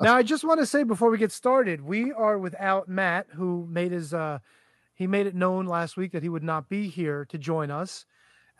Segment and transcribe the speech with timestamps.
[0.00, 3.66] now, I just want to say before we get started, we are without Matt, who
[3.70, 4.38] made his uh,
[4.94, 8.04] he made it known last week that he would not be here to join us,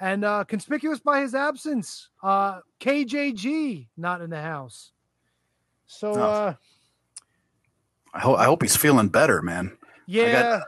[0.01, 4.93] and uh, conspicuous by his absence, uh, KJG not in the house.
[5.87, 6.21] So, Oh.
[6.23, 6.55] uh,
[8.15, 9.77] I hope I hope he's feeling better, man.
[10.07, 10.61] yeah,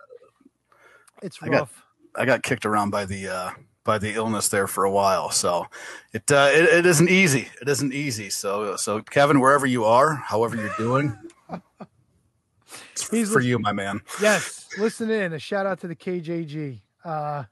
[1.22, 1.84] it's I got- rough.
[2.16, 3.50] I got kicked around by the uh,
[3.88, 5.66] by the illness there for a while, so
[6.12, 7.48] it, uh, it it isn't easy.
[7.62, 8.28] It isn't easy.
[8.28, 11.16] So so Kevin, wherever you are, however you're doing,
[12.92, 14.02] it's He's for you, my man.
[14.20, 15.32] yes, listen in.
[15.32, 16.82] A shout out to the KJG.
[17.02, 17.44] Uh,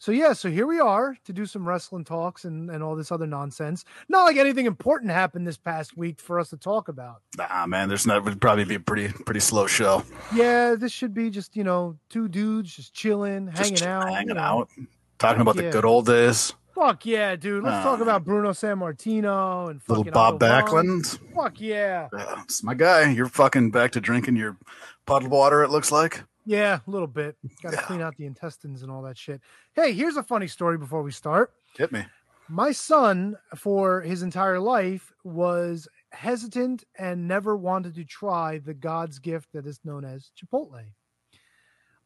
[0.00, 3.12] so yeah, so here we are to do some wrestling talks and and all this
[3.12, 3.84] other nonsense.
[4.08, 7.22] Not like anything important happened this past week for us to talk about.
[7.36, 10.02] Nah, man, there's not it would probably be a pretty pretty slow show.
[10.34, 14.28] Yeah, this should be just you know two dudes just chilling, Just hanging out, hanging
[14.28, 14.40] you know.
[14.40, 14.70] out,
[15.18, 15.62] talking about Yeah.
[15.62, 16.52] the good old days.
[16.74, 17.64] Fuck yeah, dude.
[17.64, 20.38] Let's talk Uh, about Bruno Sammartino and Little Bob.
[20.38, 21.18] Backlund.
[21.34, 23.10] Fuck yeah, Yeah, it's my guy.
[23.10, 24.56] You're fucking back to drinking your
[25.04, 25.62] puddled water.
[25.64, 26.22] It looks like.
[26.46, 27.36] yeah, a little bit.
[27.62, 27.82] Got to Yeah.
[27.82, 29.40] clean out the intestines and all that shit.
[29.74, 31.52] Hey, here's a funny story before we start.
[31.76, 32.06] Hit me.
[32.48, 39.18] My son, for his entire life, was hesitant and never wanted to try the God's
[39.18, 40.84] gift that is known as Chipotle.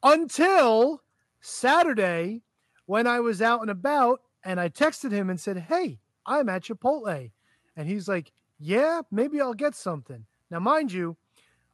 [0.02, 1.02] Until
[1.40, 2.42] Saturday,
[2.86, 6.64] when I was out and about and I texted him and said, Hey, I'm at
[6.64, 7.30] Chipotle.
[7.76, 10.24] And he's like, Yeah, maybe I'll get something.
[10.50, 11.16] Now, mind you,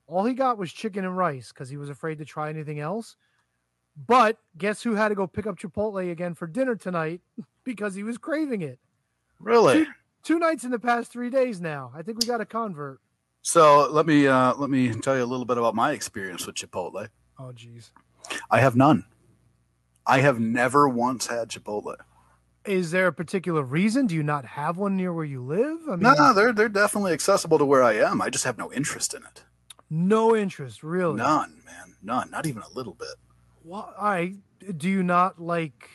[0.06, 3.16] all he got was chicken and rice because he was afraid to try anything else.
[4.06, 7.20] But guess who had to go pick up Chipotle again for dinner tonight
[7.64, 8.78] because he was craving it?
[9.40, 9.86] Really?
[10.22, 11.92] Two nights in the past three days now.
[11.94, 13.00] I think we got a convert.
[13.42, 16.56] So let me uh, let me tell you a little bit about my experience with
[16.56, 17.08] Chipotle.
[17.38, 17.92] Oh, geez.
[18.50, 19.04] I have none.
[20.08, 21.94] I have never once had Chipotle.
[22.64, 24.06] Is there a particular reason?
[24.06, 25.78] Do you not have one near where you live?
[25.86, 28.20] I mean, No, they're they're definitely accessible to where I am.
[28.20, 29.44] I just have no interest in it.
[29.88, 31.16] no interest, really.
[31.16, 32.30] None, man, none.
[32.30, 33.14] Not even a little bit.
[33.62, 34.34] Why?
[34.76, 35.88] Do you not like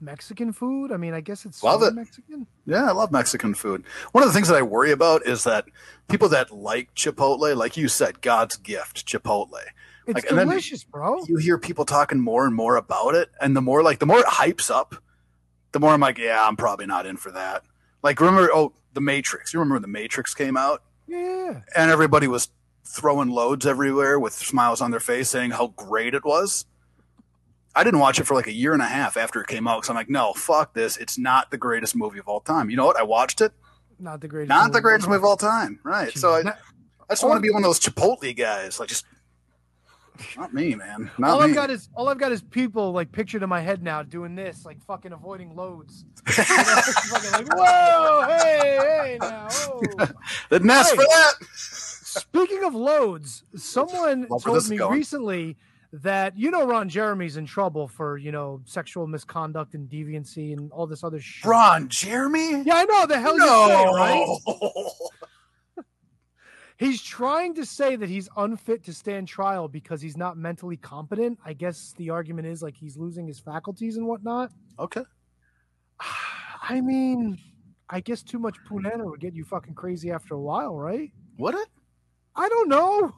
[0.00, 0.92] Mexican food?
[0.92, 1.94] I mean, I guess it's Love it.
[1.94, 2.46] Mexican.
[2.66, 3.84] Yeah, I love Mexican food.
[4.12, 5.64] One of the things that I worry about is that
[6.08, 9.60] people that like Chipotle, like you said, God's gift, Chipotle.
[10.06, 11.24] It's Like, delicious, bro.
[11.26, 14.20] You hear people talking more and more about it, and the more like the more
[14.20, 14.94] it hypes up,
[15.72, 17.62] the more I'm like, yeah, I'm probably not in for that.
[18.02, 19.52] Like, remember, oh, The Matrix.
[19.52, 21.60] You remember when The Matrix came out, Yeah.
[21.76, 22.48] and everybody was
[22.84, 26.66] throwing loads everywhere with smiles on their face, saying how great it was.
[27.74, 29.78] I didn't watch it for like a year and a half after it came out
[29.78, 30.96] because I'm like, no, fuck this.
[30.96, 32.70] It's not the greatest movie of all time.
[32.70, 32.96] You know what?
[32.98, 33.52] I watched it.
[33.98, 34.48] Not the greatest.
[34.48, 34.82] Not the movie.
[34.82, 35.80] greatest movie of all time.
[35.82, 36.16] Right.
[36.16, 36.52] So I, I
[37.10, 37.54] just want to be oh.
[37.54, 38.80] one of those Chipotle guys.
[38.80, 39.04] Like, just
[40.36, 41.10] not me, man.
[41.18, 41.46] Not all me.
[41.48, 44.34] I've got is all I've got is people like pictured in my head now doing
[44.34, 46.04] this, like fucking avoiding loads.
[46.26, 49.48] You know, fucking like, whoa, hey, hey, now.
[49.50, 50.06] whoa."
[50.50, 50.96] Didn't ask Hey.
[50.96, 51.32] for that.
[51.54, 54.92] Speaking of loads, someone told me going.
[54.98, 55.56] recently
[55.92, 60.70] that you know Ron Jeremy's in trouble for you know sexual misconduct and deviancy and
[60.72, 61.44] all this other shit.
[61.48, 62.62] Ron Jeremy?
[62.64, 63.68] Yeah, I know the hell you no.
[63.68, 64.36] say, right?
[66.78, 71.38] He's trying to say that he's unfit to stand trial because he's not mentally competent.
[71.44, 74.50] I guess the argument is like he's losing his faculties and whatnot.
[74.78, 75.04] okay.
[76.68, 77.38] I mean,
[77.88, 81.12] I guess too much punana would get you fucking crazy after a while, right?
[81.36, 81.68] What it?
[82.34, 83.14] I don't know,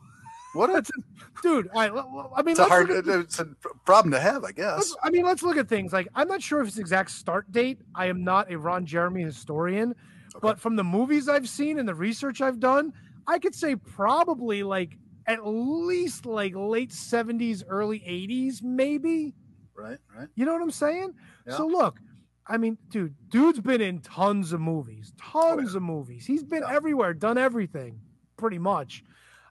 [0.55, 0.73] What?
[0.73, 0.91] That's
[1.43, 1.69] dude.
[1.75, 2.91] I, I mean, It's a hard.
[2.91, 3.47] at- uh, It's a
[3.85, 4.95] problem to have, I guess.
[5.03, 5.93] I mean, let's look at things.
[5.93, 7.79] Like, I'm not sure of his exact start date.
[7.95, 9.95] I am not a Ron Jeremy historian,
[10.43, 12.93] but from the movies I've seen and the research I've done,
[13.29, 14.97] I could say probably like
[15.27, 19.35] at least like late 70s, early 80s, maybe.
[19.77, 19.99] Right.
[20.17, 20.29] Right.
[20.35, 21.13] You know what I'm saying?
[21.47, 21.57] Yeah.
[21.57, 22.01] So look,
[22.47, 26.27] I mean, dude, dude's been in tons of movies, tons of movies.
[26.27, 26.75] He's been Yeah.
[26.75, 28.01] everywhere, done everything,
[28.37, 29.05] pretty much.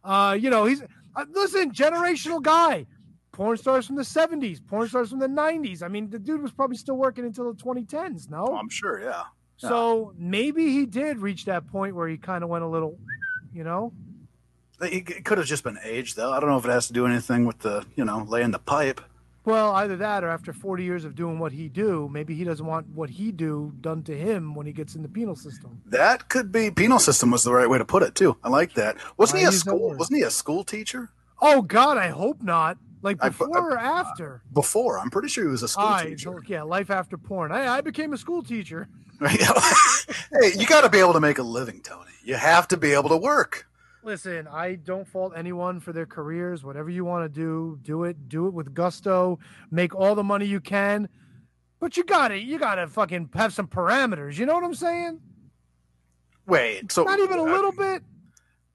[0.03, 0.81] Uh, you know, he's
[1.15, 2.87] uh, listen, generational guy.
[3.31, 5.83] Porn stars from the 70s, porn stars from the 90s.
[5.83, 8.47] I mean, the dude was probably still working until the 2010s, no?
[8.49, 8.99] Oh, I'm sure.
[8.99, 9.23] Yeah.
[9.59, 9.69] yeah.
[9.69, 12.97] so maybe he did reach that point where he kind of went a little,
[13.53, 13.93] you know?
[14.79, 16.31] It could have just been age, though.
[16.31, 18.59] I don't know if it has to do anything with the, you know, laying the
[18.59, 19.01] pipe.
[19.43, 22.65] Well, either that or after 40 years of doing what he do, maybe he doesn't
[22.65, 25.81] want what he do done to him when he gets in the penal system.
[25.85, 28.35] That could be penal system was the right way to put it too.
[28.43, 28.97] I like that.
[29.15, 29.95] Wasn't I he a school?
[29.97, 31.09] Wasn't he a school teacher
[31.41, 32.77] Oh God, I hope not.
[33.01, 34.41] Like I- before or after?
[34.53, 34.99] before?
[34.99, 36.43] I'm pretty sure he was a school I teacher.
[36.47, 37.51] yeah, life after porn.
[37.51, 38.89] I, I became a school teacher.
[39.27, 42.11] hey, you got to be able to make a living, Tony.
[42.23, 43.67] You have to be able to work.
[44.03, 46.63] Listen, I don't fault anyone for their careers.
[46.63, 48.29] Whatever you want to do, do it.
[48.29, 49.39] Do it with gusto.
[49.71, 51.09] Make all the money you can.
[51.79, 54.37] But you got to You got to fucking have some parameters.
[54.37, 55.19] You know what I'm saying?
[56.45, 58.03] Wait, so Not even a little bit.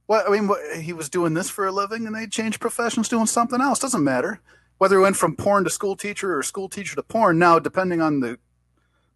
[0.06, 3.08] Well, I mean, what, he was doing this for a living, and they changed professions,
[3.08, 3.78] doing something else.
[3.78, 4.40] Doesn't matter
[4.78, 7.38] whether he went from porn to school teacher or school teacher to porn.
[7.38, 8.38] Now, depending on the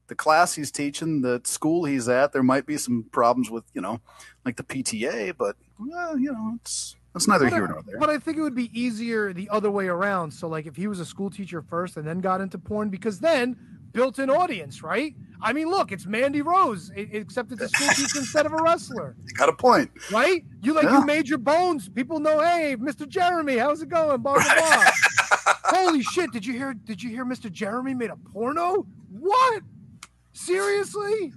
[0.08, 3.80] the class he's teaching, the school he's at, there might be some problems with you
[3.80, 4.00] know,
[4.44, 5.34] like the PTA.
[5.36, 7.98] But well, you know, it's that's neither But I- here nor there.
[7.98, 10.30] But I think it would be easier the other way around.
[10.32, 13.18] So, like, if he was a school teacher first and then got into porn, because
[13.20, 13.56] then
[13.92, 15.14] built-in audience, right?
[15.40, 19.16] I mean, look, it's Mandy Rose, except it's a school teacher instead of a wrestler,
[19.26, 19.90] You got a point.
[20.12, 20.44] right?
[20.60, 20.98] You like Yeah.
[21.00, 21.88] you made your bones.
[21.88, 23.08] People know, hey, Mr.
[23.08, 24.20] Jeremy, how's it going?
[24.20, 24.84] Blah blah blah.
[25.64, 26.30] Holy shit!
[26.32, 26.74] Did you hear?
[26.74, 27.24] Did you hear?
[27.24, 27.50] Mr.
[27.50, 28.86] Jeremy made a porno?
[29.10, 29.62] What?
[30.36, 31.32] Seriously?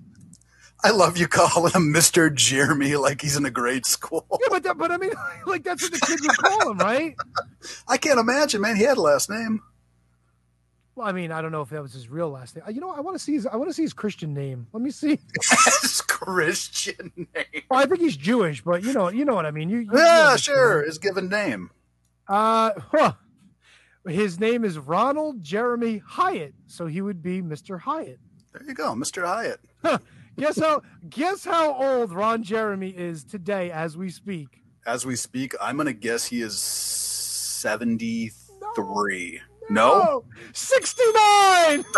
[0.84, 2.34] I love you calling him Mr.
[2.34, 4.26] Jeremy like he's in a grade school.
[4.32, 5.12] Yeah, but that, but I mean,
[5.46, 7.16] like that's what the kids would call him, right?
[7.88, 8.76] I can't imagine, man.
[8.76, 9.62] He had a last name.
[10.96, 12.66] Well, I mean, I don't know if that was his real last name.
[12.68, 13.46] Uh, You know, I want to see his.
[13.46, 14.68] I want to see his Christian name.
[14.74, 15.18] Let me see.
[15.82, 17.64] His Christian name.
[17.72, 19.70] Well, I think he's Jewish, but you know, you know what I mean.
[19.70, 20.84] You, you Yeah, sure.
[20.86, 21.72] His given name.
[22.28, 23.14] Uh, huh.
[24.06, 27.80] his name is Ronald Jeremy Hyatt, so he would be Mr.
[27.80, 28.20] Hyatt.
[28.54, 29.24] There you go, Mr.
[29.26, 29.60] Hyatt.
[30.38, 30.82] Guess how?
[31.10, 34.62] guess how old Ron Jeremy is today as we speak.
[34.86, 39.42] As we speak, I'm gonna guess he is 73.
[39.70, 40.24] No?
[40.54, 41.86] sixty-nine.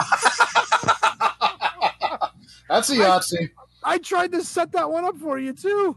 [2.67, 3.51] That's a Yahtzee.
[3.83, 5.95] I tried to set that one up for you too.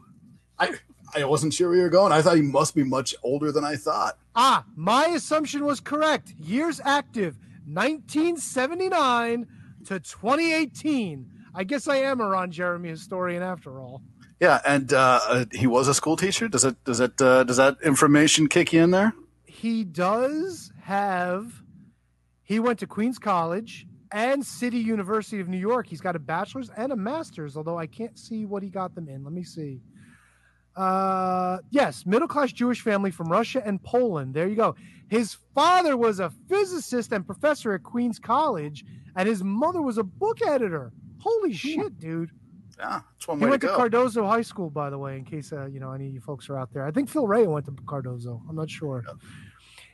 [0.59, 0.75] I
[1.15, 2.13] I wasn't sure where you were going.
[2.13, 4.19] I thought he must be much older than I thought.
[4.37, 6.35] Ah, my assumption was correct.
[6.39, 7.37] Years active
[7.67, 9.47] 1979
[9.85, 11.31] to 2018.
[11.55, 14.03] I guess I am a Ron Jeremy historian after all.
[14.41, 16.49] Yeah, and uh, uh, he was a school teacher.
[16.49, 19.15] Does it does it uh, does that information kick you in there?
[19.45, 21.63] He does have,
[22.43, 25.87] he went to Queens College and City University of New York.
[25.87, 29.09] He's got a bachelor's and a master's, although I can't see what he got them
[29.09, 29.23] in.
[29.23, 29.81] Let me see.
[30.77, 34.35] Uh, yes, middle class Jewish family from Russia and Poland.
[34.35, 34.75] There you go.
[35.09, 38.85] His father was a physicist and professor at Queens College,
[39.17, 40.93] and his mother was a book editor.
[41.21, 42.31] Holy shit, dude!
[42.79, 43.77] Yeah, that's one He way went to, go.
[43.77, 46.49] Cardozo High School, by the way, in case uh, you know any of you folks
[46.51, 46.85] are out there.
[46.85, 48.43] I think Phil Ray went to Cardozo.
[48.49, 49.05] I'm not sure.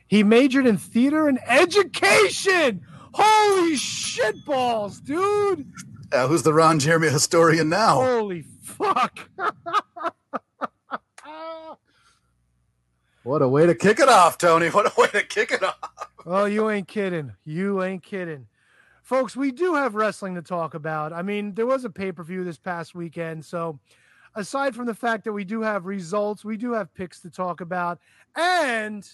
[0.07, 2.81] He majored in theater and education.
[3.13, 5.71] Holy shit balls, dude!
[6.11, 7.95] Uh, who's the Ron Jeremy historian now?
[8.01, 9.19] Holy fuck!
[13.23, 14.69] What a way to kick it off, Tony.
[14.69, 15.77] What a way to kick it off.
[16.25, 17.33] oh, you ain't kidding.
[17.45, 18.47] You ain't kidding.
[19.11, 21.11] Folks, we do have wrestling to talk about.
[21.11, 23.43] I mean, there was a pay per view this past weekend.
[23.43, 23.77] So,
[24.35, 27.59] aside from the fact that we do have results, we do have picks to talk
[27.59, 27.99] about.
[28.37, 29.05] And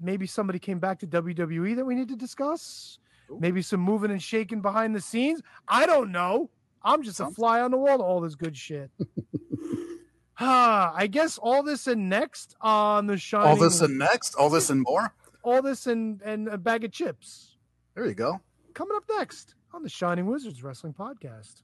[0.00, 2.98] maybe somebody came back to WWE that we need to discuss.
[3.30, 3.36] Ooh.
[3.38, 5.42] Maybe some moving and shaking behind the scenes.
[5.68, 6.48] I don't know.
[6.82, 8.90] I'm just a fly on the wall to all this good shit.
[10.38, 13.48] I guess all this and next on the shining.
[13.48, 15.12] All this and next, all this and more.
[15.42, 17.52] all this and and a bag of chips.
[17.94, 18.40] There you go.
[18.76, 21.62] Coming up next on the Shining Wizards Wrestling Podcast.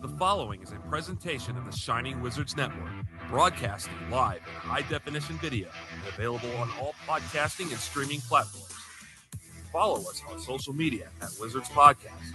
[0.00, 2.88] The following is a presentation of the Shining Wizards Network,
[3.28, 8.72] broadcasting live in high definition video and available on all podcasting and streaming platforms.
[9.70, 12.32] Follow us on social media at Wizards Podcast.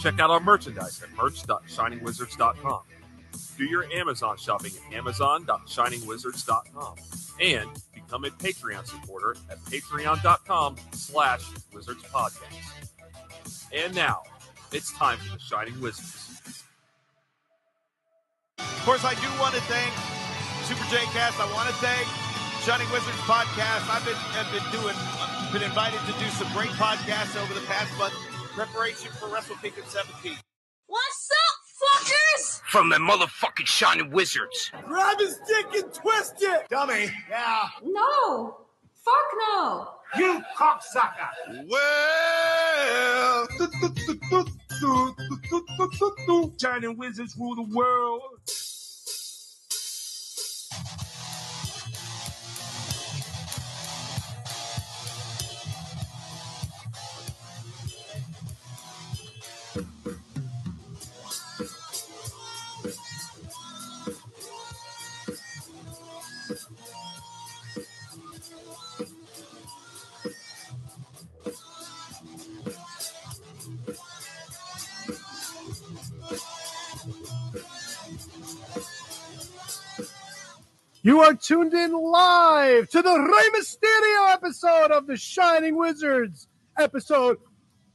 [0.00, 2.80] Check out our merchandise at merch.shiningwizards.com.
[3.56, 6.96] Do your Amazon shopping at amazon.shiningwizards.com.
[7.40, 7.70] And
[8.08, 12.88] become a Patreon supporter at patreon.com slash wizards podcast.
[13.72, 14.22] And now,
[14.72, 16.64] it's time for the Shining Wizards.
[18.58, 19.92] Of course, I do want to thank
[20.64, 21.38] Super J Cast.
[21.38, 22.08] I want to thank
[22.64, 23.84] Shining Wizards Podcast.
[23.92, 24.96] I've been have been doing,
[25.52, 28.14] been invited to do some great podcasts over the past month.
[28.56, 30.32] Preparation for Wrestle Kingdom 17.
[30.86, 32.60] What's up, fuckers?
[32.68, 34.70] from the motherfucking Shining Wizards.
[34.84, 37.10] Grab his dick and twist it, dummy.
[37.30, 37.68] Yeah.
[37.82, 38.58] No.
[39.04, 39.14] Fuck
[39.48, 39.88] no.
[40.18, 41.66] You cocksucker.
[41.68, 43.48] Well,
[46.60, 48.22] Shining Wizards rule the world.
[81.18, 86.46] You are tuned in live to the Rey Mysterio episode of the Shining Wizards
[86.78, 87.38] episode.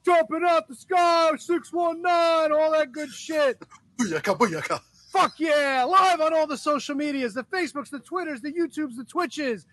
[0.04, 3.64] Jumping out the sky, 619, all that good shit.
[3.98, 4.82] Booyaka, booyaka.
[5.14, 5.86] Fuck yeah!
[5.86, 9.66] Live on all the social medias the Facebooks, the Twitters, the YouTubes, the Twitches.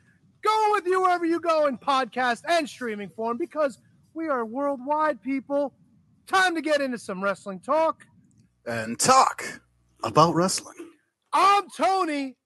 [0.44, 3.80] Go with you wherever you go in podcast and streaming form because
[4.14, 5.74] we are worldwide people.
[6.28, 8.06] Time to get into some wrestling talk.
[8.64, 9.60] And talk
[10.04, 10.76] about wrestling.
[11.32, 12.36] I'm Tony.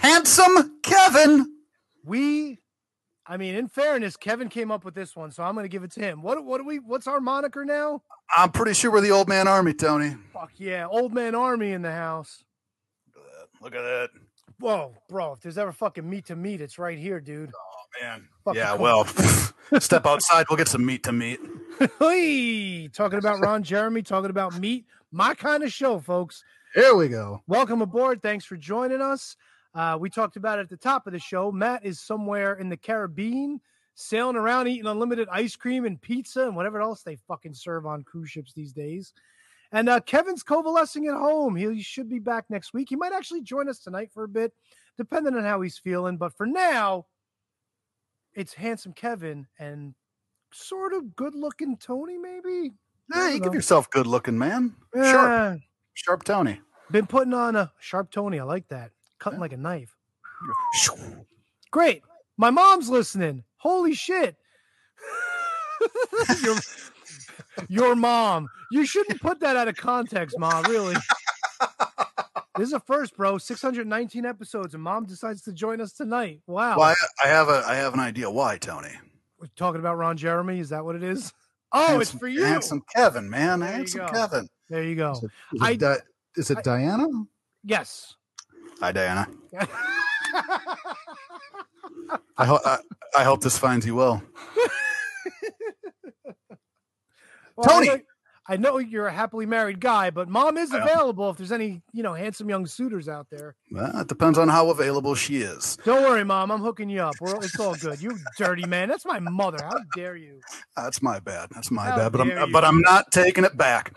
[0.00, 1.56] Handsome Kevin.
[2.04, 2.58] We,
[3.26, 5.84] I mean, in fairness, Kevin came up with this one, so I'm going to give
[5.84, 6.22] it to him.
[6.22, 6.78] What, what do we?
[6.78, 8.02] What's our moniker now?
[8.34, 10.16] I'm pretty sure we're the old man army, Tony.
[10.32, 12.44] Fuck yeah, old man army in the house.
[13.60, 14.10] Look at that.
[14.58, 15.32] Whoa, bro!
[15.32, 17.50] If there's ever fucking meat to meat, it's right here, dude.
[17.54, 18.26] Oh, man.
[18.44, 18.78] Fucking yeah, cool.
[18.78, 19.04] well,
[19.80, 20.46] step outside.
[20.48, 21.40] We'll get some meat to meat.
[21.98, 26.44] Hey, talking about Ron Jeremy, talking about meat, my kind of show, folks.
[26.74, 27.42] Here we go.
[27.46, 28.20] Welcome aboard.
[28.20, 29.34] Thanks for joining us.
[29.74, 31.52] Uh, we talked about it at the top of the show.
[31.52, 33.60] Matt is somewhere in the Caribbean,
[33.94, 38.02] sailing around eating unlimited ice cream and pizza and whatever else they fucking serve on
[38.02, 39.12] cruise ships these days.
[39.72, 41.54] And uh, Kevin's convalescing at home.
[41.54, 42.88] He, should be back next week.
[42.88, 44.52] He might actually join us tonight for a bit,
[44.96, 46.16] depending on how he's feeling.
[46.16, 47.06] But for now,
[48.34, 49.94] it's handsome Kevin and
[50.52, 52.72] sort of good looking Tony, maybe.
[53.14, 53.44] Yeah, you know.
[53.44, 54.74] give yourself good looking, man.
[54.94, 55.60] Sharp.
[55.94, 56.60] Sharp Tony.
[56.90, 58.40] been putting on a sharp Tony.
[58.40, 58.90] I like that.
[59.20, 59.42] Cutting Yeah.
[59.42, 59.94] like a knife.
[61.70, 62.02] Great.
[62.36, 63.44] My mom's listening.
[63.58, 64.36] Holy shit.
[66.42, 66.56] your,
[67.68, 68.48] your mom.
[68.72, 70.64] You shouldn't put that out of context, mom.
[70.64, 70.94] Really.
[72.56, 73.38] This is a first, bro.
[73.38, 76.40] 619 episodes, and mom decides to join us tonight.
[76.46, 76.76] Wow.
[76.78, 78.90] Well, I, I have a I have an idea why, Tony.
[79.38, 80.58] We're talking about Ron Jeremy.
[80.58, 81.32] Is that what it is?
[81.72, 82.42] Oh, it's for you.
[82.42, 83.60] Handsome Kevin, man.
[83.60, 84.08] There handsome.
[84.08, 84.48] Kevin.
[84.68, 85.12] There you go.
[85.12, 85.96] Is it, is I- it, Di-
[86.36, 87.06] is it I- Diana?
[87.62, 88.16] Yes.
[88.80, 89.28] Hi, Diana.
[92.38, 92.78] I, ho- I,
[93.18, 94.22] I hope this finds you well.
[97.56, 97.86] Well, I Tony!
[97.88, 98.00] know-
[98.48, 102.02] I know you're a happily married guy, but mom is available if there's any, you
[102.02, 103.54] know, handsome young suitors out there.
[103.70, 105.76] Well, it depends on how available she is.
[105.84, 106.50] Don't worry, mom.
[106.50, 107.14] I'm hooking you up.
[107.20, 108.02] We're, it's all good.
[108.02, 108.88] You dirty man.
[108.88, 109.58] That's my mother.
[109.62, 110.40] How dare you?
[110.76, 111.50] That's my bad.
[111.54, 112.12] That's my How bad.
[112.12, 112.46] But I'm you.
[112.52, 113.92] but I'm not taking it back.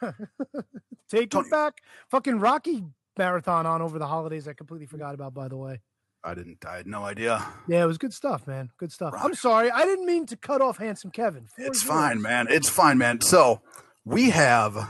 [1.08, 1.46] Take Tony.
[1.46, 1.74] it back.
[2.10, 2.82] Fucking Rocky
[3.16, 4.48] marathon on over the holidays.
[4.48, 5.80] I completely forgot about, by the way.
[6.24, 6.64] I didn't.
[6.66, 7.44] I had no idea.
[7.68, 8.70] Yeah, it was good stuff, man.
[8.78, 9.14] Good stuff.
[9.16, 9.70] I'm sorry.
[9.70, 11.48] I didn't mean to cut off handsome Kevin.
[11.58, 12.46] It's is fine, man.
[12.48, 13.20] It's fine, man.
[13.20, 13.60] So
[14.06, 14.88] we have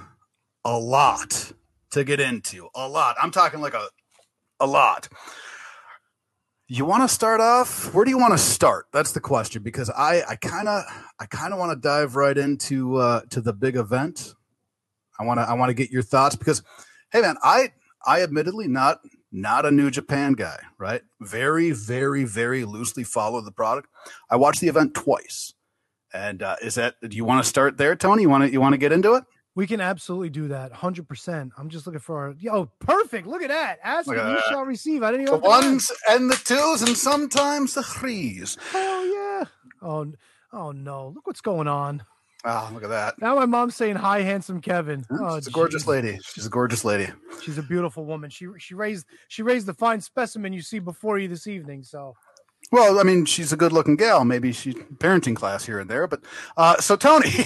[0.64, 1.52] a lot
[1.90, 2.68] to get into.
[2.76, 3.16] A lot.
[3.20, 3.88] I'm talking like a
[4.60, 5.08] a lot.
[6.68, 7.92] You want to start off?
[7.92, 8.86] Where do you want to start?
[8.92, 10.84] That's the question because I I kind of
[11.18, 14.34] I kind of want to dive right into uh to the big event.
[15.18, 16.62] I want to I want to get your thoughts because
[17.12, 17.72] hey man, I
[18.06, 19.00] I admittedly not
[19.32, 21.02] not a New Japan guy, right?
[21.20, 23.88] Very very very loosely follow the product.
[24.30, 25.54] I watched the event twice.
[26.12, 28.22] And uh, is that do you want to start there, Tony?
[28.22, 29.24] You want to you want to get into it?
[29.56, 30.72] We can absolutely do that.
[30.72, 31.50] 100%.
[31.56, 32.34] I'm just looking for our.
[32.38, 33.26] Yo, perfect.
[33.28, 33.78] Look at that.
[33.84, 34.44] Ask and you that.
[34.48, 35.04] shall receive.
[35.04, 35.44] I didn't even ask.
[35.44, 38.58] ones and the twos and sometimes the threes.
[38.72, 39.44] Hell yeah.
[39.80, 40.12] Oh,
[40.52, 41.12] oh no.
[41.14, 42.02] Look what's going on.
[42.46, 43.14] Oh, look at that.
[43.20, 45.04] Now my mom's saying hi, handsome Kevin.
[45.10, 45.88] Oh, She's a gorgeous geez.
[45.88, 46.18] lady.
[46.22, 47.10] She's a gorgeous lady.
[47.42, 48.28] She's a beautiful woman.
[48.30, 51.82] She she raised she raised the fine specimen you see before you this evening.
[51.84, 52.14] So
[52.70, 54.24] Well, I mean, she's a good looking gal.
[54.26, 56.06] Maybe she's parenting class here and there.
[56.06, 56.20] But
[56.56, 57.30] uh, so Tony,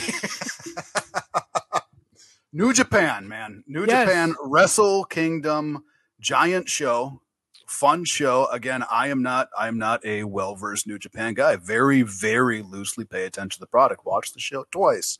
[2.52, 4.08] New Japan, man, New Yes.
[4.08, 5.84] Japan Wrestle Kingdom
[6.20, 7.20] giant show,
[7.68, 8.46] fun show.
[8.46, 11.56] Again, I am not, I am not a well versed New Japan guy.
[11.56, 14.04] Very, very loosely pay attention to the product.
[14.04, 15.18] Watch the show twice.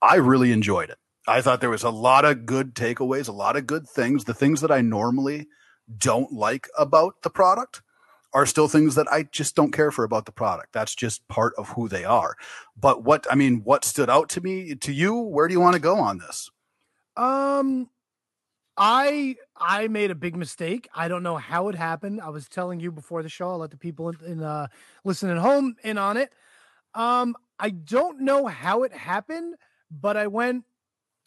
[0.00, 0.98] I really enjoyed it.
[1.26, 4.24] I thought there was a lot of good takeaways, a lot of good things.
[4.24, 5.48] The things that I normally
[5.96, 7.80] don't like about the product
[8.34, 10.72] are still things that I just don't care for about the product.
[10.72, 12.34] That's just part of who they are.
[12.76, 15.14] But what I mean, what stood out to me to you?
[15.16, 16.50] Where do you want to go on this?
[17.16, 17.88] um
[18.76, 20.88] I I made a big mistake.
[20.94, 22.20] I don't know how it happened.
[22.20, 23.50] I was telling you before the show.
[23.50, 24.66] I'll let the people in, in uh
[25.04, 26.32] listening home in on it.
[26.94, 29.54] Um, I don't know how it happened,
[29.90, 30.64] but I went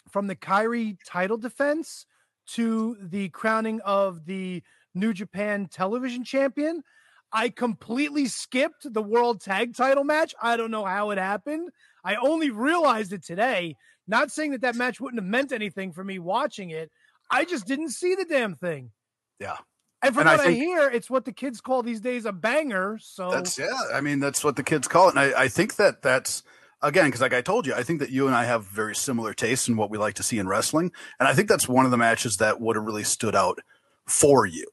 [0.10, 2.06] from the Kairi title defense
[2.48, 6.84] to the crowning of the New Japan television champion.
[7.32, 10.34] I completely skipped the world tag title match.
[10.42, 11.70] I don't know how it happened.
[12.04, 13.76] I only realized it today.
[14.08, 16.90] Not saying that that match wouldn't have meant anything for me watching it.
[17.30, 18.92] I just didn't see the damn thing.
[19.40, 19.58] Yeah.
[20.04, 22.32] And from And what I, think- hear, it's what the kids call these days a
[22.32, 22.98] banger.
[23.02, 23.76] So That's yeah.
[23.94, 25.16] I mean, that's what the kids call it.
[25.16, 26.44] And I, I think that that's
[26.84, 29.34] again because like I told you, I think that you and I have very similar
[29.34, 31.92] tastes in what we like to see in wrestling, and I think that's one of
[31.92, 33.60] the matches that would have really stood out
[34.06, 34.68] for you,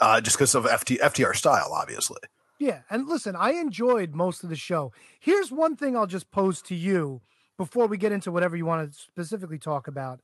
[0.00, 2.18] uh, just because of FT, FTR style, obviously.
[2.58, 4.92] Yeah, and listen, I enjoyed most of the show.
[5.20, 7.20] Here's one thing I'll just pose to you
[7.58, 10.20] before we get into whatever you want to specifically talk about.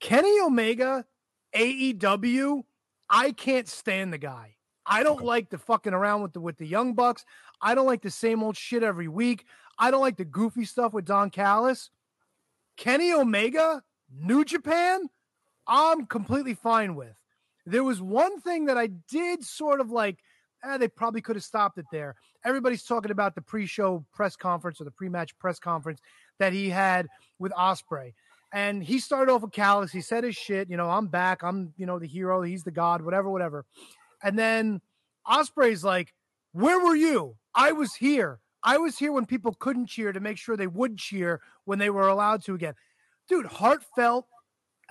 [0.00, 1.04] Kenny Omega
[1.54, 2.62] AEW,
[3.08, 4.56] I can't stand the guy.
[4.84, 7.24] I don't like the fucking around with the with the young bucks.
[7.60, 9.46] I don't like the same old shit every week.
[9.78, 11.90] I don't like the goofy stuff with Don Callis.
[12.76, 13.82] Kenny Omega,
[14.14, 15.08] New Japan,
[15.66, 17.14] I'm completely fine with.
[17.64, 20.18] There was one thing that I did sort of like,
[20.62, 22.14] eh, they probably could have stopped it there.
[22.44, 26.00] Everybody's talking about the pre-show press conference or the pre-match press conference
[26.38, 28.12] that he had with Ospreay.
[28.52, 29.92] And he started off with Callis.
[29.92, 31.42] He said his shit, you know, I'm back.
[31.42, 32.42] I'm, you know, the hero.
[32.42, 33.66] He's the god, whatever, whatever.
[34.22, 34.80] And then
[35.26, 36.14] Ospreay's like,
[36.52, 37.36] Where were you?
[37.54, 38.40] I was here.
[38.62, 41.90] I was here when people couldn't cheer to make sure they would cheer when they
[41.90, 42.74] were allowed to again.
[43.28, 44.26] Dude, heartfelt,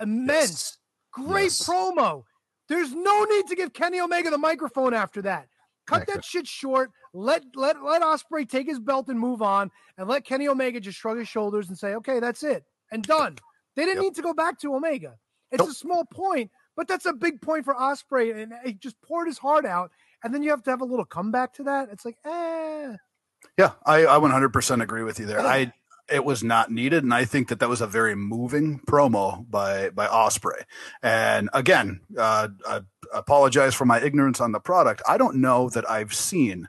[0.00, 0.78] immense, Yes.
[1.12, 1.66] great Yes.
[1.68, 2.24] promo.
[2.68, 5.48] There's no need to give Kenny Omega the microphone after that.
[5.86, 6.90] Cut that shit short.
[7.12, 10.98] Let let let Ospreay take his belt and move on, and let Kenny Omega just
[10.98, 13.36] shrug his shoulders and say, "Okay, that's it," and done.
[13.76, 14.04] They didn't Yep.
[14.04, 15.16] need to go back to Omega.
[15.50, 15.70] It's Nope.
[15.70, 19.38] a small point, but that's a big point for Ospreay, and he just poured his
[19.38, 19.90] heart out.
[20.24, 21.88] And then you have to have a little comeback to that.
[21.92, 22.96] It's like, eh,
[23.58, 25.40] Yeah, I, I 100% agree with you there.
[25.40, 25.72] I
[26.08, 29.90] it was not needed, and I think that that was a very moving promo by
[29.90, 30.62] by Ospreay.
[31.02, 32.80] And again, uh, I
[33.12, 35.02] apologize for my ignorance on the product.
[35.08, 36.68] I don't know that I've seen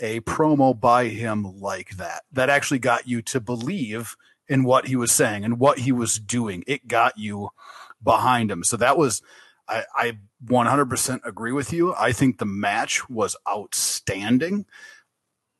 [0.00, 4.16] a promo by him like that that actually got you to believe
[4.48, 6.64] in what he was saying and what he was doing.
[6.66, 7.50] It got you
[8.02, 8.64] behind him.
[8.64, 9.22] So that was.
[9.66, 11.94] I, I 100% agree with you.
[11.94, 14.66] I think the match was outstanding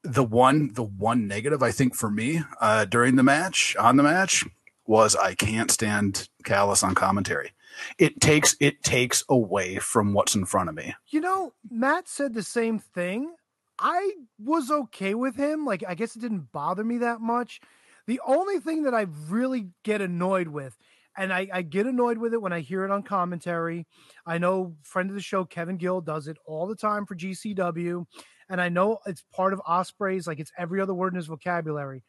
[0.02, 4.02] the one the one negative I think for me uh, during the match on the
[4.02, 4.44] match
[4.86, 7.52] was I can't stand Callis on commentary.
[7.98, 10.94] It takes it takes away from what's in front of me.
[11.08, 13.34] you know, Matt said the same thing.
[13.78, 15.64] I was okay with him.
[15.64, 17.60] Like, I guess it didn't bother me that much.
[18.06, 20.76] The only thing that I really get annoyed with,
[21.16, 23.86] and I, I get annoyed with it when I hear it on commentary.
[24.26, 28.04] I know friend of the show Kevin Gill does it all the time for GCW,
[28.48, 30.26] and I know it's part of Ospreay's.
[30.26, 32.02] Like it's every other word in his vocabulary.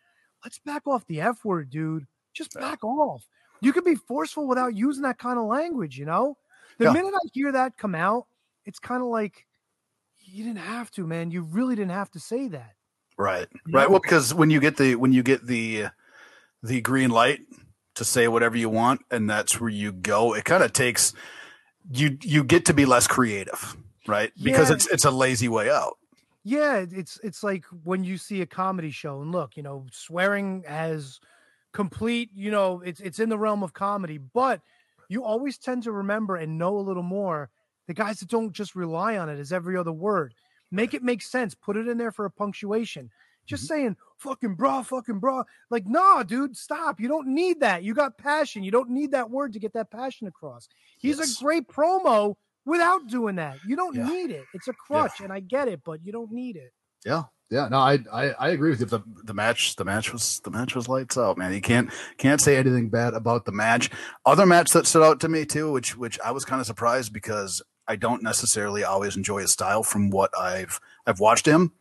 [0.43, 2.05] Let's back off the F word, dude.
[2.33, 3.25] Just back off.
[3.61, 5.97] You can be forceful without using that kind of language.
[5.97, 6.37] You know,
[6.77, 6.93] the Yeah.
[6.93, 8.27] minute I hear that come out,
[8.65, 9.45] it's kind of like
[10.25, 11.31] you didn't have to, man.
[11.31, 12.74] You really didn't have to say that.
[13.17, 13.47] Right.
[13.71, 13.89] Right.
[13.89, 15.85] Well, because when you get the when you get the
[16.63, 17.39] the green light
[17.95, 21.13] to say whatever you want, and that's where you go, it kind of takes
[21.91, 24.31] you you get to be less creative, right?
[24.41, 24.75] Because Yeah.
[24.75, 25.97] it's it's a lazy way out.
[26.43, 30.63] Yeah, it's it's like when you see a comedy show and look, you know, swearing
[30.67, 31.19] has
[31.73, 34.61] complete, you know, it's it's in the realm of comedy, but
[35.09, 37.49] you always tend to remember and know a little more
[37.87, 40.33] the guys that don't just rely on it as every other word.
[40.75, 41.55] Make it make sense.
[41.55, 43.09] Put it in there for a punctuation.
[43.45, 43.73] Just mm-hmm.
[43.73, 45.43] saying fucking bra, fucking bra.
[45.69, 46.99] Like, nah, dude, stop.
[46.99, 47.83] You don't need that.
[47.83, 48.63] You got passion.
[48.63, 50.67] You don't need that word to get that passion across.
[50.97, 51.39] He's Yes.
[51.39, 52.35] a great promo
[52.65, 53.57] without doing that.
[53.65, 54.07] You don't Yeah.
[54.07, 54.43] need it.
[54.53, 56.73] It's a crutch, and I get it, but you don't need it.
[57.05, 57.69] Yeah, yeah.
[57.69, 58.87] No, I I, I agree with you.
[58.87, 62.41] the the match the match was the match was lights out man you can't can't
[62.41, 63.91] say anything bad about the match
[64.25, 67.13] other match that stood out to me too which which i was kind of surprised
[67.13, 71.71] because i don't necessarily always enjoy his style from what i've i've watched him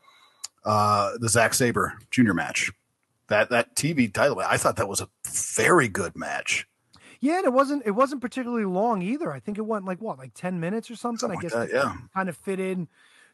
[0.65, 2.71] uh the Zack Sabre junior match
[3.29, 6.67] that that tv title i thought that was a very good match
[7.21, 9.33] Yeah, and it wasn't it wasn't particularly long either.
[9.33, 11.31] I think it went like what, like 10 minutes or something.
[11.31, 11.97] Something I like guess that, yeah.
[12.15, 12.89] kind of fit in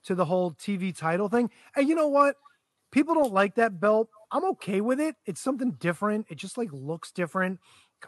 [0.05, 1.51] to the whole TV title thing.
[1.75, 2.37] And you know what?
[2.93, 4.09] People don't like that belt.
[4.31, 5.17] I'm okay with it.
[5.27, 6.27] It's something different.
[6.29, 7.59] It just like looks different.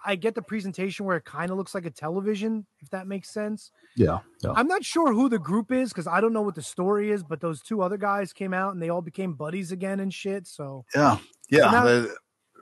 [0.04, 3.30] I get the presentation where it kind of looks like a television, if that makes
[3.30, 3.70] sense.
[3.96, 4.52] Yeah, yeah.
[4.54, 7.22] I'm not sure who the group is because I don't know what the story is,
[7.22, 10.46] but those two other guys came out and they all became buddies again and shit.
[10.46, 11.18] So yeah
[11.50, 12.06] yeah now- uh,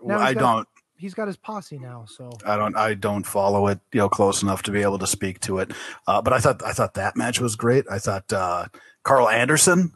[0.02, 2.04] now i got- don't he's got his posse now.
[2.06, 5.06] So I don't I don't follow it, you know, close enough to be able to
[5.06, 5.72] speak to it.
[6.06, 7.84] Uh, but I thought I thought that match was great.
[7.90, 8.66] I thought uh,
[9.02, 9.92] Karl Anderson,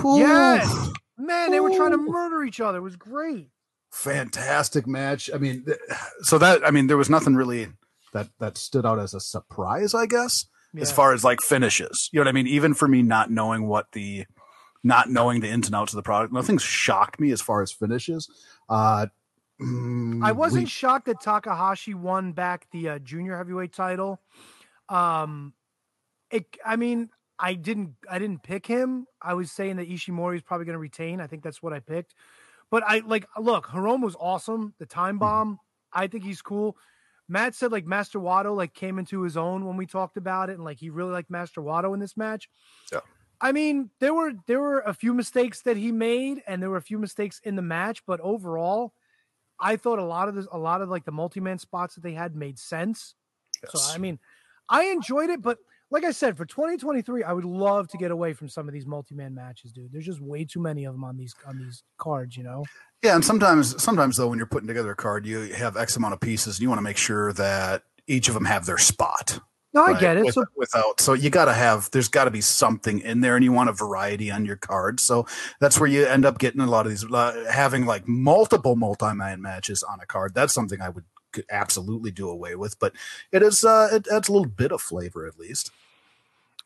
[0.00, 0.90] whew, Yes.
[1.16, 2.78] Man, they were trying to murder each other.
[2.78, 3.48] It was great.
[3.94, 5.30] Fantastic match.
[5.32, 5.64] I mean,
[6.22, 7.68] so that I mean, there was nothing really
[8.12, 12.10] that that stood out as a surprise, I guess, as far as like finishes.
[12.12, 12.46] You know what I mean?
[12.46, 14.26] Even for me, not knowing what the
[14.82, 17.72] not knowing the ins and outs of the product, nothing shocked me as far as
[17.72, 18.28] finishes.
[18.68, 19.06] Uh,
[19.60, 24.20] mm, I wasn't we- shocked that Takahashi won back the uh, junior heavyweight title.
[24.88, 25.54] Um,
[26.30, 26.44] it.
[26.64, 27.94] I mean, I didn't.
[28.10, 29.06] I didn't pick him.
[29.22, 31.20] I was saying that Ishimori is probably going to retain.
[31.20, 32.14] I think that's what I picked.
[32.74, 33.68] But I like look.
[33.68, 34.74] Hiromu was awesome.
[34.80, 35.18] The time mm-hmm.
[35.20, 35.60] bomb.
[35.92, 36.76] I think he's cool.
[37.28, 40.54] Matt said like Master Wato like came into his own when we talked about it,
[40.54, 42.48] and like he really liked Master Wato in this match.
[42.92, 42.98] Yeah.
[43.40, 46.76] I mean, there were there were a few mistakes that he made, and there were
[46.76, 48.92] a few mistakes in the match, but overall,
[49.60, 52.14] I thought a lot of this, a lot of like the multi-man spots that they
[52.14, 53.14] had made sense.
[53.68, 54.18] So I mean,
[54.68, 55.58] I enjoyed it, but
[55.94, 58.84] like I said, for 2023, I would love to get away from some of these
[58.84, 59.92] multi-man matches, dude.
[59.92, 62.64] There's just way too many of them on these on these cards, you know.
[63.04, 66.12] Yeah, and sometimes sometimes though when you're putting together a card, you have X amount
[66.14, 69.38] of pieces and you want to make sure that each of them have their spot.
[69.72, 70.24] No, I get it.
[70.24, 73.36] With- So without so you got to have there's got to be something in there
[73.36, 75.26] and you want a variety on your card so
[75.60, 79.40] that's where you end up getting a lot of these uh, having like multiple multi-man
[79.42, 82.92] matches on a card that's something i would could absolutely do away with but
[83.32, 85.72] it is uh it adds a little bit of flavor at least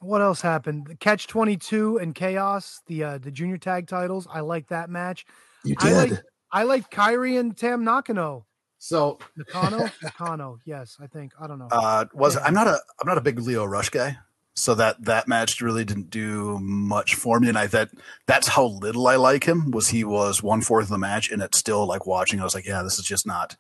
[0.01, 0.87] what else happened?
[0.87, 4.27] The Catch 22 and Chaos, the uh the junior tag titles.
[4.31, 5.27] I like that match.
[5.65, 6.11] You I did.
[6.11, 8.47] like I like Kairi and Tam Nakano.
[8.79, 9.91] so Nakano?
[10.03, 11.33] Nakano, yes, I think.
[11.41, 11.69] I don't know.
[11.71, 12.43] uh was Yeah.
[12.45, 14.19] i'm not a i'm not a big Lio Rush guy
[14.55, 17.91] so that that match really didn't do much for me and i that
[18.27, 21.41] that's how little i like him was he was one fourth of the match and
[21.43, 23.55] it's still like watching i was like yeah this is just not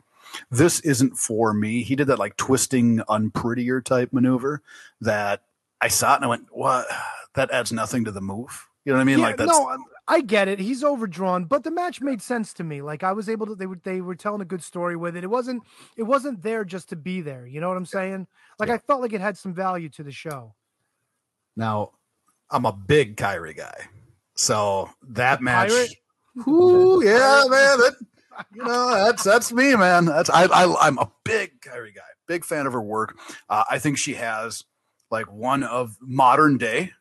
[0.51, 4.61] this isn't for me he did that like twisting unprettier type maneuver
[5.01, 5.43] that
[5.81, 6.87] i saw it and i went what
[7.35, 9.79] that adds nothing to the move you know what i mean Yeah, like that's no,
[10.11, 10.59] I get it.
[10.59, 12.81] He's overdrawn, but the match made sense to me.
[12.81, 15.25] Like I was able to they were they were telling a good story with it.
[15.25, 15.63] It wasn't
[15.99, 17.47] it wasn't there just to be there.
[17.47, 18.27] You know what I'm saying?
[18.59, 20.55] Like I felt like it had some value to the show.
[21.57, 21.91] now
[22.51, 23.89] i'm a big kairi guy
[24.37, 25.95] so that match Pirate?
[26.49, 27.79] Ooh, yeah, man.
[27.79, 27.95] That,
[28.55, 30.05] you know, that's that's me, man.
[30.05, 33.19] That's I, I I'm a big Kairi guy, big fan of her work.
[33.49, 34.65] Uh, I think she has
[35.11, 36.93] like one of modern day,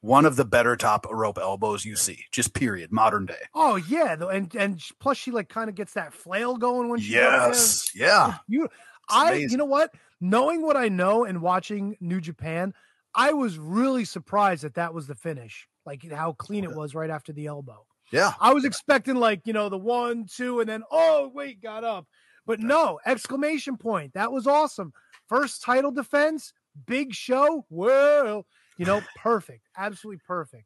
[0.00, 2.24] one of the better top rope elbows you see.
[2.32, 3.40] Just period, modern day.
[3.54, 7.12] Oh yeah, and and plus she like kind of gets that flail going when she.
[7.12, 8.36] Yes, yeah.
[8.48, 8.68] You,
[9.08, 9.50] I, amazing.
[9.50, 9.94] you know what?
[10.20, 12.74] Knowing what I know and watching New Japan,
[13.14, 15.66] I was really surprised that that was the finish.
[15.86, 17.86] Like how clean it was right after the elbow.
[18.12, 21.84] Yeah, I was expecting like you know the one, two, and then oh wait, got
[21.84, 22.06] up,
[22.46, 24.14] but no exclamation point.
[24.14, 24.92] That was awesome.
[25.28, 26.52] First title defense,
[26.86, 27.64] big show.
[27.70, 30.64] Well, you know, perfect, absolutely perfect.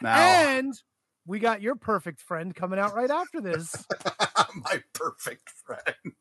[0.00, 0.72] now And
[1.26, 3.74] we got your perfect friend coming out right after this.
[4.54, 6.14] my perfect friend.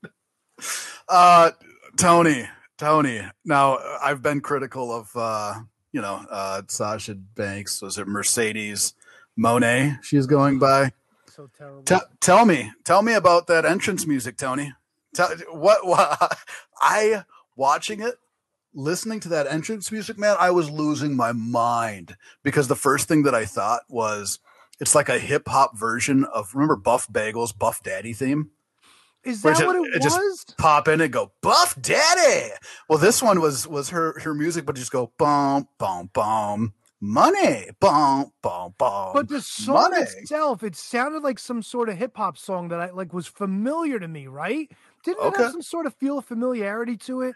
[1.07, 1.51] Uh,
[1.97, 3.21] Tony, Tony.
[3.45, 5.55] Now I've been critical of uh,
[5.91, 7.81] you know uh, Sasha Banks.
[7.81, 8.93] Was it Mercedes
[9.37, 10.01] Moné?
[10.03, 10.91] She's going by.
[11.27, 11.83] so terrible.
[11.83, 14.73] T- tell me, tell me about that entrance music, Tony.
[15.13, 16.39] Tell what, what
[16.81, 17.23] I
[17.55, 18.15] watching it,
[18.73, 20.35] listening to that entrance music, man.
[20.39, 24.39] I was losing my mind because the first thing that I thought was
[24.79, 28.51] it's like a hip hop version of remember Buff Bagwell Buff Daddy theme.
[29.23, 32.51] Is that it what just- it, it just- Pop in and go Buff Daddy.
[32.89, 37.67] Well, this one was was her her music, but just go boom boom boom money
[37.79, 39.11] boom boom boom.
[39.13, 40.01] But the song money.
[40.03, 43.99] itself, it sounded like some sort of hip hop song that I like was familiar
[43.99, 44.69] to me, right?
[45.03, 47.35] Didn't it have some sort of feel of familiarity to it?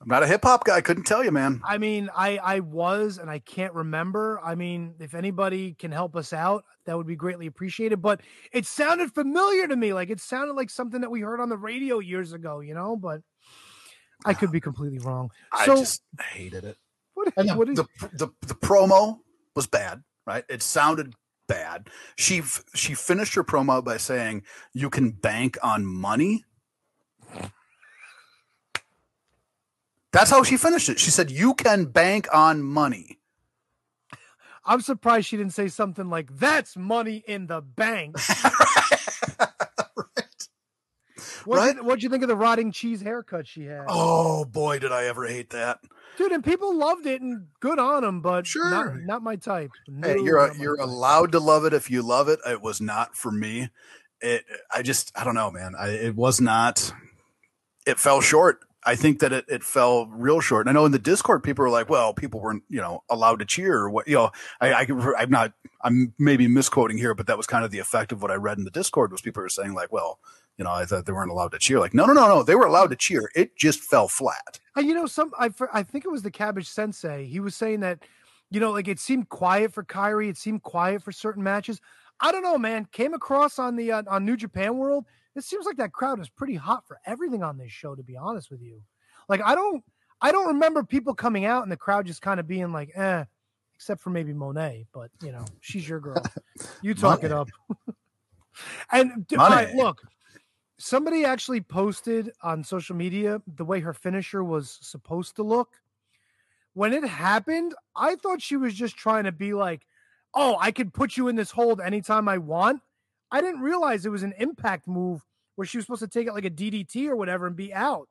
[0.00, 0.76] I'm not a hip hop guy.
[0.76, 1.60] I couldn't tell you, man.
[1.64, 4.40] I mean, I I was and I can't remember.
[4.44, 8.00] I mean, if anybody can help us out, that would be greatly appreciated.
[8.00, 8.20] But
[8.52, 9.92] it sounded familiar to me.
[9.92, 12.96] Like it sounded like something that we heard on the radio years ago, you know,
[12.96, 13.22] but
[14.24, 15.30] I could be completely wrong.
[15.52, 16.76] I So just hated it.
[17.14, 19.18] what, And the, what is the, the the promo
[19.56, 20.44] was bad, right?
[20.48, 21.14] It sounded
[21.48, 21.88] bad.
[22.16, 22.42] She
[22.74, 26.44] she finished her promo by saying, "You can bank on money."
[30.12, 30.98] That's how she finished it.
[30.98, 33.18] She said, "You can bank on money."
[34.64, 38.16] I'm surprised she didn't say something like that's money in the bank.
[39.38, 40.48] right.
[41.44, 41.76] What'd, Right?
[41.76, 43.84] you, what'd you think of the rotting cheese haircut she had?
[43.88, 45.78] Oh boy, did I ever hate that.
[46.16, 48.68] Dude, and people loved it and good on them, but Sure.
[48.70, 49.70] not, not my type.
[50.02, 50.86] Hey, you're my you're type.
[50.86, 52.40] allowed to love it if you love it.
[52.46, 53.70] It was not for me.
[54.20, 55.74] It I just I don't know, man.
[55.78, 56.92] I it was not.
[57.86, 58.60] It fell short.
[58.84, 60.66] I think that it, it fell real short.
[60.66, 63.40] And I know in the Discord people were like, "Well, people weren't you know allowed
[63.40, 64.86] to cheer or what." You know, I, I
[65.18, 68.30] I'm not I'm maybe misquoting here, but that was kind of the effect of what
[68.30, 70.18] I read in the Discord was people were saying like, "Well,
[70.56, 72.54] you know, I thought they weren't allowed to cheer." Like, no, no, no, no, they
[72.54, 73.30] were allowed to cheer.
[73.34, 74.60] It just fell flat.
[74.76, 77.26] And you know, some I I think it was the Cabbage Sensei.
[77.26, 78.04] He was saying that,
[78.50, 80.28] you know, like it seemed quiet for Kairi.
[80.28, 81.80] It seemed quiet for certain matches.
[82.20, 82.86] I don't know, man.
[82.92, 85.04] Came across on the uh, on New Japan World.
[85.38, 87.94] It seems like that crowd is pretty hot for everything on this show.
[87.94, 88.82] To be honest with you,
[89.28, 89.84] like I don't
[90.20, 93.24] I don't remember people coming out and the crowd just kind of being like, eh,
[93.76, 94.86] except for maybe Moné.
[94.92, 96.22] But you know, she's your girl.
[96.82, 97.48] You talk it up.
[98.92, 100.02] and right, look,
[100.78, 105.80] somebody actually posted on social media the way her finisher was supposed to look.
[106.74, 109.86] When it happened, I thought she was just trying to be like,
[110.34, 112.82] "Oh, I could put you in this hold anytime I want."
[113.30, 115.24] I didn't realize it was an impact move
[115.58, 118.08] where she was supposed to take it like a DDT or whatever and be out.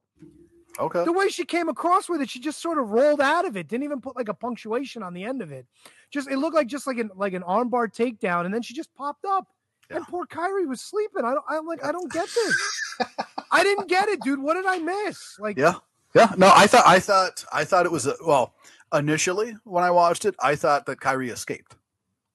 [0.77, 1.05] Okay.
[1.05, 3.69] The way she came across with it, she just sort of rolled out of it.
[3.69, 5.65] Didn't even put like a punctuation on the end of it.
[6.11, 8.93] Just it looked like just like an like an armbar takedown, and then she just
[8.95, 9.47] popped up.
[9.89, 9.95] Yeah.
[9.95, 11.23] And poor Kairi was sleeping.
[11.23, 11.45] I don't.
[11.47, 13.07] I'm like, I don't get this.
[13.51, 14.41] I didn't get it, dude.
[14.41, 15.37] What did I miss?
[15.39, 15.75] Like, Yeah.
[16.13, 16.33] Yeah.
[16.37, 18.55] No, I thought I thought I thought it was a well,
[18.93, 21.77] initially when I watched it, I thought that Kairi escaped.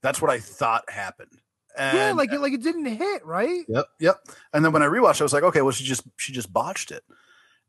[0.01, 1.41] That's what I thought happened.
[1.76, 3.64] And yeah, like it, like it didn't hit right.
[3.68, 4.20] Yep, yep.
[4.52, 6.90] And then when I rewatched, I was like, okay, well, she just she just botched
[6.90, 7.02] it,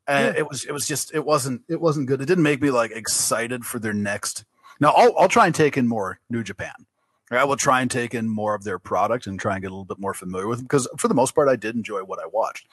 [0.08, 0.40] and Yeah.
[0.42, 2.22] it was it was just it wasn't it wasn't good.
[2.22, 4.44] It didn't make me like excited for their next.
[4.80, 6.74] Now I'll I'll try and take in more New Japan.
[7.32, 9.74] I will try and take in more of their product and try and get a
[9.74, 12.20] little bit more familiar with them because for the most part, I did enjoy what
[12.20, 12.68] I watched.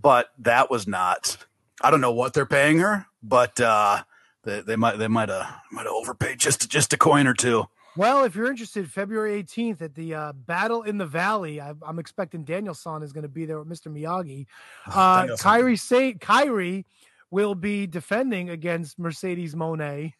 [0.00, 1.38] But that was not.
[1.80, 4.02] I don't know what they're paying her, but uh,
[4.44, 7.64] they, they might they might have might have overpaid just just a coin or two.
[7.96, 11.98] Well, if you're interested, February 18th at the uh, Battle in the Valley, I, I'm
[11.98, 13.92] expecting Danielson is going to be there with Mr.
[13.92, 14.46] Miyagi.
[14.86, 15.50] Uh, Danielson.
[15.50, 16.84] Kairi Sane Kairi
[17.30, 20.12] will be defending against Mercedes Moné.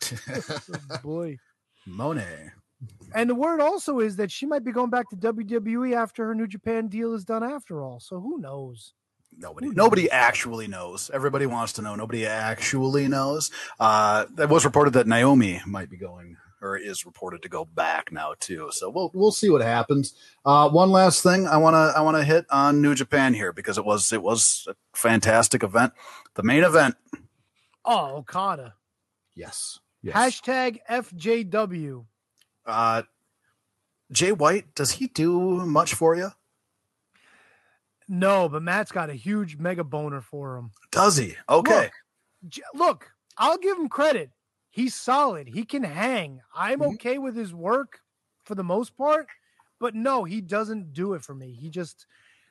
[1.02, 1.38] Boy.
[1.88, 2.52] Moné.
[3.14, 6.34] And the word also is that she might be going back to WWE after her
[6.34, 8.00] New Japan deal is done after all.
[8.00, 8.92] So who knows?
[9.38, 11.10] Nobody, nobody actually knows.
[11.12, 11.94] Everybody wants to know.
[11.94, 13.50] Nobody actually knows.
[13.78, 16.36] Uh, it was reported that Naomi might be going,
[16.66, 18.68] or is reported to go back now too.
[18.72, 20.14] So we'll we'll see what happens.
[20.44, 23.52] Uh, one last thing I want to I want to hit on New Japan here
[23.52, 25.92] because it was it was a fantastic event.
[26.34, 26.96] The main event.
[27.84, 28.74] Oh, Okada.
[29.34, 29.78] Yes.
[30.02, 30.16] Yes.
[30.16, 32.04] Hashtag FJW.
[32.66, 33.02] uh,
[34.12, 34.74] Jay White.
[34.74, 36.30] Does he do much for you?
[38.08, 40.70] No, but Matt's got a huge mega boner for him.
[40.92, 41.34] Does he?
[41.48, 41.90] Okay.
[42.42, 44.30] Look, look, I'll give him credit.
[44.76, 45.48] He's solid.
[45.48, 46.42] He can hang.
[46.54, 46.94] I'm Mhm.
[46.96, 48.00] okay with his work
[48.44, 49.26] for the most part,
[49.80, 51.52] but no, he doesn't do it for me.
[51.54, 52.06] He just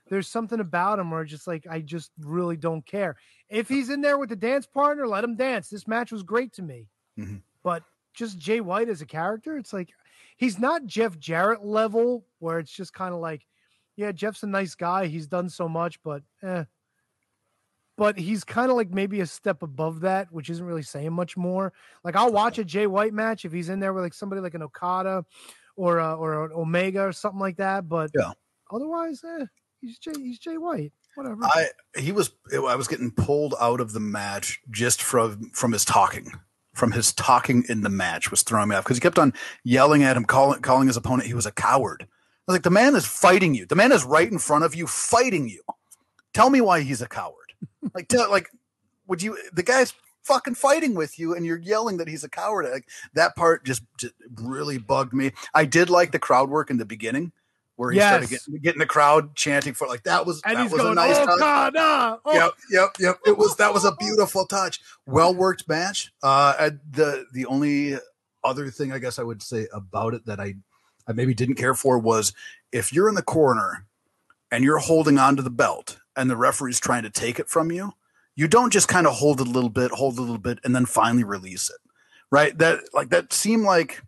[0.09, 3.17] there's something about him where just like I just really don't care.
[3.49, 5.69] If he's in there with the dance partner, let him dance.
[5.69, 6.89] This match was great to me.
[7.17, 7.43] Mhm.
[7.63, 7.83] But
[8.13, 9.93] just Jay White as a character, it's like
[10.37, 13.45] he's not Jeff Jarrett level where it's just kind of like,
[13.97, 15.07] yeah, Jeff's a nice guy.
[15.07, 16.65] He's done so much, but eh
[17.97, 21.37] but he's kind of like maybe a step above that, which isn't really saying much
[21.37, 21.73] more.
[22.03, 24.53] Like I'll watch a Jay White match if he's in there with like somebody like
[24.53, 25.25] an Okada
[25.75, 27.87] or uh, or an Omega or something like that.
[27.87, 28.31] But Yeah.
[28.71, 29.45] otherwise, eh,
[29.81, 30.91] he's Jay he's Jay White.
[31.15, 31.45] Whatever.
[31.45, 35.85] I he was I was getting pulled out of the match just from from his
[35.85, 36.31] talking.
[36.73, 40.03] From his talking in the match was throwing me off because he kept on yelling
[40.03, 42.01] at him, calling calling his opponent he was a coward.
[42.01, 43.65] I was like, the man is fighting you.
[43.65, 45.61] The man is right in front of you, fighting you.
[46.33, 47.44] Tell me why he's a coward.
[47.93, 48.49] Like, tell, like,
[49.07, 49.37] would you?
[49.53, 52.67] The guy's fucking fighting with you, and you're yelling that he's a coward.
[52.71, 55.31] Like that part just, just really bugged me.
[55.53, 57.31] I did like the crowd work in the beginning,
[57.75, 60.81] where he started getting, getting the crowd chanting for like that was and that was
[60.81, 61.29] going, a nice touch.
[61.29, 62.19] Okada.
[62.25, 63.19] Oh, Yep, yep, yep.
[63.25, 64.81] It was that was a beautiful touch.
[65.05, 66.11] Well worked match.
[66.23, 67.97] Uh, the the only
[68.43, 70.55] other thing I guess I would say about it that I
[71.07, 72.33] I maybe didn't care for was
[72.71, 73.85] if you're in the corner
[74.51, 77.71] and you're holding on to the belt and the referee's trying to take it from
[77.71, 77.93] you,
[78.35, 80.59] you don't just kind of hold it a little bit, hold it a little bit,
[80.63, 81.77] and then finally release it.
[82.31, 82.57] Right?
[82.57, 84.01] That like that seemed like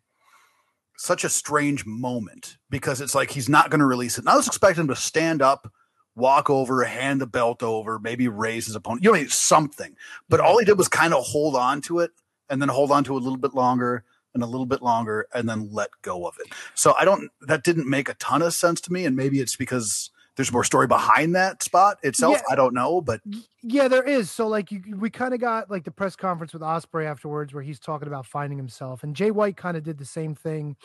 [0.97, 4.21] such a strange moment because it's like he's not going to release it.
[4.21, 5.71] And I was expecting him to stand up,
[6.15, 9.95] walk over, hand the belt over, maybe raise his opponent, you know, something.
[10.27, 12.11] But all he did was kind of hold on to it
[12.49, 15.27] and then hold on to it a little bit longer and a little bit longer
[15.33, 16.51] and then let go of it.
[16.73, 19.05] So I don't, that didn't make a ton of sense to me.
[19.05, 22.37] And maybe it's because there's more story behind that spot itself.
[22.37, 22.53] Yeah.
[22.53, 23.21] I don't know, but
[23.63, 24.31] Yeah, there is.
[24.31, 27.63] So like you, we kind of got like the press conference with Ospreay afterwards, where
[27.63, 30.77] he's talking about finding himself, and Jay White kind of did the same thing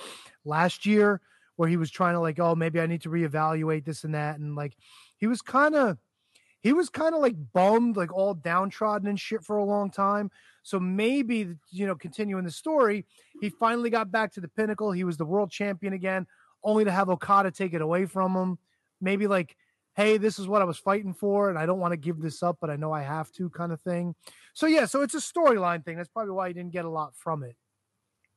[0.45, 1.21] last year,
[1.57, 4.39] where he was trying to like, oh, maybe I need to reevaluate this and that,
[4.39, 4.75] and like
[5.19, 5.99] he was kind of,
[6.63, 10.31] he was kind of like bummed, like all downtrodden and shit for a long time.
[10.63, 13.05] So maybe you know, continuing the story,
[13.43, 14.93] he finally got back to the pinnacle.
[14.93, 16.27] He was the world champion again,
[16.65, 18.59] only to have Okada take it away from him.
[19.03, 19.57] Maybe like
[19.95, 22.43] hey, this is what I was fighting for, and I don't want to give this
[22.43, 24.15] up, but I know I have to, kind of thing.
[24.55, 25.97] So yeah, so it's a storyline thing.
[25.97, 27.57] That's probably why you didn't get a lot from it.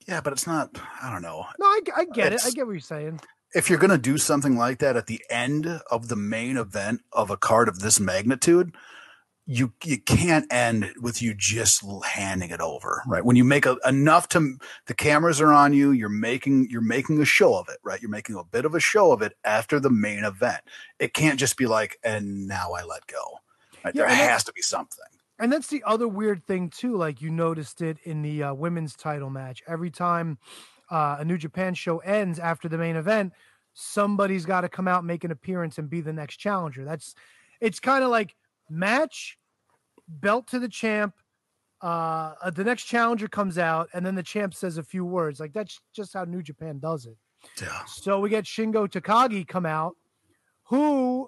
[0.07, 1.45] yeah, but it's not, I don't know.
[1.59, 2.41] No, I, I get it.
[2.45, 3.19] I get what you're saying.
[3.53, 7.01] if you're going to do something like that at the end of the main event
[7.13, 8.75] of a card of this magnitude,
[9.47, 13.23] you you can't end with you just handing it over, right?
[13.23, 17.21] When you make a, enough to the cameras are on you, you're making you're making
[17.21, 18.01] a show of it, right?
[18.01, 20.61] You're making a bit of a show of it after the main event.
[20.99, 23.39] It can't just be like, and now I let go.
[23.83, 23.93] Right?
[23.93, 25.05] Yeah, there has to be something.
[25.37, 26.95] And that's the other weird thing too.
[26.95, 29.61] Like you noticed it in the uh, women's title match.
[29.67, 30.39] Every time
[30.89, 33.33] uh, a New Japan show ends after the main event,
[33.75, 36.83] somebody's got to come out, make an appearance, and be the next challenger.
[36.83, 37.13] That's
[37.61, 38.35] it's kind of like
[38.69, 39.37] match
[40.07, 41.15] belt to the champ.
[41.81, 45.39] Uh, uh, the next challenger comes out, and then the champ says a few words.
[45.39, 47.17] Like that's just how New Japan does it.
[47.61, 47.85] Yeah.
[47.85, 49.95] So we get Shingo Takagi come out,
[50.63, 51.27] who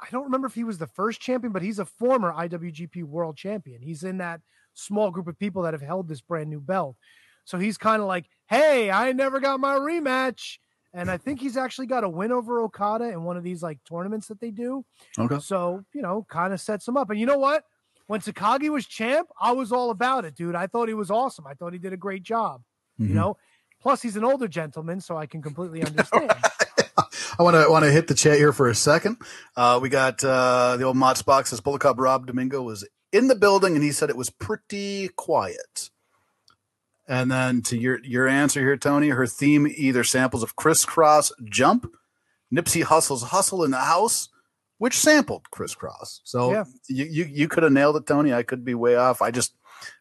[0.00, 3.36] I don't remember if he was the first champion, but he's a former IWGP World
[3.36, 3.82] Champion.
[3.82, 4.40] He's in that
[4.74, 6.96] small group of people that have held this brand new belt.
[7.44, 10.58] So he's kind of like, "Hey, I never got my rematch."
[10.92, 13.78] And I think he's actually got a win over Okada in one of these like
[13.88, 14.84] tournaments that they do.
[15.18, 15.38] Okay.
[15.38, 17.10] So, you know, kind of sets him up.
[17.10, 17.64] And you know what?
[18.08, 20.56] When Takagi was champ, I was all about it, dude.
[20.56, 21.46] I thought he was awesome.
[21.46, 22.62] I thought he did a great job.
[23.00, 23.08] Mhm.
[23.08, 23.36] You know,
[23.80, 26.32] plus he's an older gentleman, so I can completely understand.
[27.38, 29.16] I want to want to hit the chat here for a second.
[29.56, 33.36] Uh, we got uh, the old Mott's box says Bullet Rob Domingo was in the
[33.36, 35.90] building and he said it was pretty quiet.
[37.10, 41.32] And then to your your answer here, Tony, her theme either samples of Kris Kross
[41.44, 41.92] jump,
[42.54, 44.28] Nipsey Hussle's hustle in the house,
[44.78, 46.20] which sampled Kris Kross.
[46.22, 46.64] So Yeah.
[46.88, 48.32] you you, you could have nailed it, Tony.
[48.32, 49.20] I could be way off.
[49.22, 49.54] I just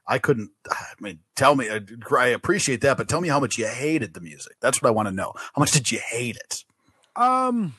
[0.08, 0.52] I couldn't.
[0.70, 1.68] I mean, tell me.
[1.72, 1.80] I,
[2.16, 4.58] I appreciate that, but tell me how much you hated the music.
[4.62, 5.34] That's what I want to know.
[5.36, 6.64] How much did you hate it?
[7.16, 7.74] Um,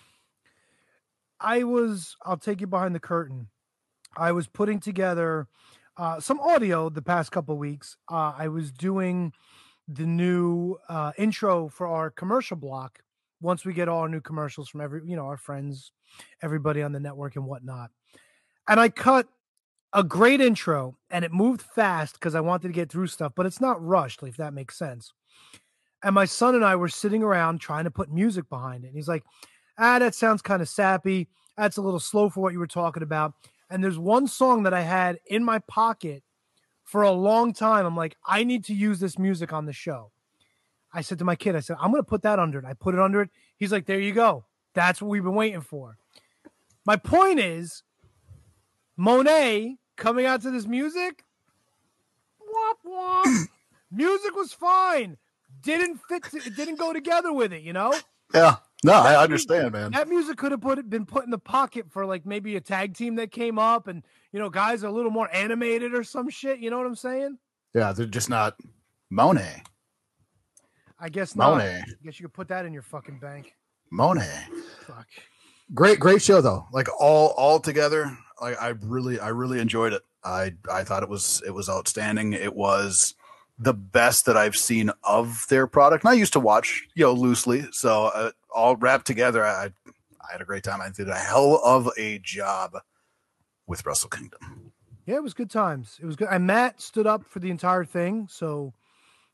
[1.38, 2.16] I was.
[2.24, 3.48] I'll take you behind the curtain.
[4.16, 5.46] I was putting together
[6.00, 7.98] uh, some audio the past couple weeks.
[8.10, 9.34] Uh, I was doing
[9.86, 13.00] the new uh, intro for our commercial block.
[13.42, 15.92] Once we get all our new commercials from every, you know, our friends,
[16.42, 17.90] everybody on the network and whatnot,
[18.66, 19.26] and I cut
[19.92, 23.44] a great intro, and it moved fast because I wanted to get through stuff, but
[23.44, 25.12] it's not rushed, if that makes sense.
[26.02, 28.88] And my son and I were sitting around trying to put music behind it.
[28.88, 29.24] And he's like,
[29.76, 31.28] ah, that sounds kind of sappy.
[31.58, 33.34] That's a little slow for what you were talking about.
[33.70, 36.22] And there's one song that I had in my pocket
[36.84, 37.86] for a long time.
[37.86, 40.10] I'm like, I need to use this music on the show.
[40.92, 42.64] I said to my kid, I said, I'm going to put that under it.
[42.64, 43.30] I put it under it.
[43.56, 44.44] He's like, there you go.
[44.74, 45.96] That's what we've been waiting for.
[46.84, 47.84] My point is,
[48.98, 51.24] Moné coming out to this music,
[52.40, 53.26] wop, wop.
[53.92, 55.16] music was fine.
[55.62, 56.24] Didn't fit.
[56.46, 57.62] It didn't go together with it.
[57.62, 57.94] You know.
[58.34, 58.56] Yeah.
[58.82, 59.92] No, I understand, man.
[59.92, 62.94] That music could have put been put in the pocket for like maybe a tag
[62.94, 66.30] team that came up, and you know, guys are a little more animated or some
[66.30, 66.60] shit.
[66.60, 67.38] You know what I'm saying?
[67.74, 68.56] Yeah, they're just not
[69.12, 69.62] Moné.
[70.98, 71.60] I guess not.
[71.60, 71.82] Moné.
[71.82, 73.54] I guess you could put that in your fucking bank.
[73.92, 74.44] Moné.
[74.86, 75.08] Fuck.
[75.74, 76.66] Great, great show though.
[76.72, 80.02] Like all all together, like I really, I really enjoyed it.
[80.24, 82.32] I I thought it was it was outstanding.
[82.32, 83.14] It was
[83.60, 86.02] the best that I've seen of their product.
[86.04, 87.66] And I used to watch, you know, loosely.
[87.72, 90.80] So uh, all wrapped together, I I had a great time.
[90.80, 92.76] I did a hell of a job
[93.66, 94.72] with Wrestle Kingdom.
[95.06, 95.98] Yeah, it was good times.
[96.00, 96.28] It was good.
[96.30, 98.72] And Matt stood up for the entire thing, so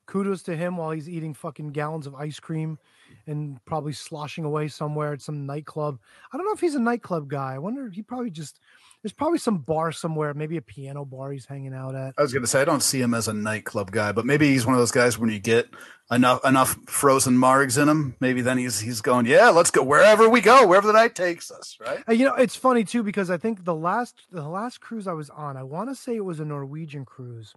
[0.06, 2.78] kudos to him while he's eating fucking gallons of ice cream
[3.26, 5.98] and probably sloshing away somewhere at some nightclub.
[6.32, 7.54] I don't know if he's a nightclub guy.
[7.54, 8.60] I wonder he probably just
[9.06, 12.14] there's probably some bar somewhere, maybe a piano bar he's hanging out at.
[12.18, 14.66] I was gonna say I don't see him as a nightclub guy, but maybe he's
[14.66, 15.68] one of those guys when you get
[16.10, 20.28] enough enough frozen margs in him, maybe then he's he's going, yeah, let's go wherever
[20.28, 22.02] we go, wherever the night takes us, right?
[22.08, 25.12] Uh, You know, it's funny too because I think the last the last cruise I
[25.12, 27.54] was on, I want to say it was a Norwegian cruise.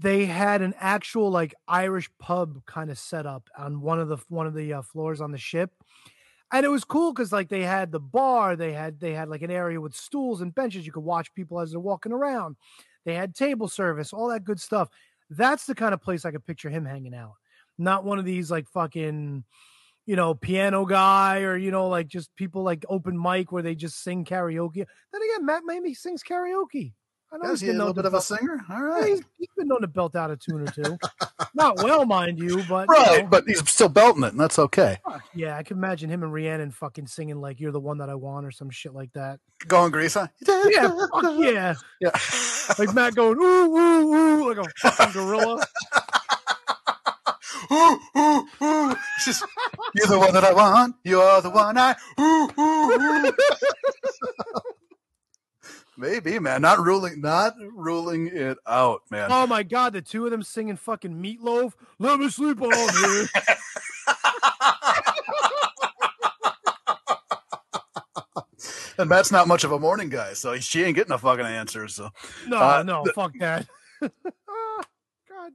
[0.00, 4.16] They had an actual like Irish pub kind of set up on one of the
[4.28, 5.70] one of the uh, floors on the ship,
[6.52, 9.42] and it was cool because like they had the bar, they had they had like
[9.42, 12.56] an area with stools and benches you could watch people as they're walking around.
[13.04, 14.88] They had table service, all that good stuff.
[15.30, 17.34] That's the kind of place I could picture him hanging out.
[17.78, 19.44] Not one of these like fucking
[20.06, 23.76] you know, piano guy or, you know, like just people like open mic where they
[23.76, 24.74] just sing karaoke.
[24.74, 26.94] Then again, Matt maybe sings karaoke.
[27.32, 28.60] I know Is he's he a little bit of a singer?
[28.70, 29.08] All Yeah, right.
[29.08, 31.00] he's, he's been known to belt out a tune or two.
[31.54, 33.28] Not well, mind you, but you Right, know.
[33.28, 34.98] but he's still belting it, and that's okay.
[35.34, 38.14] yeah, I can imagine him and Rhiannon fucking singing like "You're the one that I
[38.14, 39.40] want" or some shit like that.
[39.66, 40.28] Going grease, huh?
[40.66, 42.10] Yeah, fuck yeah, Yeah.
[42.78, 45.60] like Matt going ooh ooh ooh like a fucking gorilla.
[47.72, 48.96] ooh, ooh, ooh.
[49.16, 49.44] It's just,
[49.94, 50.96] You're the one that I want.
[51.04, 51.96] You're the one I.
[52.20, 52.92] Ooh, ooh,
[53.28, 53.32] ooh.
[56.00, 56.62] Maybe, man.
[56.62, 59.28] Not ruling, not ruling it out, man.
[59.30, 61.74] Oh my god, the two of them singing fucking meatloaf.
[61.98, 63.26] Let me sleep on here.
[68.98, 71.88] And Matt's not much of a morning guy, so she ain't getting a fucking answer.
[71.88, 72.10] So
[72.46, 73.66] No, Uh, no, the- fuck that.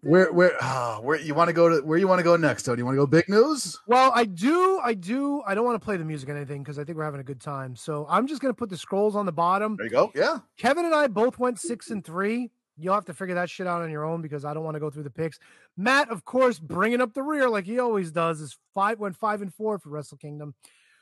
[0.01, 1.85] Where, where, ah, where you want to go to?
[1.85, 2.63] Where you want to go next?
[2.63, 3.79] Though, do you want to go big news?
[3.87, 5.41] Well, I do, I do.
[5.47, 7.23] I don't want to play the music or anything because I think we're having a
[7.23, 7.75] good time.
[7.75, 9.75] So I'm just gonna put the scrolls on the bottom.
[9.77, 10.11] There you go.
[10.13, 10.39] Yeah.
[10.57, 12.51] Kevin and I both went six and three.
[12.77, 14.79] You'll have to figure that shit out on your own because I don't want to
[14.81, 15.39] go through the picks.
[15.77, 19.41] Matt, of course, bringing up the rear like he always does, is five went five
[19.41, 20.53] and four for Wrestle Kingdom.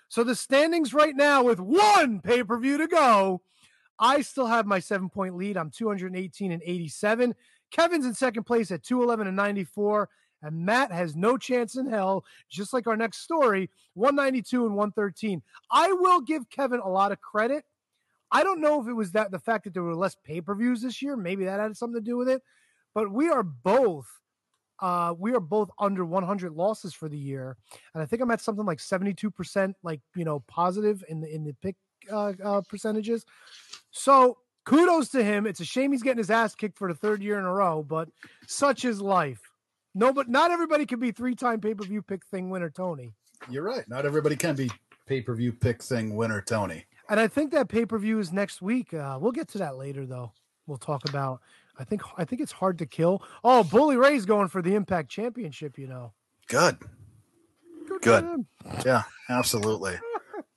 [0.08, 3.42] So the standings right now with one pay per view to go,
[3.98, 5.58] I still have my seven point lead.
[5.58, 7.34] I'm 218 and 87.
[7.74, 10.08] Kevin's in second place at 211 and 94.
[10.44, 15.42] And Matt has no chance in hell, just like our next story, 192 and 113.
[15.72, 17.64] I will give Kevin a lot of credit.
[18.30, 20.54] I don't know if it was that the fact that there were less pay per
[20.54, 21.16] views this year.
[21.16, 22.42] Maybe that had something to do with it.
[22.94, 24.08] But we are both,
[24.80, 27.56] uh, we are both under 100 losses for the year,
[27.94, 31.34] and I think I'm at something like 72 percent, like you know, positive in the
[31.34, 31.76] in the pick
[32.12, 33.26] uh, uh, percentages.
[33.92, 35.46] So kudos to him.
[35.46, 37.84] It's a shame he's getting his ass kicked for the third year in a row,
[37.84, 38.10] but
[38.48, 39.42] such is life.
[39.96, 43.14] No, but not everybody can be three time pay per view pick thing winner Tony.
[43.50, 43.88] You're right.
[43.88, 44.72] Not everybody can be
[45.06, 46.86] pay per view pick thing winner Tony.
[47.10, 48.94] And I think that pay per view is next week.
[48.94, 50.32] Uh, we'll get to that later, though.
[50.66, 51.42] We'll talk about.
[51.78, 53.24] I think I think it's hard to kill.
[53.44, 55.78] Oh, Bully Ray's going for the Impact Championship.
[55.78, 56.14] You know,
[56.48, 56.78] Good.
[57.88, 58.46] for Good.
[58.86, 60.00] Yeah, absolutely.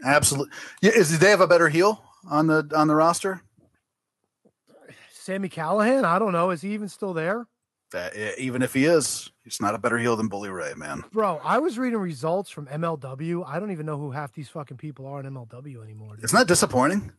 [0.05, 0.53] Absolutely.
[0.83, 3.43] Yeah, is they have a better heel on the on the roster?
[5.27, 6.05] Sami Callihan.
[6.05, 6.51] I don't know.
[6.51, 7.49] Is he even still there?
[7.91, 11.03] That, even if he is, he's not a better heel than Bully Ray, man.
[11.13, 13.45] Bro, I was reading results from MLW.
[13.45, 16.15] I don't even know who half these fucking people are in MLW anymore.
[16.15, 16.25] dude.
[16.27, 17.13] Isn't that disappointing?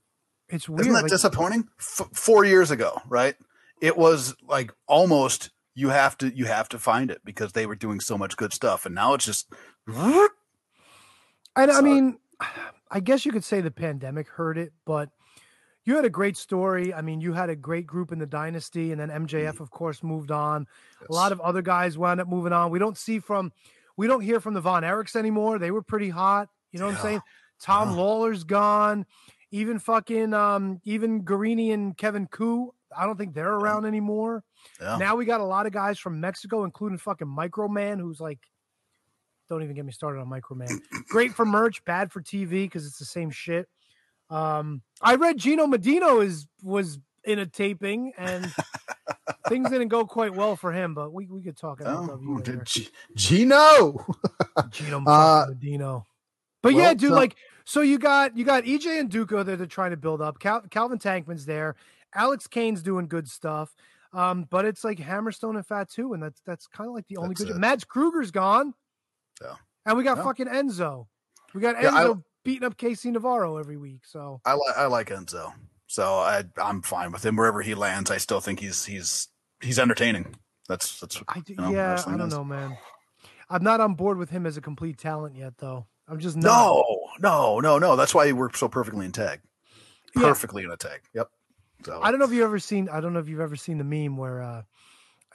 [0.48, 0.82] It's weird.
[0.82, 1.68] Isn't that like- disappointing?
[1.80, 3.36] F- four years ago, right?
[3.82, 7.76] It was like almost you have to you have to find it because they were
[7.76, 9.52] doing so much good stuff, and now it's just
[9.88, 12.20] And I mean,
[12.90, 15.10] I guess you could say the pandemic hurt it, but
[15.88, 16.94] you had a great story.
[16.94, 20.04] I mean, you had a great group in the dynasty, and then MJF, of course,
[20.04, 20.68] moved on.
[21.10, 22.72] A lot of other guys wound up moving on.
[22.72, 23.54] We don't see from,
[23.96, 25.60] we don't hear from the Von Erichs anymore.
[25.60, 26.50] They were pretty hot.
[26.74, 27.22] You know what I'm saying?
[27.62, 27.96] Tom Yeah.
[27.96, 29.06] Lawlor's gone.
[29.52, 32.74] Even fucking, um, even Garrini and Kevin Ku.
[32.96, 34.44] I don't think they're around anymore.
[34.82, 34.98] yeah.
[34.98, 38.40] Now we got a lot of guys from Mexico, including fucking Microman, who's like,
[39.48, 40.70] don't even get me started on Microman.
[41.08, 43.70] Great for merch, bad for TV because it's the same shit.
[44.30, 48.52] Um, I read Gino Medina is was in a taping and
[49.50, 52.66] things didn't go quite well for him, but we, we could talk about Oh, did.
[52.66, 54.06] G- Gino.
[54.72, 56.04] Gino Uh, Medina.
[56.64, 59.66] But well, yeah, dude, so- like so you got you got EJ Nduka that they're
[59.68, 60.40] trying to build up.
[60.40, 61.76] Cal- Calvin Tankman's there.
[62.14, 63.76] Alex Kane's doing good stuff.
[64.14, 67.18] Um, but it's like Hammerstone and Fat Fatu, and that's that's kind of like the
[67.18, 67.56] only That's good.
[67.58, 67.60] it.
[67.60, 68.74] Mads Kruger's gone.
[69.42, 69.56] Yeah.
[69.86, 70.24] And we got Yeah.
[70.24, 71.08] fucking Enzo.
[71.54, 74.06] We got Yeah, Enzo beating up Casey Navarro every week.
[74.06, 75.52] So I like I like Enzo,
[75.86, 78.10] so I I'm fine with him wherever he lands.
[78.10, 79.28] I still think he's he's
[79.62, 80.36] he's entertaining.
[80.70, 82.34] That's that's I do, you know, yeah, I don't is.
[82.34, 82.78] know, man.
[83.50, 85.88] I'm not on board with him as a complete talent yet, though.
[86.08, 86.44] I'm just not.
[86.48, 86.86] No,
[87.20, 87.96] no, no, no.
[87.98, 89.42] That's why he worked so perfectly in tag.
[90.16, 90.24] Yeah.
[90.24, 91.02] Perfectly in a tag.
[91.14, 91.30] Yep.
[91.86, 92.88] So I don't know if you've ever seen.
[92.90, 94.62] I don't know if you've ever seen the meme where uh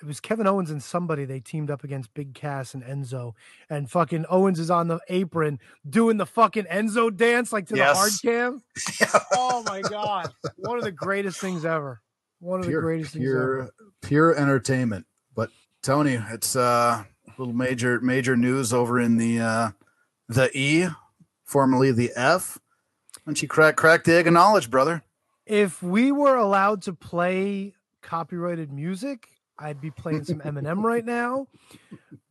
[0.02, 3.34] it was Kevin Owens and somebody they teamed up against Big Cass and Enzo,
[3.70, 7.84] and fucking Owens is on the apron doing the fucking Enzo dance like to the
[7.84, 8.62] hard cam.
[9.34, 12.00] Oh my god, one of the greatest things ever.
[12.40, 13.70] One of the pure, greatest things ever.
[14.02, 15.06] pure, pure entertainment.
[15.36, 15.50] But
[15.82, 19.70] Tony, it's uh a little major major news over in the uh
[20.28, 20.88] the E,
[21.44, 22.58] formerly the F.
[23.24, 25.04] Don't you crack crack the egg of knowledge, brother?
[25.46, 29.28] If we were allowed to play copyrighted music,
[29.62, 31.46] I'd be playing some Eminem right now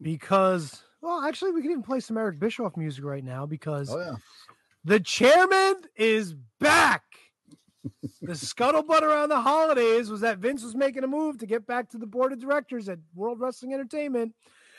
[0.01, 0.83] because.
[1.01, 4.15] Well, actually, we can even play some Eric Bischoff music right now because oh yeah,
[4.83, 7.03] The chairman is back.
[8.21, 11.89] the scuttlebutt around the holidays was that Vince was making a move to get back
[11.89, 14.35] to the board of directors at World Wrestling Entertainment.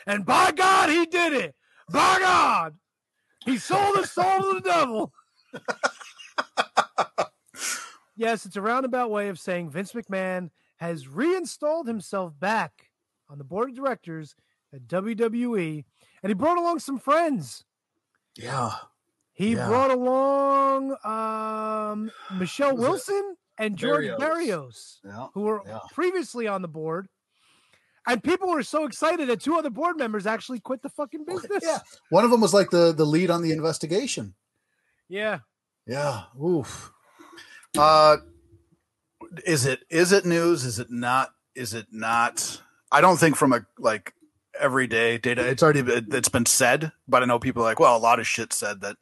[0.07, 1.55] And by God, he did it.
[1.91, 2.75] By God,
[3.43, 5.11] he sold his soul to the devil.
[8.15, 12.89] yes, it's a roundabout way of saying Vince McMahon has reinstalled himself back
[13.29, 14.35] on the board of directors
[14.73, 15.85] at WWE,
[16.21, 17.63] and he brought along some friends.
[18.35, 18.71] yeah.
[19.35, 19.67] He Yeah.
[19.67, 24.19] brought along um, Michelle Was it Wilson and George Barrios?
[24.19, 25.27] Barrios, Yeah.
[25.33, 25.79] who were Yeah.
[25.91, 27.09] previously on the board.
[28.05, 31.63] And people were so excited that two other board members actually quit the fucking business.
[31.63, 31.79] Yeah.
[32.09, 34.35] One of them was like the the lead on the investigation.
[35.07, 35.39] Yeah.
[35.87, 36.25] Yeah.
[36.39, 36.91] Oof.
[37.77, 38.17] Uh
[39.45, 40.65] is it is it news?
[40.65, 41.33] Is it not?
[41.55, 42.61] Is it not?
[42.91, 44.13] I don't think from a like
[44.59, 45.47] everyday data.
[45.47, 48.27] It's already it's been said, but I know people are like, well, a lot of
[48.27, 48.97] shit said that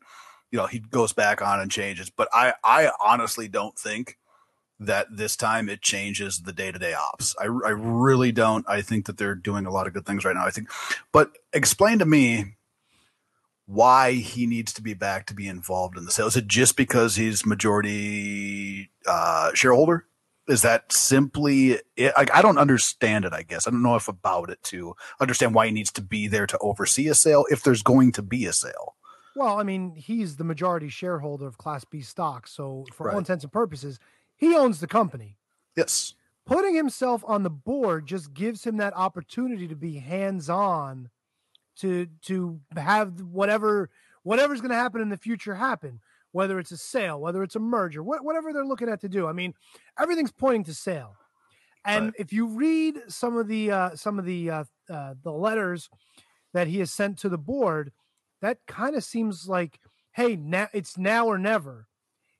[0.51, 2.09] you know he goes back on and changes.
[2.09, 4.17] But I I honestly don't think
[4.79, 7.35] that this time it changes the day to day ops.
[7.39, 8.65] I I really don't.
[8.67, 10.45] I think that they're doing a lot of good things right now.
[10.45, 10.69] I think,
[11.11, 12.55] but explain to me
[13.65, 16.27] why he needs to be back to be involved in the sale.
[16.27, 20.05] Is it just because he's majority uh, shareholder?
[20.47, 22.13] Is that simply it?
[22.17, 23.33] Like, I don't understand it.
[23.33, 26.27] I guess I don't know if about it to understand why he needs to be
[26.27, 28.95] there to oversee a sale if there's going to be a sale.
[29.35, 32.47] Well, I mean, he's the majority shareholder of Class B stock.
[32.47, 33.99] So, for all intents and purposes,
[34.35, 35.37] He owns the company.
[35.75, 36.15] Yes.
[36.45, 41.09] Putting himself on the board just gives him that opportunity to be hands-on
[41.77, 43.89] to to have whatever
[44.23, 46.01] whatever's going to happen in the future happen
[46.31, 49.27] whether it's a sale whether it's a merger wh- whatever they're looking at to do
[49.27, 49.53] i mean
[49.99, 51.15] everything's pointing to sale.
[51.83, 52.13] And Right.
[52.19, 55.89] if you read some of the uh, some of the uh, uh, the letters
[56.53, 57.91] that he has sent to the board
[58.41, 59.79] that kind of seems like
[60.11, 61.87] hey now it's now or never.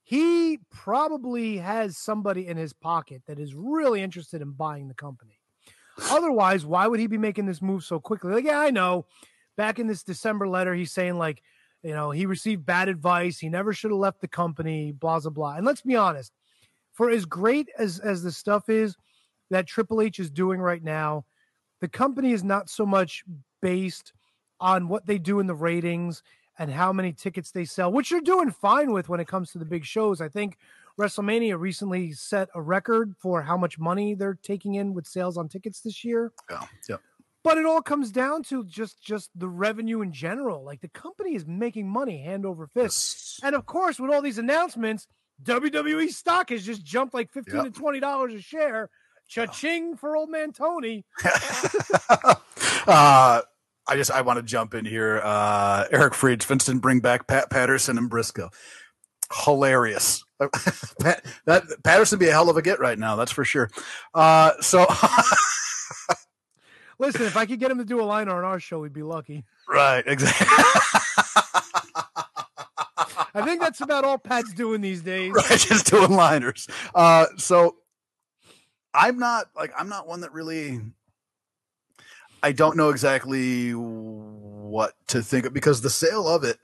[0.04, 5.40] He probably has somebody in his pocket that is really interested in buying the company.
[6.10, 8.32] Otherwise why would he be making this move so quickly?
[8.34, 9.06] Like yeah i know.
[9.58, 11.42] Back in this december letter he's saying like
[11.84, 15.32] you know he received bad advice he never should have left the company blah blah
[15.32, 16.32] blah and let's be honest
[16.94, 18.96] for as great as as the stuff is
[19.50, 21.26] that triple h is doing right now
[21.80, 23.24] the company is not so much
[23.62, 24.14] based
[24.60, 26.22] on what they do in the ratings
[26.60, 29.58] and how many tickets they sell which you're doing fine with when it comes to
[29.58, 30.58] the big shows i think
[31.00, 35.48] wrestlemania recently set a record for how much money they're taking in with sales on
[35.48, 36.66] tickets this year Yeah.
[36.90, 36.98] Yeah.
[37.44, 41.36] But it all comes down to just just the revenue in general like the company
[41.36, 43.40] is making money hand over fist Yes.
[43.44, 45.08] and of course with all these announcements
[45.44, 47.64] wwe stock has just jumped like 15 Yep.
[47.66, 48.90] to 20 dollars a share
[49.28, 51.04] cha-ching for old man tony
[52.88, 53.42] uh,
[53.88, 55.20] I just I want to jump in here.
[55.24, 58.50] Uh, Eric Frieds, Vincent, bring back Pat Patterson and Brisco.
[59.44, 60.24] Hilarious.
[61.02, 63.16] Pat, that Patterson be a hell of a get right now.
[63.16, 63.70] That's for sure.
[64.14, 64.86] Uh, so
[67.02, 69.04] listen if i could get him to do a liner on our show we'd be
[69.04, 70.48] lucky right, exactly.
[73.34, 76.68] i think that's about all pat's doing these days right, just doing liners.
[76.96, 77.76] Uh, so
[78.94, 80.80] I'm not like I'm not one that really.
[82.44, 86.58] I don't know exactly what to think of because the sale of it,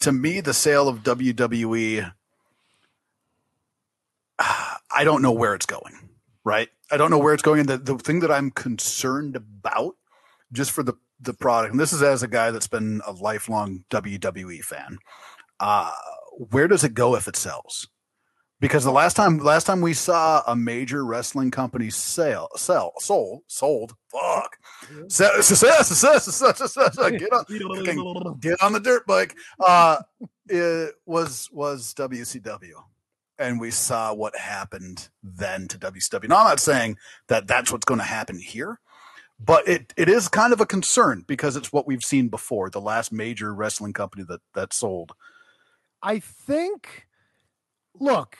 [0.00, 2.12] to me, the sale of WWE,
[4.38, 5.94] I don't know where it's going.
[6.42, 7.58] Right, I don't know where it's going.
[7.58, 9.96] And the the thing that I'm concerned about,
[10.52, 13.84] just for the the product, and this is as a guy that's been a lifelong
[13.90, 14.98] WWE fan.
[15.58, 15.90] Uh,
[16.50, 17.88] where does it go if it sells?
[18.60, 23.42] Because the last time last time we saw a major wrestling company sell sell sold
[23.48, 24.56] sold fuck
[25.08, 29.98] success success success success get on get on the dirt bike uh
[30.48, 32.74] it was was WCW
[33.38, 36.28] and we saw what happened then to WCW.
[36.28, 36.96] Now I'm not saying
[37.28, 38.80] that that's what's going to happen here,
[39.38, 42.70] but it it is kind of a concern because it's what we've seen before.
[42.70, 45.14] The last major wrestling company that that sold
[46.04, 47.06] I think,
[47.98, 48.36] look,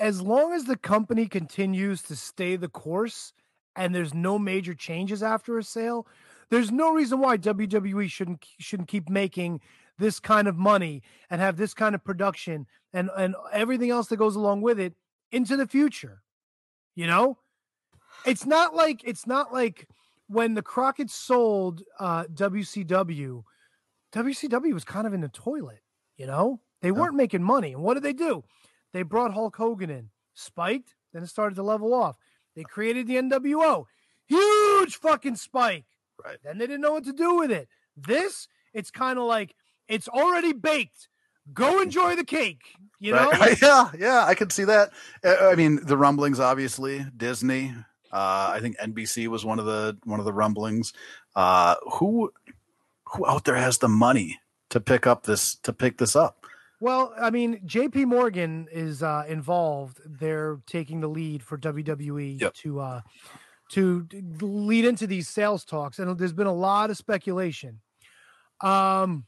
[0.00, 3.34] as long as the company continues to stay the course
[3.76, 6.06] and there's no major changes after a sale,
[6.48, 9.60] there's no reason why WWE shouldn't shouldn't keep making
[9.98, 14.16] this kind of money and have this kind of production and and everything else that
[14.16, 14.94] goes along with it
[15.30, 16.22] into the future.
[16.94, 17.38] You know,
[18.26, 19.88] it's not like it's not like
[20.28, 23.44] when the Crockett sold uh, WCW.
[24.12, 25.80] WCW was kind of in the toilet.
[26.16, 27.72] You know, they weren't making money.
[27.72, 28.44] And what did they do?
[28.92, 32.16] They brought Hulk Hogan in, spiked, then it started to level off.
[32.54, 33.86] They created the NWO,
[34.26, 35.86] huge fucking spike.
[36.22, 36.38] Right.
[36.44, 37.68] Then they didn't know what to do with it.
[37.96, 39.54] This, it's kind of like
[39.88, 41.08] it's already baked.
[41.52, 42.62] Go enjoy the cake.
[43.00, 43.58] You know, Right.
[43.62, 44.90] yeah, yeah, I could see that.
[45.24, 47.74] Uh, I mean, the rumblings, obviously, Disney.
[48.12, 50.92] Uh, I think NBC was one of the one of the rumblings.
[51.34, 52.32] Uh, who
[53.06, 54.38] who out there has the money
[54.70, 56.46] to pick up this to pick this up?
[56.80, 60.00] Well, I mean, JP Morgan is uh, involved.
[60.04, 62.54] They're taking the lead for WWE Yep.
[62.54, 63.00] to uh,
[63.70, 64.06] to
[64.40, 67.80] lead into these sales talks, and there's been a lot of speculation.
[68.60, 69.24] Um,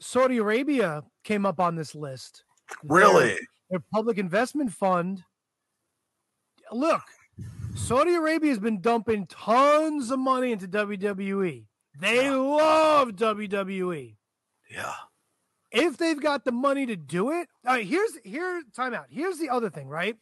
[0.00, 2.44] Saudi Arabia came up on this list.
[2.84, 3.38] Really?
[3.70, 5.22] their public investment fund.
[6.72, 7.02] Look,
[7.74, 11.64] Saudi Arabia has been dumping tons of money into WWE.
[11.98, 14.16] They love WWE
[14.70, 14.94] Yeah.
[15.70, 19.06] if they've got the money to do it, all right, here's here time out.
[19.10, 20.16] Here's the other thing, right?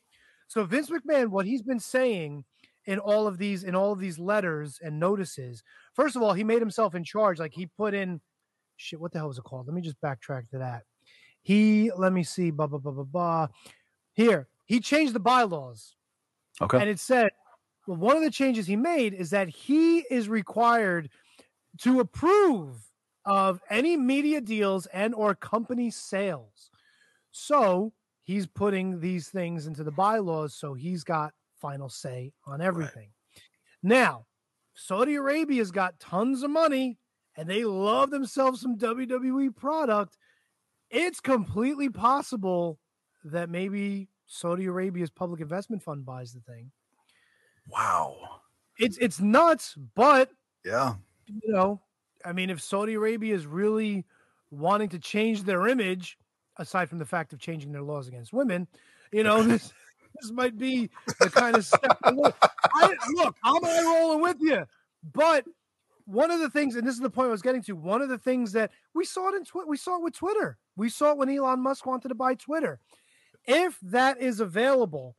[0.48, 2.44] So Vince McMahon, what he's been saying
[2.86, 5.62] in all of these in all of these letters and notices,
[5.94, 7.38] first of all, he made himself in charge.
[7.38, 8.20] Like he put in
[8.76, 9.66] shit, what the hell was it called?
[9.66, 10.82] Let me just backtrack to that.
[11.42, 13.48] He let me see, blah blah blah blah blah.
[14.14, 15.96] Here, he changed the bylaws.
[16.60, 16.78] Okay.
[16.78, 17.30] And it said,
[17.86, 21.10] well, one of the changes he made is that he is required
[21.80, 22.76] to approve
[23.24, 26.70] of any media deals and or company sales.
[27.32, 33.08] So he's putting these things into the bylaws, so he's got final say on everything.
[33.82, 34.26] Now,
[34.74, 36.98] Saudi Arabia's got tons of money
[37.36, 40.18] and they love themselves some WWE product.
[40.90, 42.78] It's completely possible
[43.24, 46.70] that maybe Saudi Arabia's public investment fund buys the thing.
[47.68, 48.40] Wow.
[48.78, 50.30] It's it's nuts, but
[50.64, 50.94] Yeah.
[51.26, 51.80] you know,
[52.24, 54.04] I mean, if Saudi Arabia is really
[54.50, 56.18] wanting to change their image,
[56.58, 58.68] aside from the fact of changing their laws against women,
[59.12, 59.72] you know, this
[60.20, 61.98] this might be the kind of step.
[62.12, 62.36] Look,
[62.74, 64.64] I, look, I'm eye rolling with you,
[65.12, 65.44] but
[66.06, 68.08] one of the things, and this is the point I was getting to, one of
[68.08, 70.58] the things that we saw it in Twitter, we saw it with Twitter.
[70.76, 72.78] We saw it when Elon Musk wanted to buy Twitter.
[73.46, 75.16] If that is available,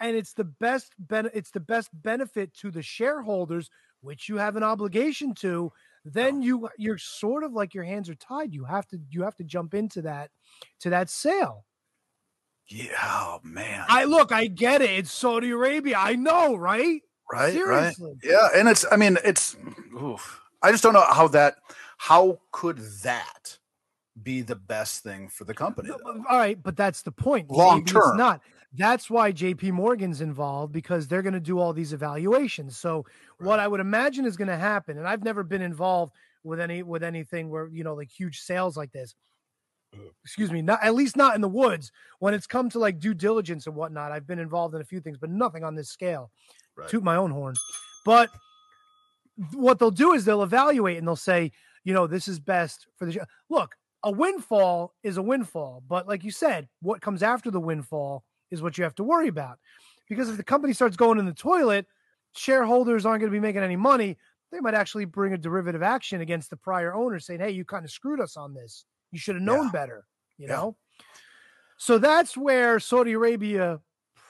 [0.00, 3.70] and it's the best ben- it's the best benefit to the shareholders,
[4.00, 5.72] which you have an obligation to,
[6.04, 6.42] then oh.
[6.42, 8.54] you you're sort of like your hands are tied.
[8.54, 10.30] You have to you have to jump into that
[10.80, 11.64] to that sale.
[12.68, 12.92] Yeah.
[13.02, 13.84] Oh man.
[13.88, 14.90] I look, I get it.
[14.90, 15.96] It's Saudi Arabia.
[15.98, 17.02] I know, right?
[17.32, 17.52] Right.
[17.52, 18.12] Seriously.
[18.22, 18.32] Right.
[18.32, 18.48] Yeah.
[18.54, 18.84] And it's.
[18.90, 19.56] I mean, it's.
[20.00, 20.40] Oof.
[20.62, 21.56] I just don't know how that.
[21.98, 23.58] How could that
[24.22, 25.88] be the best thing for the uh, company?
[25.88, 26.24] Though?
[26.28, 27.50] All right, but that's the point.
[27.50, 28.02] Long term.
[28.10, 28.40] It's not.
[28.74, 32.76] That's why JP Morgan's involved because they're going to do all these evaluations.
[32.76, 33.06] So
[33.38, 36.12] what I would imagine is going to happen, and I've never been involved
[36.44, 39.14] with any with anything where you know like huge sales like this.
[40.22, 41.90] Excuse me, not at least not in the woods.
[42.18, 45.00] When it's come to like due diligence and whatnot, I've been involved in a few
[45.00, 46.30] things, but nothing on this scale.
[46.78, 46.88] Right.
[46.88, 47.56] Toot my own horn.
[48.04, 48.30] But
[49.52, 51.52] what they'll do is they'll evaluate and they'll say,
[51.84, 53.12] you know, this is best for the.
[53.12, 53.18] sh-
[53.50, 53.74] Look,
[54.04, 58.62] a windfall is a windfall, but like you said, what comes after the windfall is
[58.62, 59.58] what you have to worry about.
[60.08, 61.86] Because if the company starts going in the toilet,
[62.34, 64.16] shareholders aren't going to be making any money.
[64.52, 67.84] They might actually bring a derivative action against the prior owner saying, hey, you kind
[67.84, 68.84] of screwed us on this.
[69.12, 69.70] You should have known Yeah.
[69.72, 70.06] better,
[70.38, 70.54] you Yeah.
[70.56, 70.76] know?
[71.76, 73.80] So that's where Saudi Arabia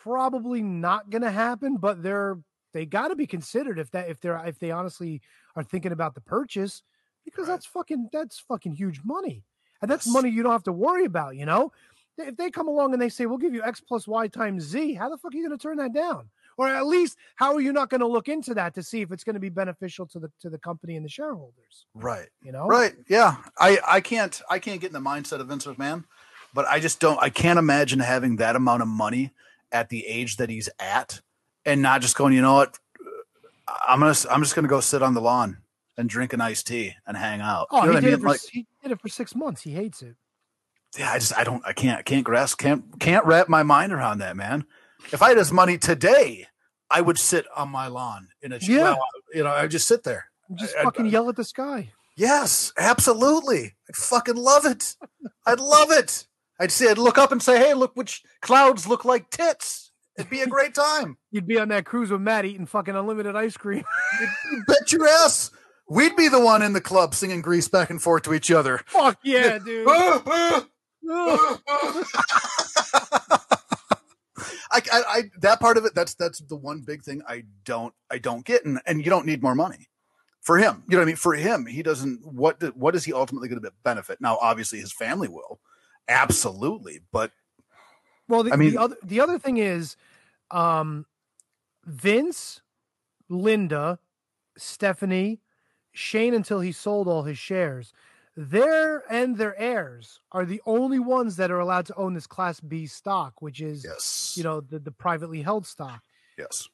[0.09, 2.38] probably not going to happen, but they're
[2.74, 5.20] they got to be considered if that if they're if they honestly
[5.56, 6.82] are thinking about the purchase
[7.24, 7.54] because Right.
[7.54, 9.44] that's fucking that's fucking huge money.
[9.82, 10.12] And that's Yes.
[10.14, 11.72] money you don't have to worry about, you know?
[12.16, 14.94] If they come along and they say, we'll give you X plus Y times Z,
[14.94, 16.30] how the fuck are you going to turn that down?
[16.56, 19.12] Or at least, how are you not going to look into that to see if
[19.12, 21.86] it's going to be beneficial to the to the company and the shareholders?
[21.94, 22.28] Right.
[22.42, 22.94] You know, Right.
[23.09, 23.36] Yeah.
[23.59, 26.04] I I can't I can't get in the mindset of Vince McMahon,
[26.52, 29.32] but I just don't I can't imagine having that amount of money
[29.72, 31.20] at the age that he's at
[31.64, 32.78] and not just going, you know what?
[33.86, 35.58] I'm gonna I'm just gonna go sit on the lawn
[35.96, 37.66] and drink an iced tea and hang out.
[37.70, 38.20] Oh, You know he what I did, it mean?
[38.22, 39.62] for, Like, he did it for six months.
[39.62, 40.16] He hates it.
[40.98, 43.92] yeah, I just I don't I can't I can't grasp can't can't wrap my mind
[43.92, 44.64] around that, man.
[45.12, 46.46] If I had his money today,
[46.90, 48.82] I would sit on my lawn in a Yeah.
[48.82, 48.98] well,
[49.34, 50.30] you know, I would just sit there.
[50.54, 51.92] Just I- I- fucking yell at the sky.
[52.16, 53.76] Yes, absolutely.
[53.88, 54.96] I'd fucking love it.
[55.46, 56.26] I'd love it.
[56.61, 60.30] I'd say I'd look up and say, "Hey, look which clouds look like tits." It'd
[60.30, 61.16] be a great time.
[61.30, 63.84] You'd be on that cruise with Matt eating fucking unlimited ice cream.
[64.50, 65.50] You bet your ass.
[65.88, 68.78] We'd be the one in the club singing Grease back and forth to each other.
[68.86, 69.86] Fuck yeah, dude.
[69.88, 70.62] I,
[74.70, 78.18] I, I, that part of it, that's that's the one big thing I don't, I
[78.18, 79.88] don't get, and and you don't need more money
[80.42, 80.82] for him.
[80.88, 81.16] You know what I mean?
[81.16, 82.20] For him, he doesn't.
[82.26, 84.20] What do- what is he ultimately going to benefit?
[84.20, 85.61] Now, obviously, his family will,
[86.09, 87.32] absolutely, but
[88.28, 89.96] Well, the, I mean- the other the other thing is,
[90.50, 91.06] um,
[91.84, 92.61] Vince,
[93.28, 93.98] Linda,
[94.56, 95.40] Stephanie,
[95.92, 97.92] Shane until he sold all his shares.
[98.36, 102.61] Their and their heirs are the only ones that are allowed to own this Class
[102.61, 106.02] B stock, which is yes, you know the, the privately held stock.
[106.38, 106.68] yes,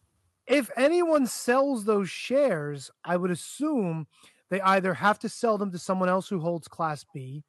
[0.47, 4.07] If anyone sells those shares, I would assume
[4.51, 7.43] they either have to sell them to someone else who holds Class B,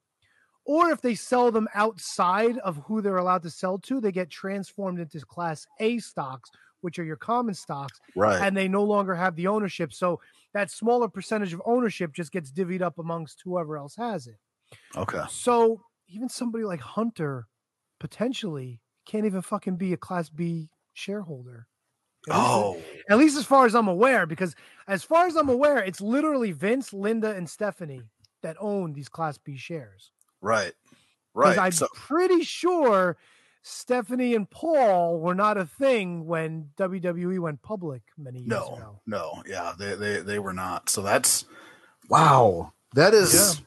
[0.65, 4.29] or if they sell them outside of who they're allowed to sell to, they get
[4.29, 6.49] transformed into Class A stocks,
[6.81, 9.93] which are your common stocks, right, and they no longer have the ownership.
[9.93, 10.19] So
[10.53, 14.37] that smaller percentage of ownership just gets divvied up amongst whoever else has it.
[14.95, 17.47] okay, So even somebody like Hunter
[17.99, 21.67] potentially can't even fucking be a Class B shareholder.
[22.27, 24.55] At least- oh, at least as far as I'm aware, because
[24.87, 28.01] as far as I'm aware, it's literally Vince, Linda, and Stephanie
[28.41, 30.11] that own these Class B shares.
[30.45, 30.73] Right,
[31.33, 31.65] Because right.
[31.65, 33.17] I'm So pretty sure
[33.63, 38.99] Stephanie and Paul were not a thing when WWE went public many years no, ago.
[39.07, 40.89] no, yeah, they they they were not.
[40.89, 41.45] So that's
[42.09, 42.73] wow.
[42.93, 43.61] That is.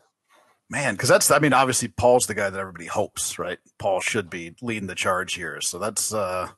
[0.70, 3.58] Man, because that's I mean, obviously Paul's the guy that everybody hopes, right?
[3.78, 5.60] Paul should be leading the charge here.
[5.62, 6.48] So that's uh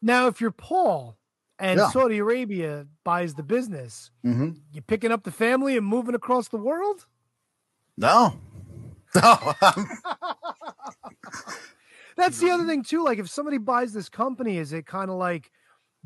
[0.00, 1.18] Now, if you're Paul
[1.58, 1.90] and Yeah.
[1.90, 4.60] Saudi Arabia buys the business, mhm.
[4.72, 7.06] you picking up the family and moving across the world?
[7.96, 8.38] no.
[9.22, 9.54] No.
[12.16, 13.04] That's the other thing too.
[13.04, 15.50] Like if somebody buys this company, is it kind of like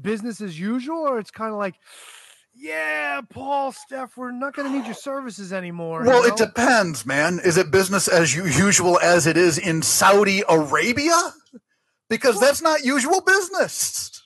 [0.01, 1.77] business as usual, or it's kind of like,
[2.53, 6.03] yeah, Paul, Steph, we're not going to need your services anymore.
[6.03, 7.39] you well, it depends, man.
[7.45, 11.15] Is it business as usual as it is in Saudi Arabia?
[12.11, 14.21] because that's not usual business.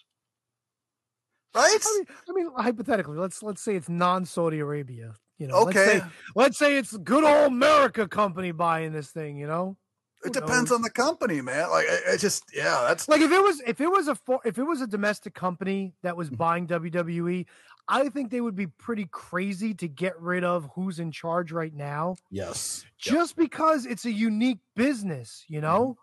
[1.55, 1.78] Right?
[1.87, 5.14] I mean, I mean, hypothetically, let's let's say it's non-Saudi Arabia.
[5.39, 5.85] You know, let's Okay.
[5.85, 6.03] say,
[6.37, 9.37] let's say it's good old America company buying this thing.
[9.37, 9.76] You know,
[10.24, 10.72] It Who depends knows?
[10.72, 11.70] on the company, man.
[11.70, 14.41] Like it, it just yeah, that's like if it was if it was a for,
[14.45, 16.16] if it was a domestic company that Mm-hmm.
[16.16, 17.47] was buying WWE,
[17.89, 21.74] I think they would be pretty crazy to get rid of who's in charge right
[21.74, 22.85] now, Yes.
[22.99, 25.45] just because it's a unique business.
[25.49, 25.99] You know,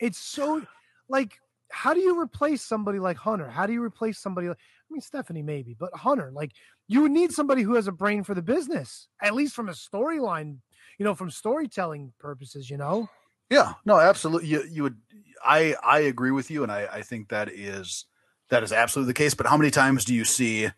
[0.00, 0.66] it's so
[1.08, 1.40] like
[1.74, 3.48] how do you replace somebody like Hunter?
[3.48, 6.52] How do you replace somebody like I mean Stephanie maybe, but Hunter like
[6.86, 9.72] you would need somebody who has a brain for the business, at least from a
[9.72, 10.58] storyline,
[10.98, 12.70] you know, from storytelling purposes.
[12.70, 13.08] You know,
[13.50, 14.48] Yeah, no, absolutely.
[14.48, 14.98] You you would
[15.44, 18.06] I I agree with you, and I I think that is
[18.50, 19.34] that is absolutely the case.
[19.34, 20.70] But how many times do you see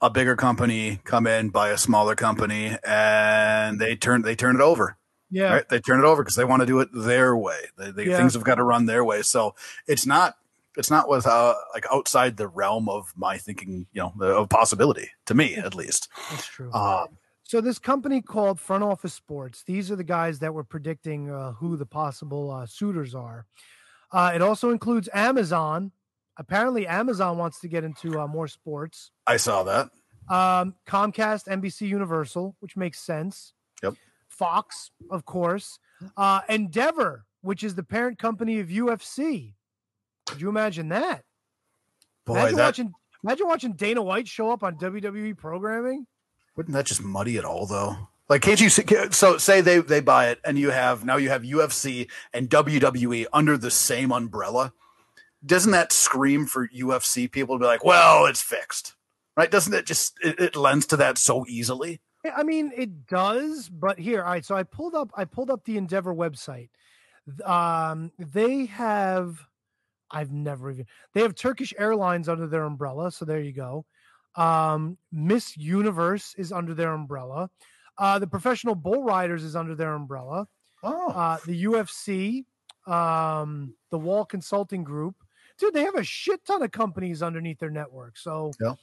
[0.00, 4.62] a bigger company come in buy a smaller company and they turn they turn it
[4.62, 4.98] over?
[5.32, 5.54] Yeah.
[5.54, 5.68] Right?
[5.68, 7.58] They turn it over because they want to do it their way.
[7.76, 8.18] They, they, Yeah.
[8.18, 9.22] Things have got to run their way.
[9.22, 9.54] So
[9.88, 10.36] it's not
[10.76, 13.86] it's not with uh, like outside the realm of my thinking.
[13.92, 16.08] You know, the, of possibility to me at least.
[16.30, 16.72] That's true.
[16.72, 17.08] Um,
[17.44, 21.52] So this company called Front Office Sports, these are the guys that were predicting uh,
[21.52, 23.46] who the possible uh, suitors are.
[24.10, 25.92] Uh, it also includes Amazon.
[26.38, 29.10] Apparently, Amazon wants to get into uh, more sports.
[29.26, 29.90] I saw that.
[30.30, 33.52] Um, Comcast, NBC Universal, which makes sense.
[33.82, 33.94] Yep.
[34.32, 35.78] Fox, of course.
[36.16, 39.54] Uh, Endeavor, which is the parent company of UFC.
[40.26, 41.24] Could you imagine that?
[42.24, 42.92] Boy, imagine that watching.
[43.24, 46.06] Imagine watching Dana White show up on WWE programming.
[46.56, 47.96] Wouldn't that just muddy it all though?
[48.28, 48.84] Like, can't you see?
[49.10, 53.26] So, say they they buy it, and you have now you have UFC and WWE
[53.32, 54.72] under the same umbrella.
[55.44, 58.94] Doesn't that scream for UFC people to be like, "Well, it's fixed,"
[59.36, 59.50] right?
[59.50, 62.00] Doesn't it just it, it lends to that so easily?
[62.24, 64.44] I mean, it does, but here, all right.
[64.44, 66.70] So I pulled up, I pulled up the Endeavor website.
[67.44, 69.38] Um, they have,
[70.10, 70.86] I've never even.
[71.14, 73.84] They have Turkish Airlines under their umbrella, so there you go.
[74.36, 77.50] Um, Miss Universe is under their umbrella.
[77.98, 80.46] Uh, the Professional Bull Riders is under their umbrella.
[80.82, 82.44] Oh, Uh, the UFC,
[82.86, 85.16] um, the Wall Consulting Group,
[85.58, 88.16] dude, they have a shit ton of companies underneath their network.
[88.16, 88.74] So, Yeah.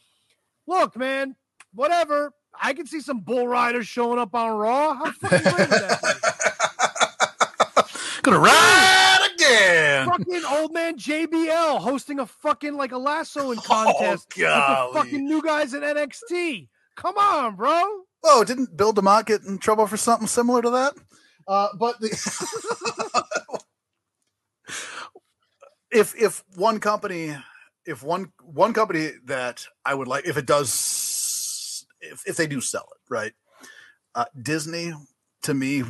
[0.68, 1.36] look, man,
[1.74, 2.34] whatever.
[2.62, 4.94] I can see some bull riders showing up on Raw.
[4.96, 6.02] How fucking great would that
[7.76, 8.22] be?
[8.24, 10.08] gonna ride again.
[10.10, 15.42] fucking old man JBL hosting a fucking like a lassoing contest with the fucking new
[15.42, 16.68] guys in NXT.
[16.98, 17.82] Come on, bro.
[18.26, 20.94] Oh, didn't Bill DeMott get in trouble for something similar to that?
[21.48, 22.10] Uh, but the
[25.92, 27.36] if if one company,
[27.86, 30.70] if one one company that I would like, if it does,
[32.02, 33.34] if if they do sell it, right?
[34.16, 34.94] Uh, Disney,
[35.44, 35.84] to me,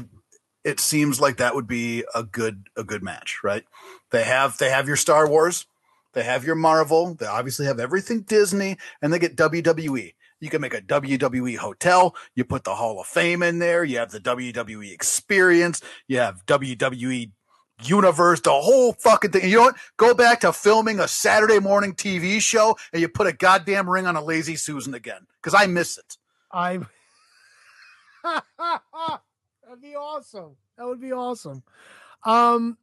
[0.63, 3.63] it seems like that would be a good a good match, right?
[4.11, 5.65] They have they have your Star Wars,
[6.13, 10.13] they have your Marvel, they obviously have everything Disney, and they get WWE.
[10.41, 12.15] You can make a WWE hotel.
[12.33, 13.83] You put the Hall of Fame in there.
[13.83, 15.81] You have the WWE experience.
[16.07, 17.31] You have WWE
[17.83, 19.49] universe, the whole fucking thing.
[19.49, 19.75] You know what?
[19.97, 24.07] Go back to filming a Saturday morning TV show and you put a goddamn ring
[24.07, 26.17] on a lazy Susan again because I miss it.
[26.51, 26.77] I
[28.23, 30.55] That'd be awesome.
[30.77, 31.63] That would be awesome.
[32.23, 32.77] Um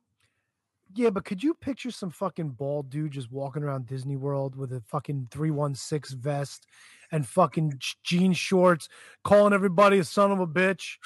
[0.95, 4.73] yeah, but could you picture some fucking bald dude just walking around Disney World with
[4.73, 6.67] a fucking 316 vest
[7.13, 8.89] and fucking jean shorts,
[9.23, 10.97] calling everybody a son of a bitch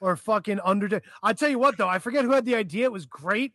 [0.00, 1.04] or fucking Undertaker?
[1.22, 2.84] I tell you what, though, I forget who had the idea.
[2.84, 3.52] It was great.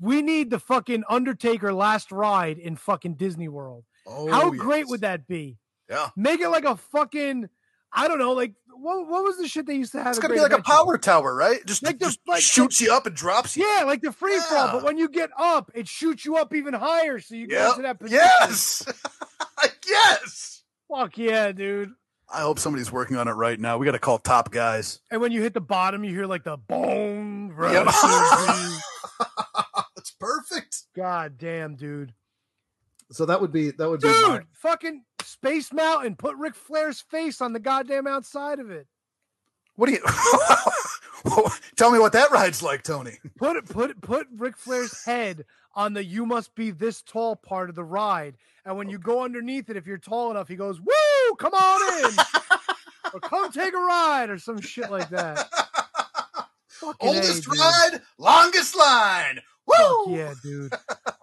[0.00, 3.84] We need the fucking Undertaker last ride in fucking Disney World.
[4.06, 5.58] Oh, How great would that be?
[5.88, 6.08] Yeah.
[6.16, 7.48] Make it like a fucking,
[7.92, 10.08] I don't know, like what, what was the shit they used to have?
[10.08, 11.64] It's gonna be like a power tower, right?
[11.66, 13.64] Just, Like the- just like- shoots you up and drops you.
[13.64, 16.74] Yeah, like the free fall, but when you get up, it shoots you up even
[16.74, 17.70] higher, so you get Yep.
[17.70, 18.20] into that position.
[18.40, 18.84] Yes.
[19.86, 20.62] yes.
[20.90, 21.92] Fuck yeah, dude.
[22.32, 23.76] I hope somebody's working on it right now.
[23.76, 25.00] We got to call top guys.
[25.10, 27.48] And when you hit the bottom, you hear like the boom.
[27.50, 27.86] Yep.
[27.86, 28.78] rushing.
[29.94, 30.82] That's perfect.
[30.96, 32.14] God damn, dude.
[33.10, 36.16] So that would be that would be Dude, my, fucking Space Mountain.
[36.16, 38.86] Put Ric Flair's face on the goddamn outside of it.
[39.76, 40.00] What do you
[41.76, 43.18] tell me what that ride's like, Tony?
[43.36, 47.36] Put it, put it, put Ric Flair's head on the "you must be this tall"
[47.36, 50.56] part of the ride, and when you go underneath it, if you're tall enough, he
[50.56, 50.86] goes, "Woo,
[51.36, 52.16] come on in,"
[53.14, 55.48] or "Come take a ride," or some shit like that.
[56.68, 57.58] Fucking A, Oldest dude.
[57.58, 59.40] ride, longest line.
[59.70, 60.16] Fuck Woo!
[60.16, 60.72] yeah, dude.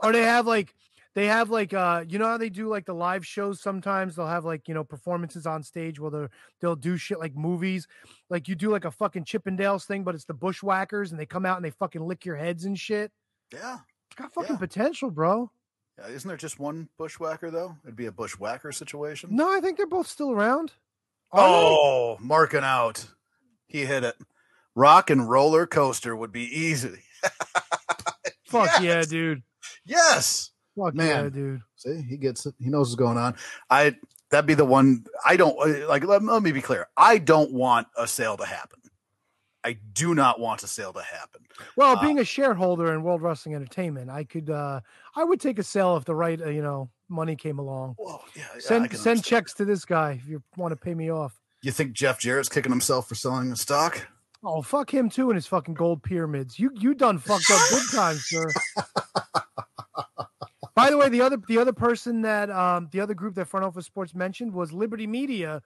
[0.03, 0.73] or they have like
[1.15, 4.27] they have like uh you know how they do like the live shows sometimes they'll
[4.27, 6.29] have like you know performances on stage where they're
[6.61, 7.85] they'll do shit like movies
[8.29, 11.45] like you do like a fucking chippendales thing but it's the bushwhackers and they come
[11.45, 13.11] out and they fucking lick your heads and shit
[13.51, 13.79] Yeah.
[14.15, 14.59] got fucking Yeah.
[14.59, 15.51] potential, bro.
[15.99, 17.75] Yeah, isn't there just one bushwhacker though?
[17.83, 19.35] It'd be a bushwhacker situation.
[19.35, 20.73] No, I think they're both still around.
[21.31, 21.55] Are they?
[21.55, 23.05] Oh, marking out.
[23.67, 24.15] He hit it.
[24.75, 26.99] Rock and roller coaster would be easy.
[28.45, 29.43] fuck yeah, dude.
[29.85, 30.51] Yes.
[30.77, 31.25] Fuck Man.
[31.25, 31.61] yeah, dude.
[31.75, 32.55] See, he gets it.
[32.59, 33.35] He knows what's going on.
[33.69, 33.95] I
[34.31, 36.87] that'd be the one I don't uh, like let, let me be clear.
[36.95, 38.78] I don't want a sale to happen.
[39.69, 41.41] I do not want a sale to happen.
[41.75, 44.81] Well, Uh, being a shareholder in World Wrestling Entertainment, I could, uh
[45.15, 47.95] I would take a sale if the right, uh, you know, money came along.
[47.99, 51.11] Well, yeah, yeah, Send send checks to this guy if you want to pay me
[51.11, 51.39] off.
[51.61, 54.07] You think Jeff Jarrett's kicking himself for selling the stock?
[54.43, 56.57] Oh, fuck him too and his fucking gold pyramids.
[56.57, 58.49] You you done fucked up big time, sir.
[60.75, 63.67] By the way, the other the other person that um the other group that Front
[63.67, 65.61] Office Sports mentioned was Liberty Media,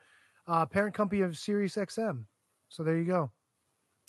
[0.48, 2.26] uh, parent company of Sirius XM.
[2.70, 3.32] So there you go.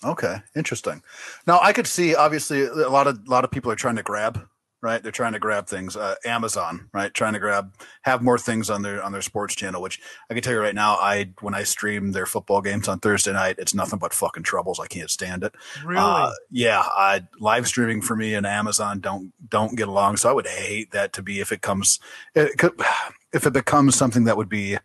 [0.04, 1.02] Okay, interesting.
[1.46, 4.02] Now I could see obviously a lot of a lot of people are trying to
[4.02, 4.46] grab,
[4.82, 5.02] right?
[5.02, 5.96] They're trying to grab things.
[5.96, 7.12] Uh, Amazon, right?
[7.14, 9.80] Trying to grab have more things on their on their sports channel.
[9.80, 10.00] Which
[10.30, 13.32] I can tell you right now, I when I stream their football games on Thursday
[13.32, 14.78] night, it's nothing but fucking troubles.
[14.78, 15.54] I can't stand it.
[15.84, 16.00] Really?
[16.00, 20.18] Uh, yeah, I, live streaming for me and Amazon don't don't get along.
[20.18, 21.98] So I would hate that to be if it comes
[22.34, 22.78] it could,
[23.32, 24.76] if it becomes something that would be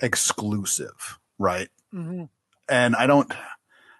[0.00, 1.68] exclusive, right?
[1.94, 2.28] Mhm.
[2.68, 3.32] And I don't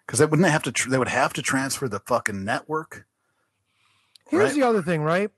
[0.06, 0.72] because they wouldn't have to.
[0.72, 3.06] Tr- they would have to transfer the fucking network.
[4.28, 4.54] Here's Right.
[4.54, 5.30] the other thing, right?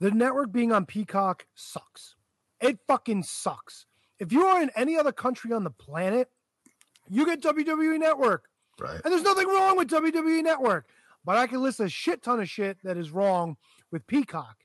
[0.00, 2.14] The network being on Peacock sucks.
[2.60, 3.86] It fucking sucks.
[4.18, 6.30] If you are in any other country on the planet,
[7.08, 8.48] you get WWE Network.
[8.78, 9.00] Right.
[9.04, 10.86] And there's nothing wrong with WWE Network.
[11.24, 13.56] But I can list a shit ton of shit that is wrong
[13.90, 14.56] with Peacock.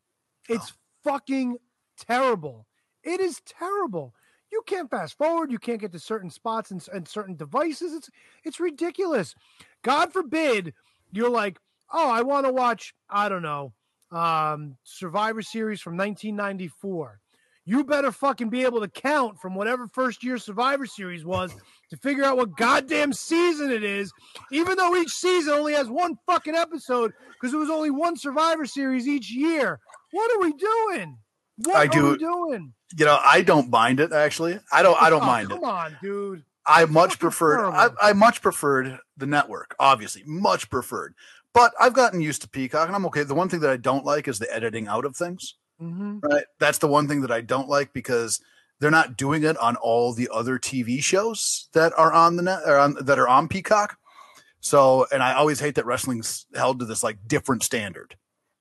[0.50, 1.12] It's oh.
[1.12, 1.58] fucking
[1.98, 2.68] terrible.
[3.04, 4.14] It is terrible.
[4.54, 5.52] You can't fast forward.
[5.52, 7.92] You can't get to certain spots and, and certain devices.
[7.92, 8.10] It's
[8.44, 9.34] it's ridiculous.
[9.82, 10.76] God forbid
[11.12, 11.58] you're like,
[11.92, 13.74] oh, I want to watch, I don't know,
[14.12, 17.20] um, Survivor Series from 1994.
[17.66, 21.56] You better fucking be able to count from whatever first year Survivor Series was
[21.90, 24.14] to figure out what goddamn season it is,
[24.52, 28.68] even though each season only has one fucking episode because there was only one Survivor
[28.68, 29.80] Series each year.
[30.12, 31.18] What are we doing?
[31.66, 32.74] What I do- doing?
[32.96, 34.60] You know, I don't mind it actually.
[34.72, 35.02] I don't.
[35.02, 35.56] I don't Oh, mind it.
[35.56, 36.44] Come on, dude.
[36.66, 37.66] I much preferred.
[37.72, 37.90] I.
[38.02, 39.76] I much preferred the network.
[39.80, 41.16] Obviously, much preferred.
[41.54, 43.24] But I've gotten used to Peacock, and I'm okay.
[43.24, 45.56] The one thing that I don't like is the editing out of things.
[45.80, 46.46] hmm Right.
[46.60, 48.40] That's the one thing that I don't like because
[48.80, 52.62] they're not doing it on all the other TV shows that are on the net
[52.66, 53.98] or on, that are on Peacock.
[54.62, 58.16] So, and I always hate that wrestling's held to this like different standard,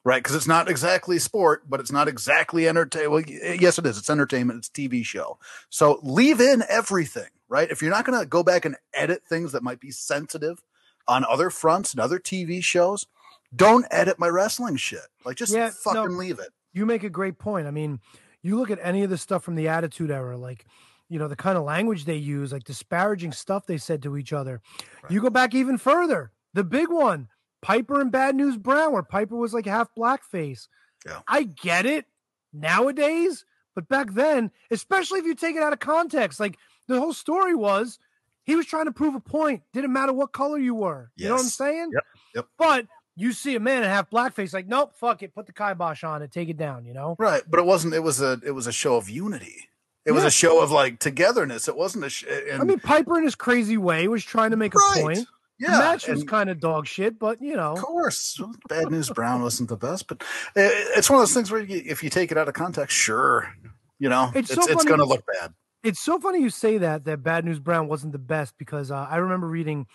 [0.04, 0.22] right?
[0.22, 3.10] Because it's not exactly sport, but it's not exactly entertainment.
[3.12, 3.98] Well, eh, yes, it is.
[3.98, 4.58] It's entertainment.
[4.58, 5.38] It's TV show.
[5.70, 7.70] So leave in everything, right?
[7.70, 10.62] If you're not going to go back and edit things that might be sensitive
[11.08, 13.06] on other fronts and other TV shows,
[13.54, 15.06] don't edit my wrestling shit.
[15.24, 15.72] Like just Yeah, no.
[15.92, 16.48] fucking leave it.
[16.72, 17.66] you make a great point.
[17.66, 18.00] I mean,
[18.42, 20.64] you look at any of the stuff from the Attitude Era, like
[21.08, 24.32] you know the kind of language they use, like disparaging stuff they said to each
[24.32, 24.62] other.
[25.10, 26.32] You go back even further.
[26.54, 27.28] The big one,
[27.62, 30.68] Piper and Bad News Brown, where Piper was like half blackface.
[31.06, 31.20] Yeah.
[31.26, 32.06] I get it
[32.52, 33.44] nowadays,
[33.74, 36.58] but back then, especially if you take it out of context, like
[36.88, 37.98] the whole story was
[38.44, 39.62] he was trying to prove a point.
[39.72, 41.10] Didn't matter what color you were.
[41.16, 41.90] You know what I'm saying?
[41.92, 42.04] Yep,
[42.34, 42.46] yep.
[42.58, 46.02] But you see a man in half blackface, like, nope, fuck it, put the kibosh
[46.02, 47.14] on it, take it down, you know?
[47.18, 47.94] Right, but it wasn't.
[47.94, 48.40] It was a.
[48.44, 49.68] It was a show of unity.
[50.04, 51.68] It was a show of like togetherness.
[51.68, 52.10] It wasn't a.
[52.10, 55.26] Sh- and, I mean, Piper in his crazy way was trying to make a point.
[55.62, 59.08] Yeah, the match was kind of dog shit, but you know, of course, Bad News
[59.10, 60.24] Brown wasn't the best, but
[60.56, 63.54] it's one of those things where you, if you take it out of context, sure,
[64.00, 65.54] you know, It's it's so it's, going to look bad.
[65.84, 69.06] it's so funny you say that that Bad News Brown wasn't the best because uh,
[69.08, 69.86] I remember reading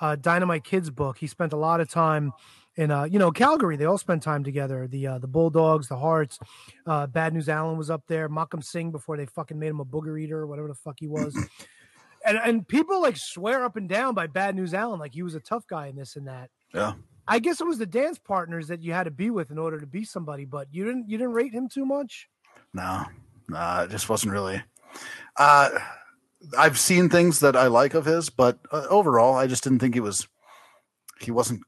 [0.00, 1.18] uh, Dynamite Kid's book.
[1.18, 2.32] He spent a lot of time
[2.76, 3.76] in uh, you know Calgary.
[3.76, 4.86] They all spent time together.
[4.86, 6.38] The uh, the Bulldogs, the Hearts.
[6.86, 8.28] Uh, Bad News Allen was up there.
[8.28, 11.08] Makhan Singh before they fucking made him a booger eater or whatever the fuck he
[11.08, 11.36] was.
[12.26, 15.34] And and people like swear up and down by Bad News Allen like he was
[15.34, 16.50] a tough guy and this and that.
[16.74, 16.94] Yeah.
[17.28, 19.80] I guess it was the dance partners that you had to be with in order
[19.80, 22.28] to be somebody, but you didn't you didn't rate him too much.
[22.72, 23.04] No,
[23.48, 24.62] no, it just wasn't really.
[25.36, 25.70] Uh,
[26.56, 29.94] I've seen things that I like of his, but uh, overall, I just didn't think
[29.94, 30.28] he was.
[31.20, 31.62] He wasn't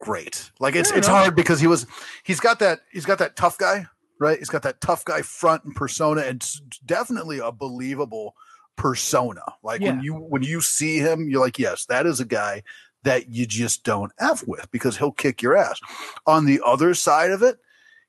[0.00, 0.50] great.
[0.58, 1.86] Like it's it's hard because he was.
[2.24, 2.80] He's got that.
[2.90, 3.86] He's got that tough guy,
[4.18, 4.38] right?
[4.38, 6.44] He's got that tough guy front and persona, and
[6.84, 8.34] definitely a believable
[8.76, 9.42] persona.
[9.62, 9.92] Like Yeah.
[9.92, 12.62] when you when you see him, you're like, yes, that is a guy
[13.02, 15.78] that you just don't f with because he'll kick your ass.
[16.26, 17.58] On the other side of it,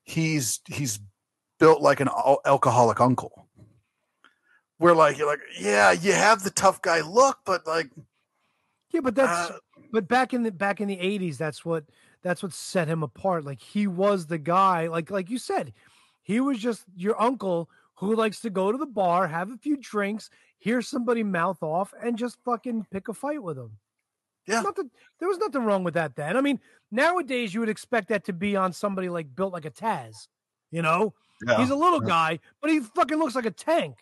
[0.04, 1.00] he's he's
[1.60, 3.48] built like an al- alcoholic uncle.
[4.78, 7.90] Where like you're like, yeah, you have the tough guy look, but like,
[8.92, 11.86] Yeah, but that's uh, but but back in the back in the 80s that's what
[12.22, 15.72] that's what set him apart like he was the guy like like you said
[16.24, 19.78] he was just your uncle who likes to go to the bar have a few
[19.78, 23.78] drinks hear somebody mouth off and just fucking pick a fight with them
[24.48, 24.62] Yeah.
[24.62, 24.90] nothing,
[25.20, 26.60] there was nothing wrong with that then i mean
[26.92, 30.28] nowadays you would expect that to be on somebody like built like a taz
[30.72, 31.14] you know
[31.48, 31.58] Yeah.
[31.58, 33.98] he's a little guy but he fucking looks like a tank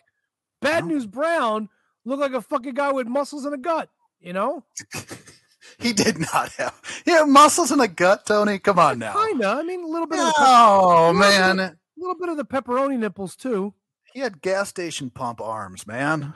[0.60, 0.88] bad Yeah.
[0.92, 1.68] news brown
[2.04, 3.90] looked like a fucking guy with muscles and a gut
[4.20, 4.64] you know
[5.78, 6.80] he did not have.
[7.06, 8.58] Had muscles in a gut, Tony.
[8.58, 9.14] Come on now.
[9.14, 9.48] Kinda.
[9.48, 12.44] I mean, a little bit of the Oh of- man, a little bit of the
[12.44, 13.72] pepperoni nipples too.
[14.14, 16.32] He had gas station pump arms, man.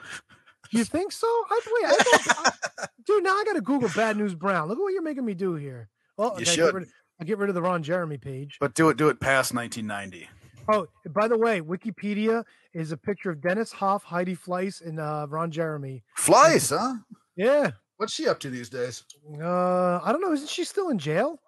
[0.69, 1.25] You think so?
[1.27, 3.23] I wait, I thought, I- dude.
[3.23, 4.67] Now I got to Google Bad News Brown.
[4.67, 5.89] Look at what you're making me do here.
[6.17, 6.65] Well, You okay, I should.
[6.65, 6.87] Get rid,
[7.19, 8.57] I get rid of the Ron Jeremy page.
[8.59, 10.29] But do it, do it past 1990.
[10.71, 15.25] Oh, by the way, Wikipedia is a picture of Dennis Hof, Heidi Fleiss, and uh,
[15.27, 16.03] Ron Jeremy.
[16.17, 16.97] Fleiss, huh?
[17.35, 17.71] Yeah.
[17.97, 19.03] What's she up to these days?
[19.41, 20.33] Uh, I don't know.
[20.33, 21.39] Isn't she still in jail?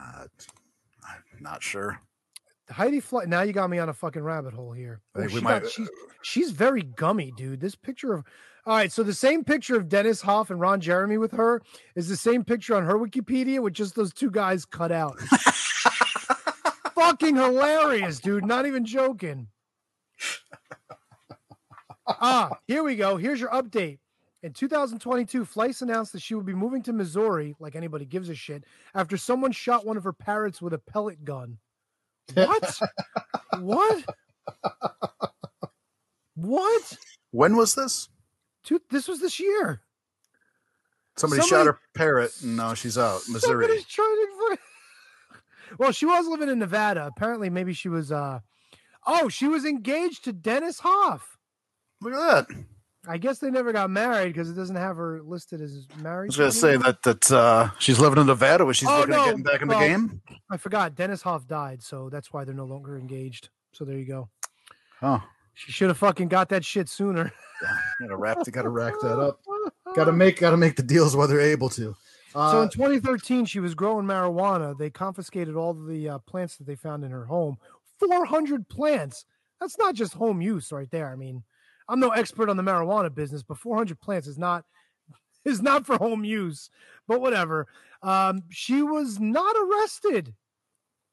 [0.00, 0.24] Uh,
[1.06, 2.00] I'm not sure.
[2.70, 3.26] Heidi Fleiss.
[3.26, 5.00] Now you got me on a fucking rabbit hole here.
[5.14, 5.90] I think we she might- got- she's,
[6.22, 7.60] she's very gummy, dude.
[7.60, 8.24] This picture of
[8.64, 8.92] all right.
[8.92, 11.60] So the same picture of Dennis Hof and Ron Jeremy with her
[11.96, 15.18] is the same picture on her Wikipedia with just those two guys cut out.
[16.94, 18.44] Fucking hilarious, dude.
[18.44, 19.48] Not even joking.
[22.06, 23.16] ah, here we go.
[23.16, 23.98] Here's your update.
[24.44, 28.34] In 2022, Fleiss announced that she would be moving to Missouri, like anybody gives a
[28.34, 31.58] shit, after someone shot one of her parrots with a pellet gun.
[32.34, 32.78] What?
[33.58, 34.04] what?
[36.34, 36.98] What?
[37.30, 38.08] When was this?
[38.64, 39.82] Two, this was this year.
[41.16, 43.20] Somebody, shot her parrot, and now she's out.
[43.28, 43.64] Missouri.
[43.64, 44.58] Somebody's trying to.
[45.78, 47.06] Well, she was living in Nevada.
[47.06, 48.12] Apparently, maybe she was.
[48.12, 48.40] uh
[49.06, 51.38] Oh, she was engaged to Dennis Hof.
[52.02, 52.56] Look at that.
[53.08, 56.26] I guess they never got married because it doesn't have her listed as married.
[56.26, 59.10] I was gonna say that that uh, she's living in Nevada, but she's Oh, looking
[59.14, 60.22] no, at getting back in the game.
[60.50, 60.94] I forgot.
[60.94, 63.48] Dennis Hof died, so that's why they're no longer engaged.
[63.72, 64.28] So there you go.
[65.02, 65.22] Oh,
[65.54, 67.32] She should have fucking got that shit sooner.
[68.00, 68.38] gotta wrap.
[68.50, 69.40] Got to rack that up.
[69.94, 71.94] Got to make got to make the deals while they're able to.
[72.34, 74.78] Uh, so in 2013, she was growing marijuana.
[74.78, 77.58] They confiscated all the uh, plants that they found in her home.
[78.00, 79.26] 400 plants.
[79.60, 81.10] That's not just home use right there.
[81.10, 81.42] I mean,
[81.88, 84.64] I'm no expert on the marijuana business, but 400 plants is not
[85.44, 86.70] is not for home use.
[87.08, 87.66] But whatever.
[88.02, 90.34] Um, she was not arrested.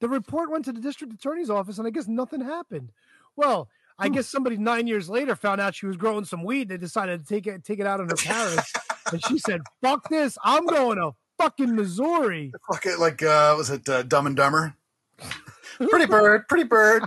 [0.02, 2.92] The report went to the district attorney's office, and I guess nothing happened.
[3.36, 3.70] Well,
[4.02, 6.70] I guess somebody nine years later found out she was growing some weed.
[6.70, 8.72] They decided to take it take it out on her parents,
[9.12, 10.38] and she said, "Fuck this!
[10.44, 14.74] I'm going to fucking Missouri." Fuck it, like uh, was it uh, Dumb and Dumber?
[15.78, 17.04] pretty bird, pretty bird.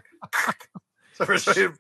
[1.15, 1.77] So everybody-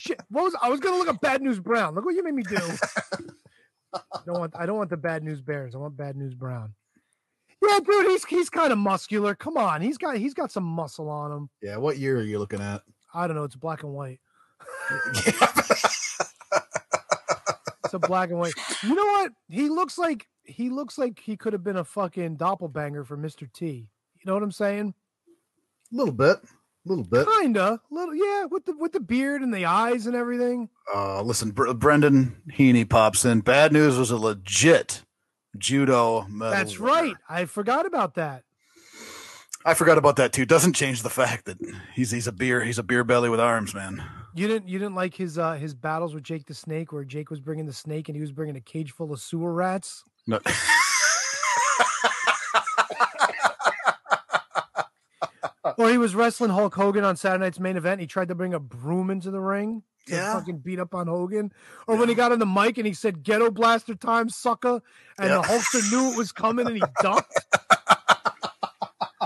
[0.00, 1.94] Shit, what was I was gonna look up Bad News Brown?
[1.94, 2.56] Look what you made me do.
[2.56, 5.74] I don't want I don't want the Bad News Bears.
[5.74, 6.72] I want Bad News Brown.
[7.62, 9.34] Yeah, dude, he's he's kind of muscular.
[9.34, 11.50] Come on, he's got he's got some muscle on him.
[11.60, 12.82] yeah, what year are you looking at?
[13.12, 13.44] I don't know.
[13.44, 14.20] It's black and white.
[17.84, 18.54] It's a black and white.
[18.84, 19.32] You know what?
[19.48, 23.52] He looks like he looks like he could have been a fucking doppelbanger for Mr.
[23.52, 23.66] T.
[23.66, 24.94] You know what I'm saying?
[25.92, 26.38] A little bit,
[26.84, 27.26] a little bit.
[27.40, 30.68] Kinda, little, yeah, with the with the beard and the eyes and everything.
[30.92, 33.40] Uh, listen, Br- Brendan Heaney pops in.
[33.40, 35.02] Bad news was a legit
[35.58, 36.52] judo medal.
[36.52, 36.92] That's winner.
[36.92, 37.14] right.
[37.28, 38.44] I forgot about that.
[39.64, 40.46] I forgot about that too.
[40.46, 41.58] Doesn't change the fact that
[41.94, 44.02] he's he's a beer he's a beer belly with arms, man.
[44.34, 47.28] You didn't you didn't like his uh his battles with Jake the Snake, where Jake
[47.30, 50.02] was bringing the snake and he was bringing a cage full of sewer rats.
[50.26, 50.40] No.
[55.80, 58.02] Or he was wrestling Hulk Hogan on Saturday night's main event.
[58.02, 60.34] He tried to bring a broom into the ring to Yeah.
[60.34, 61.54] fucking beat up on Hogan.
[61.86, 64.82] Or when he got on the mic and he said "Ghetto Blaster time, sucker,"
[65.18, 65.36] and Yeah.
[65.36, 67.32] the Hulkster knew it was coming and he ducked.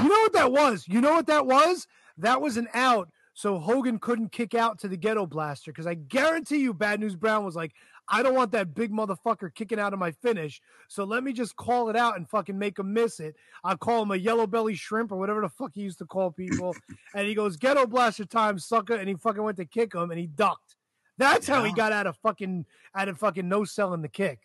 [0.00, 0.86] you know what that was?
[0.86, 1.88] You know what that was?
[2.18, 3.08] That was an out.
[3.36, 7.16] So Hogan couldn't kick out to the Ghetto Blaster because I guarantee you, Bad News
[7.16, 7.72] Brown was like,
[8.08, 10.60] I don't want that big motherfucker kicking out of my finish.
[10.88, 13.34] So let me just call it out and fucking make him miss it.
[13.62, 16.30] I'll call him a yellow belly shrimp or whatever the fuck he used to call
[16.30, 16.76] people.
[17.14, 18.94] and he goes, Ghetto Blaster time, sucker.
[18.94, 20.76] And he fucking went to kick him and he ducked.
[21.16, 24.40] That's how he got out of fucking out of fucking no selling the kick.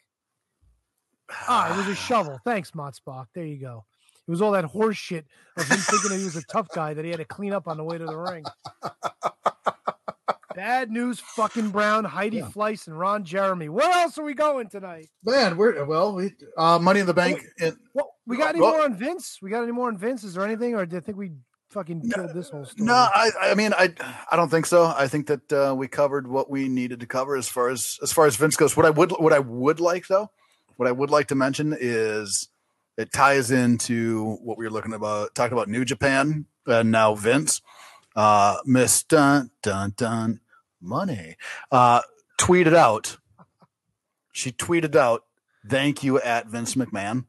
[1.48, 2.40] Ah, it was a shovel.
[2.46, 3.28] Thanks, Motsbach.
[3.34, 3.86] There you go.
[4.28, 5.26] It was all that horse shit
[5.58, 7.68] of him thinking that he was a tough guy that he had to clean up
[7.68, 8.44] on the way to the ring.
[10.56, 12.46] Bad news, fucking Brown, Heidi Yeah.
[12.50, 13.70] Fleiss, and Ron Jeremy.
[13.70, 15.08] Where else are we going tonight?
[15.24, 16.16] Man, we're well.
[16.16, 17.44] We uh, Money in the Bank.
[17.58, 19.40] It, Well, we got any Well- more on Vince?
[19.42, 20.24] We got any more on Vince?
[20.24, 21.32] Is there anything, or do you think we
[21.70, 22.86] fucking killed this whole story?
[22.88, 23.94] No, I, I mean, I,
[24.32, 24.86] I don't think so.
[24.86, 28.12] I think that uh, we covered what we needed to cover as far as as
[28.12, 28.76] far as Vince goes.
[28.76, 30.32] What I would, what I would like though,
[30.78, 32.50] what I would like to mention is
[32.98, 37.62] it ties into what we were looking about talking about New Japan and now Vince.
[38.20, 40.42] Uh Miss Dun Dun Dun
[40.82, 41.38] Money
[41.72, 42.02] uh
[42.38, 43.16] tweeted out.
[44.34, 45.24] She tweeted out,
[45.66, 47.26] thank you at Vince McMahon.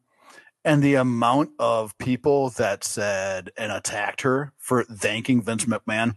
[0.65, 6.17] And the amount of people that said and attacked her for thanking Vince McMahon,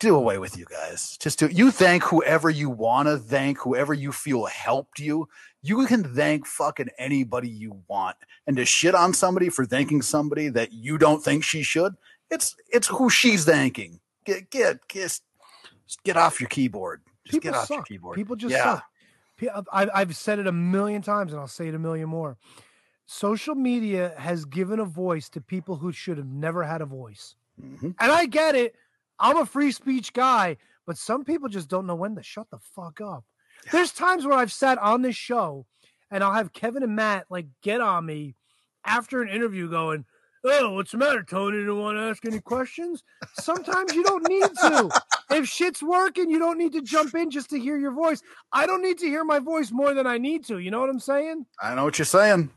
[0.00, 1.16] do away with you guys.
[1.20, 5.28] Just do you thank whoever you want to thank, whoever you feel helped you.
[5.62, 8.16] You can thank fucking anybody you want.
[8.46, 11.94] And to shit on somebody for thanking somebody that you don't think she should,
[12.30, 14.00] it's it's who she's thanking.
[14.24, 15.20] Get get get,
[15.86, 17.02] just get off your keyboard.
[17.24, 18.16] Just People get off your keyboard.
[18.16, 18.80] People just Yeah.
[19.42, 19.64] suck.
[19.72, 22.36] I've, I've said it a million times and I'll say it a million more.
[23.06, 27.34] Social media has given a voice to people who should have never had a voice.
[27.60, 27.94] Mhm.
[27.98, 28.74] And I get it.
[29.18, 32.58] I'm a free speech guy, but some people just don't know when to shut the
[32.58, 33.24] fuck up.
[33.72, 35.66] There's times where I've sat on this show
[36.10, 38.34] and I'll have Kevin and Matt like get on me
[38.84, 40.04] after an interview going,
[40.42, 41.58] Oh, what's the matter, Tony?
[41.58, 43.02] You don't want to ask any questions?
[43.34, 44.90] Sometimes you don't need to.
[45.32, 48.20] If shit's working, you don't need to jump in just to hear your voice.
[48.52, 50.58] I don't need to hear my voice more than I need to.
[50.58, 51.46] You know what I'm saying?
[51.62, 52.50] I know what you're saying.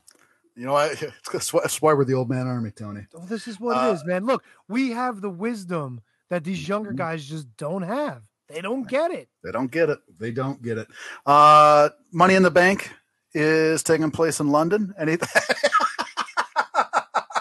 [0.56, 0.96] You know, I,
[1.32, 3.06] That's why, we're the old man army, Tony.
[3.14, 4.26] Well, this is what Uh, it is, man.
[4.26, 6.98] Look, we have the wisdom that these younger Mhm.
[6.98, 8.24] guys just don't have.
[8.50, 9.30] They don't get it.
[9.44, 10.00] they don't get it.
[10.18, 10.88] They don't get it.
[11.28, 12.90] Uh, Money in the Bank
[13.36, 14.96] is taking place in London.
[14.98, 15.18] Any?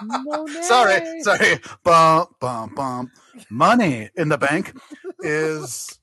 [0.09, 0.63] Moné.
[0.63, 1.59] sorry, sorry.
[1.83, 3.11] Bum bum bum.
[3.51, 4.77] Money in the Bank
[5.21, 5.99] is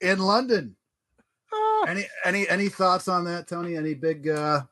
[0.00, 0.76] In London.
[1.52, 1.84] Ah.
[1.88, 3.76] Any any any thoughts on that, Tony?
[3.76, 4.62] Any big uh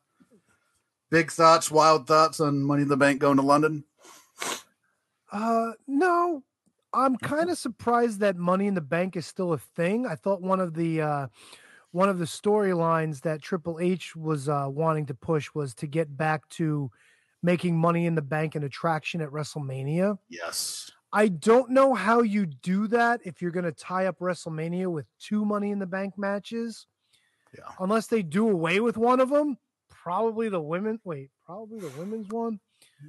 [1.10, 3.84] big thoughts, wild thoughts on Money in the Bank going to London.
[5.32, 6.42] Uh, no,
[6.92, 10.06] I'm kind of surprised that Money in the Bank is still a thing.
[10.06, 11.26] I thought one of the uh,
[11.92, 16.16] one of the storylines that Triple H was uh, wanting to push was to get
[16.16, 16.90] back to
[17.42, 20.18] making Money in the Bank an attraction at WrestleMania.
[20.28, 20.90] Yes.
[21.12, 25.06] I don't know how you do that if you're going to tie up WrestleMania with
[25.18, 26.86] two Money in the Bank matches.
[27.56, 27.64] Yeah.
[27.80, 31.00] Unless they do away with one of them, probably the women.
[31.04, 32.60] Wait, probably the women's one.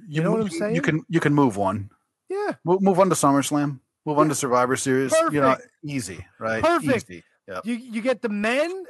[0.08, 0.74] You know what I'm saying?
[0.74, 1.90] You can you can move one.
[2.28, 3.80] Yeah, Move, move on to SummerSlam.
[4.04, 5.14] Move on to Survivor Series.
[5.30, 6.62] You know, easy, right?
[6.62, 7.10] Perfect.
[7.10, 7.24] Easy.
[7.46, 7.66] Yep.
[7.66, 8.84] you you get the men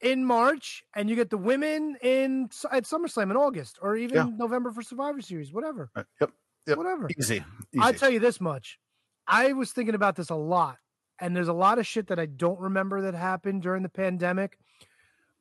[0.00, 4.28] in March and you get the women in at SummerSlam in August or even Yeah.
[4.36, 6.06] November for Survivor Series, whatever, Right.
[6.20, 6.30] Yep.
[6.66, 6.76] Yep.
[6.78, 7.08] whatever.
[7.18, 7.44] Easy.
[7.80, 7.98] I Easy.
[7.98, 8.78] tell you this much.
[9.26, 10.78] I was thinking about this a lot,
[11.18, 14.58] and there's a lot of shit that I don't remember that happened during the pandemic.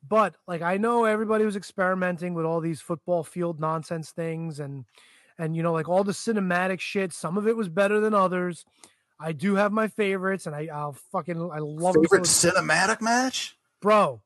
[0.07, 4.85] But like I know everybody was experimenting with all these football field nonsense things and
[5.37, 7.11] and you know like all the cinematic shit.
[7.11, 8.63] Some of it was better than others.
[9.19, 13.57] I do have my favorites, and I I'll fucking I love Favorite cinematic match?
[13.81, 14.21] bro.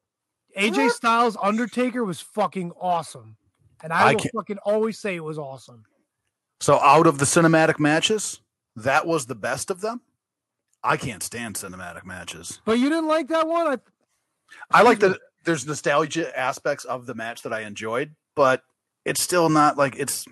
[0.57, 3.37] AJ Styles Undertaker was fucking awesome,
[3.83, 5.83] and I, I will can't- fucking always say it was awesome.
[6.61, 8.41] So out of the cinematic matches,
[8.75, 10.01] that was the best of them.
[10.83, 12.61] I can't stand cinematic matches.
[12.65, 13.67] But you didn't like that one.
[13.67, 13.77] I
[14.71, 18.63] I like that there's nostalgia aspects of the match that I enjoyed, but
[19.05, 20.25] it's still not like it's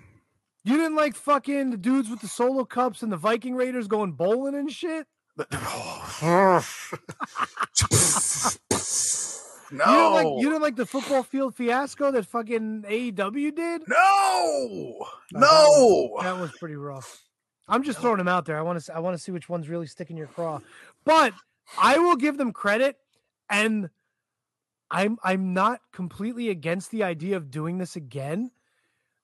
[0.64, 4.12] You didn't like fucking the dudes with the solo cups and the Viking Raiders going
[4.14, 5.08] bowling and shit?
[6.20, 6.66] Oh.
[9.72, 9.86] no.
[9.86, 13.84] You don't like you didn't like the football field fiasco that fucking AEW did?
[13.88, 14.98] no.
[15.02, 16.10] Uh, that No.
[16.14, 17.24] was- That was pretty rough.
[17.68, 18.58] I'm just throwing them out there.
[18.58, 20.60] I want to I want to see which one's really sticking your craw.
[21.04, 21.34] But
[21.78, 22.96] I will give them credit
[23.50, 23.90] and
[24.90, 28.52] I'm I'm not completely against the idea of doing this again.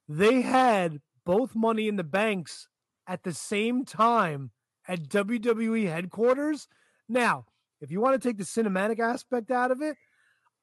[0.09, 2.67] They had both money in the banks
[3.07, 4.51] at the same time
[4.89, 6.67] at WWE headquarters.
[7.07, 7.45] Now,
[7.79, 9.95] if you want to take the cinematic aspect out of it,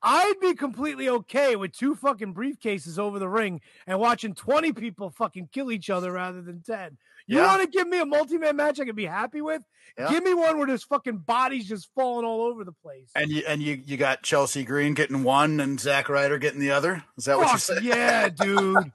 [0.03, 5.11] I'd be completely okay with two fucking briefcases over the ring and watching 20 people
[5.11, 6.97] fucking kill each other rather than 10.
[7.27, 7.47] You Yeah.
[7.47, 9.63] want to give me a multi man match I can be happy with?
[9.99, 10.09] Yeah.
[10.11, 13.11] Give me one where there's fucking bodies just falling all over the place.
[13.15, 16.71] And you and you you got Chelsea Green getting one and Zack Ryder getting the
[16.71, 17.05] other.
[17.19, 17.85] Is that what you said?
[17.85, 18.91] yeah, dude.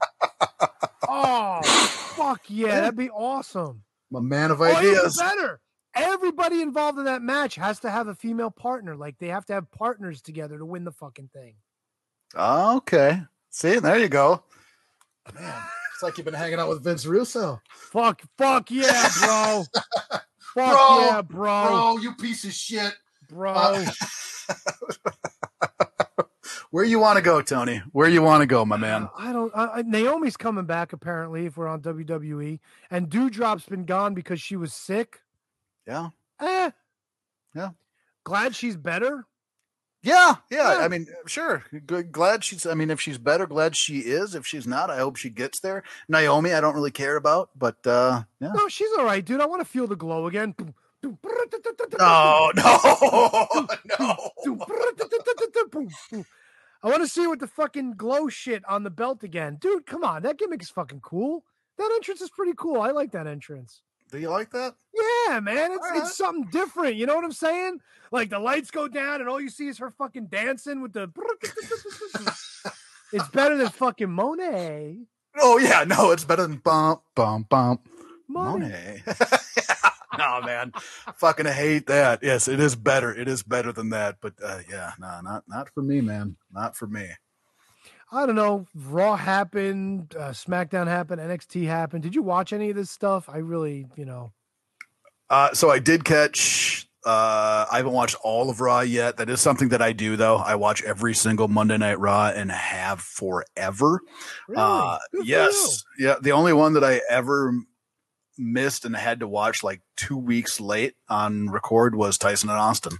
[1.08, 1.62] oh,
[2.16, 2.80] fuck yeah.
[2.80, 3.82] That'd be awesome.
[4.10, 5.16] I'm a man of Oh, even ideas.
[5.18, 5.60] better.
[5.96, 8.94] Everybody involved in that match has to have a female partner.
[8.96, 11.54] Like they have to have partners together to win the fucking thing.
[12.34, 13.22] Okay.
[13.50, 14.42] See, there you go.
[15.34, 15.62] Man,
[15.94, 17.60] it's like you've been hanging out with Vince Russo.
[17.70, 19.64] Fuck, fuck yeah, bro.
[20.12, 20.20] fuck
[20.54, 21.66] Bro, yeah, bro.
[21.68, 22.94] Bro, you piece of shit.
[23.28, 23.54] Bro.
[23.54, 23.84] Uh,
[26.70, 27.80] Where you want to go, Tony?
[27.92, 29.08] Where you want to go, my man?
[29.16, 29.50] I don't.
[29.54, 31.46] I, I- Naomi's coming back apparently.
[31.46, 32.58] If we're on WWE,
[32.90, 35.20] and Dewdrop's been gone because she was sick.
[35.86, 36.10] Yeah.
[36.40, 36.70] Eh.
[37.54, 37.70] Yeah.
[38.24, 39.24] Glad she's better.
[40.02, 40.78] Yeah, yeah.
[40.78, 40.84] Yeah.
[40.84, 41.64] I mean, sure.
[41.86, 42.12] Good.
[42.12, 42.66] Glad she's.
[42.66, 44.34] I mean, if she's better, glad she is.
[44.34, 45.82] If she's not, I hope she gets there.
[46.08, 48.52] Naomi, I don't really care about, but uh yeah.
[48.52, 49.40] No, she's all right, dude.
[49.40, 50.54] I want to feel the glow again.
[51.02, 51.16] No,
[51.98, 52.50] no,
[53.98, 54.16] no.
[56.82, 59.86] I want to see what the fucking glow shit on the belt again, dude.
[59.86, 61.44] Come on, that gimmick is fucking cool.
[61.78, 62.80] That entrance is pretty cool.
[62.80, 63.82] I like that entrance.
[64.10, 64.74] Do you like that?
[64.94, 66.02] Yeah, man, it's Alright.
[66.02, 66.96] it's something different.
[66.96, 67.80] You know what I'm saying?
[68.12, 71.10] Like the lights go down and all you see is her fucking dancing with the.
[73.12, 75.04] it's better than fucking Moné.
[75.38, 77.88] Oh yeah, no, it's better than bump, bump, bump.
[78.30, 79.02] Moné.
[79.02, 79.82] Moné.
[80.18, 80.72] no, man,
[81.16, 82.20] fucking hate that.
[82.22, 83.14] Yes, it is better.
[83.14, 84.16] It is better than that.
[84.20, 86.36] But uh, yeah, no, not not for me, man.
[86.52, 87.08] Not for me.
[88.12, 88.66] I don't know.
[88.74, 92.02] Raw happened, uh, SmackDown happened, NXT happened.
[92.04, 93.28] Did you watch any of this stuff?
[93.28, 94.32] I really, you know,
[95.28, 96.88] Uh, so I did catch.
[97.04, 99.16] Uh, I haven't watched all of Raw yet.
[99.16, 100.36] That is something that I do, though.
[100.36, 104.00] I watch every single Monday Night Raw and have forever.
[104.48, 104.62] really.
[104.62, 106.14] Uh, Good for yes, yeah.
[106.20, 107.52] The only one that I ever
[108.38, 112.98] missed and had to watch like two weeks late on record was Tyson and Austin.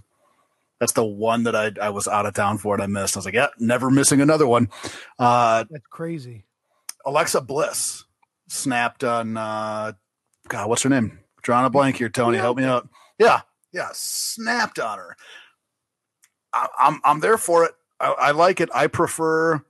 [0.79, 3.15] That's the one that I I was out of town for and I missed.
[3.15, 4.69] I was like, yeah, never missing another one.
[5.17, 5.65] Uh.
[5.69, 6.45] That's crazy.
[7.05, 8.03] Alexa Bliss
[8.47, 9.93] snapped on uh
[10.47, 11.19] God, what's her name?
[11.41, 12.37] Drawing a blank here, Tony.
[12.37, 12.87] Help me out.
[13.17, 13.41] Yeah,
[13.73, 15.15] yeah, snapped on her.
[16.53, 17.71] I, I'm I'm there for it.
[17.99, 18.69] I, I like it.
[18.73, 19.63] I prefer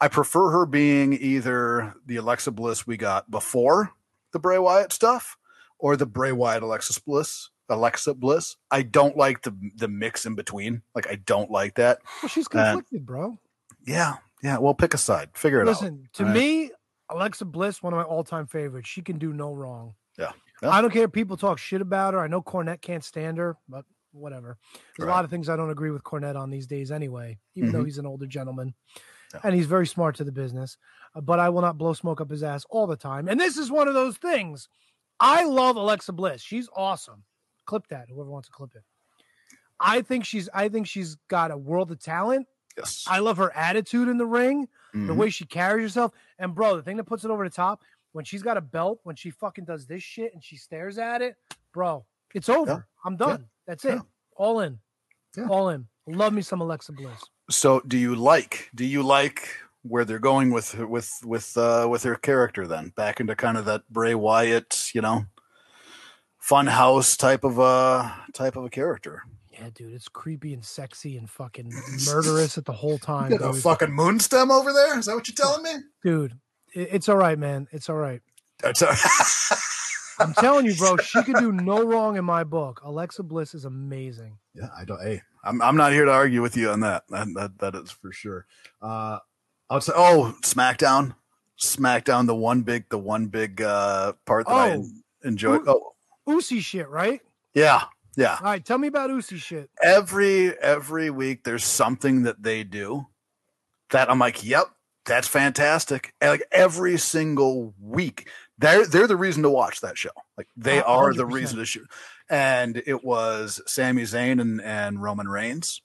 [0.00, 3.92] I prefer her being either the Alexa Bliss we got before
[4.32, 5.36] the Bray Wyatt stuff
[5.78, 7.49] or the Bray Wyatt Alexa Bliss.
[7.70, 8.56] Alexa Bliss.
[8.70, 10.82] I don't like the the mix in between.
[10.94, 11.98] Like I don't like that.
[12.22, 13.38] Well, she's Uh, conflicted, bro.
[13.86, 14.58] Yeah, yeah.
[14.58, 15.30] Well, pick a side.
[15.34, 15.68] Figure it out.
[15.68, 16.34] Listen, to All right.
[16.38, 16.70] me,
[17.08, 18.88] Alexa Bliss, one of my all-time favorites.
[18.88, 19.94] She can do no wrong.
[20.18, 20.32] Yeah.
[20.62, 20.70] Yeah.
[20.70, 22.20] I don't care if people talk shit about her.
[22.20, 24.58] I know Cornette can't stand her, but whatever.
[24.98, 27.72] There's a lot of things I don't agree with Cornette on these days anyway, even
[27.72, 27.86] though Mhm.
[27.86, 28.74] he's an older gentleman.
[29.32, 29.40] Yeah.
[29.44, 30.76] And he's very smart to the business.
[31.14, 33.28] Uh, But I will not blow smoke up his ass all the time.
[33.28, 34.68] And this is one of those things.
[35.20, 36.42] I love Alexa Bliss.
[36.42, 37.24] She's awesome.
[37.70, 38.82] Clip that, whoever wants to clip it.
[39.78, 42.48] I think she's I think she's got a world of talent.
[42.76, 43.04] Yes.
[43.06, 45.16] I love her attitude in the ring the Mhm.
[45.16, 46.10] way she carries herself.
[46.40, 48.98] And bro, the thing that puts it over the top when she's got a belt,
[49.04, 51.36] when she fucking does this shit and she stares at it,
[51.72, 52.88] bro, it's over.
[53.04, 53.46] I'm done.
[53.68, 53.94] That's it.
[53.94, 54.00] Yeah.
[54.34, 54.80] All in.
[55.36, 55.46] Yeah.
[55.48, 55.86] All in.
[56.08, 57.22] Love me some Alexa Bliss.
[57.50, 58.68] So, do you like?
[58.74, 59.48] Do you like
[59.82, 62.66] where they're going with with with uh, with her character?
[62.66, 65.26] Then back into kind of that Bray Wyatt, you know,
[66.50, 69.22] fun house type of a type of a character.
[69.52, 71.72] Yeah, dude, it's creepy and sexy and fucking
[72.06, 73.30] murderous at the whole time.
[73.30, 74.98] You got a fucking moon stem over there.
[74.98, 75.84] Is that what you're telling me?
[76.02, 76.34] Dude,
[76.74, 77.68] it's all right, man.
[77.70, 78.20] It's all right.
[78.62, 78.96] That's a-
[80.22, 82.80] I'm telling you, bro, she could do no wrong in my book.
[82.84, 84.38] Alexa Bliss is amazing.
[84.54, 85.00] yeah, I don't.
[85.00, 87.04] Hey, I'm I'm not here to argue with you on that.
[87.10, 88.46] That that, that is for sure.
[88.82, 89.18] Uh,
[89.70, 91.14] I would say, oh, SmackDown,
[91.60, 94.84] SmackDown, the one big, the one big uh part that I Oh.
[95.22, 95.62] enjoyed.
[95.66, 95.89] Who- Oh,
[96.26, 97.20] Usi shit, right?
[97.54, 97.84] yeah,
[98.16, 98.36] yeah.
[98.40, 99.70] All right, tell me about Usi shit.
[99.82, 103.06] every every week there's something that they do
[103.90, 104.66] that I'm like, yep,
[105.04, 106.14] that's fantastic.
[106.20, 108.28] And like every single week,
[108.58, 110.10] they're they're the reason to watch that show.
[110.36, 111.88] Like they A- are the reason to shoot.
[112.28, 115.82] And it was Sami Zayn and, and Roman Reigns.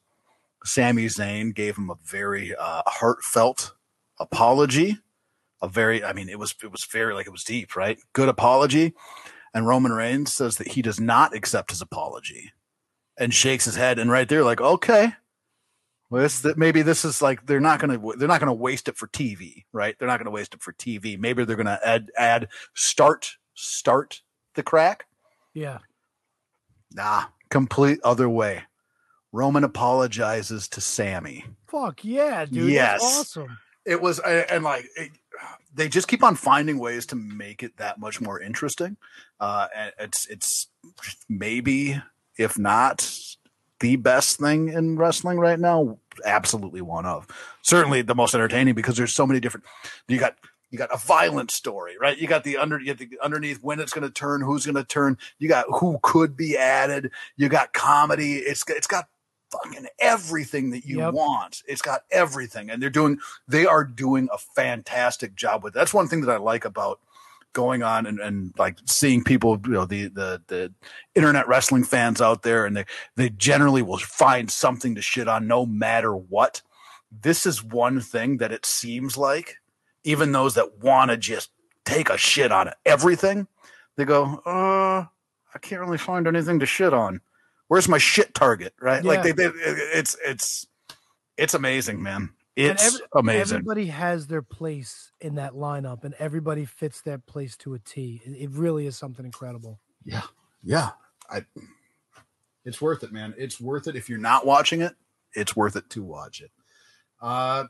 [0.64, 3.74] Sami Zayn gave him a very uh, heartfelt
[4.20, 5.00] apology.
[5.62, 7.98] A very, I mean, it was it was very like it was deep, right?
[8.14, 8.94] Good apology.
[9.56, 12.52] And Roman Reigns says that he does not accept his apology
[13.18, 15.14] and shakes his head and right there like okay
[16.10, 18.98] well this that maybe this is like they're not gonna they're not gonna waste it
[18.98, 22.50] for tv right they're not gonna waste it for tv maybe they're gonna add add
[22.74, 24.22] start start
[24.56, 25.06] the crack
[25.54, 25.78] Yeah.
[26.92, 28.64] nah complete other way
[29.32, 32.72] roman apologizes to sami Fuck yeah, dude.
[32.72, 33.02] Yes.
[33.02, 33.58] That's awesome.
[33.86, 35.12] it was and and, like it,
[35.74, 38.98] they just keep on finding ways to make it that much more interesting.
[39.40, 40.68] Uh and it's it's
[41.30, 42.02] maybe
[42.38, 43.10] if not
[43.80, 47.28] the best thing in wrestling right now absolutely one of.
[47.62, 49.66] Certainly the most entertaining because there's so many different
[50.08, 50.36] you got
[50.72, 52.18] you got a violent story right?
[52.18, 54.84] You got the under you the underneath when it's going to turn who's going to
[54.84, 55.18] turn.
[55.40, 57.12] You got who could be added.
[57.38, 58.36] You got comedy.
[58.38, 59.08] It's it's got
[59.52, 61.14] fucking everything that you Yep.
[61.14, 63.18] want it's got everything and they're doing
[63.48, 65.78] they are doing a fantastic job with it.
[65.80, 67.00] that's one thing that i like about
[67.54, 70.74] going on and, and like seeing people you know the the the
[71.16, 72.86] internet wrestling fans out there and they
[73.16, 76.62] they generally will find something to shit on no matter what
[77.22, 79.58] this is one thing that it seems like
[80.04, 81.50] even those that want to just
[81.86, 83.48] take a shit on everything
[83.96, 85.06] they go uh
[85.54, 87.22] i can't really find anything to shit on
[87.68, 90.68] where's my shit target right like they, they it's it's
[91.38, 92.30] It's amazing, man.
[92.58, 93.58] And It's every- amazing.
[93.58, 98.22] Everybody has their place in that lineup, and everybody fits their place to a T.
[98.24, 99.82] It, it really is something incredible.
[100.06, 100.22] Yeah,
[100.64, 100.92] yeah.
[101.30, 101.44] I.
[102.64, 103.34] It's worth it, man.
[103.38, 103.98] It's worth it.
[103.98, 104.96] If you're not watching it,
[105.34, 106.52] it's worth it to watch it.
[107.22, 107.66] Uh,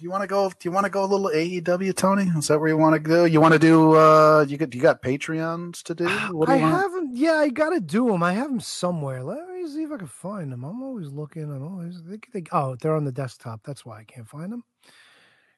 [0.00, 0.48] you want to go?
[0.48, 2.24] Do you want to go a little AEW, Tony?
[2.36, 3.24] Is that where you want to go?
[3.24, 3.96] You want to do?
[3.96, 6.06] Uh, you got you got Patreons to do?
[6.30, 6.74] What do I want?
[6.74, 7.16] haven't.
[7.16, 8.22] Yeah, I gotta do them.
[8.22, 9.22] I have them somewhere.
[9.22, 10.64] Let me see if I can find them.
[10.64, 11.44] I'm always looking.
[11.44, 12.02] I'm always.
[12.02, 13.62] They, they, oh, they're on the desktop.
[13.64, 14.64] That's why I can't find them.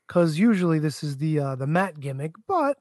[0.06, 2.78] Because usually this is the uh, the Matt gimmick, but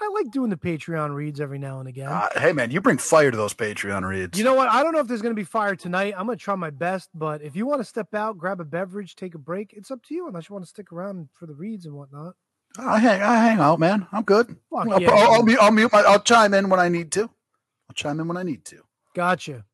[0.00, 2.08] I like doing the Patreon reads every now and again.
[2.08, 4.38] Uh, hey, man, you bring fire to those Patreon reads.
[4.38, 4.68] You know what?
[4.68, 6.14] I don't know if there's going to be fire tonight.
[6.16, 8.64] I'm going to try my best, but if you want to step out, grab a
[8.64, 10.28] beverage, take a break, it's up to you.
[10.28, 12.34] Unless you want to stick around for the reads and whatnot.
[12.78, 14.06] I hang, I hang out, man.
[14.12, 14.54] I'm good.
[14.72, 16.00] I'll, yeah, I'll, I'll, mute, I'll mute my.
[16.00, 17.22] I'll chime in when I need to.
[17.22, 18.82] I'll chime in when I need to.
[19.14, 19.64] Gotcha.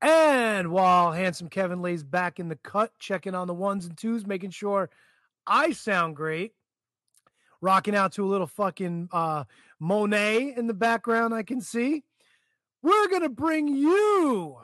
[0.00, 4.26] And while handsome Kevin lays back in the cut, checking on the ones and twos,
[4.26, 4.90] making sure
[5.46, 6.52] I sound great,
[7.62, 9.44] rocking out to a little fucking uh,
[9.80, 12.04] Moné in the background, I can see.
[12.82, 14.58] We're going to bring you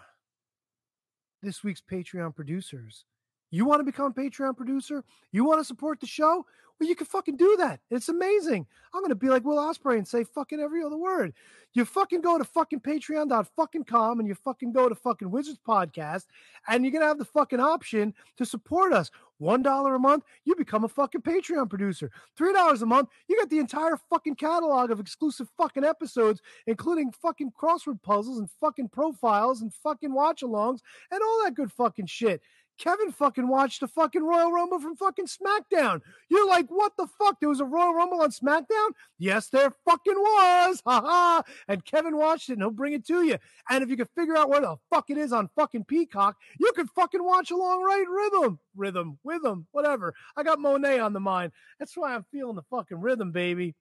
[1.41, 3.05] this week's Patreon producers.
[3.51, 5.05] You want to become a Patreon producer?
[5.33, 6.45] You want to support the show?
[6.79, 7.81] Well, you can fucking do that.
[7.91, 8.66] It's amazing.
[8.95, 11.35] I'm going to be like Will Ospreay and say fucking every other word.
[11.75, 16.27] You fucking go to fucking patreon.fucking.com and you fucking go to fucking Wizards Podcast
[16.69, 19.11] and you're going to have the fucking option to support us.
[19.41, 22.11] $1 a month, you become a fucking Patreon producer.
[22.39, 27.53] $3 a month, you get the entire fucking catalog of exclusive fucking episodes, including fucking
[27.61, 30.81] crossword puzzles and fucking profiles and fucking watch alongs
[31.11, 32.41] and all that good fucking shit.
[32.78, 36.00] Kevin fucking watched a fucking Royal Rumble from fucking SmackDown.
[36.28, 37.40] You're like, what the fuck?
[37.40, 38.90] There was a Royal Rumble on SmackDown?
[39.18, 40.82] Yes, there fucking was.
[40.88, 41.42] Ha ha.
[41.66, 43.36] And Kevin watched it and he'll bring it to you.
[43.68, 46.72] And if you can figure out where the fuck it is on fucking Peacock, you
[46.74, 50.14] can fucking watch along right rhythm, rhythm, rhythm, whatever.
[50.36, 51.52] I got Moné on the mind.
[51.78, 53.74] That's why I'm feeling the fucking rhythm, baby.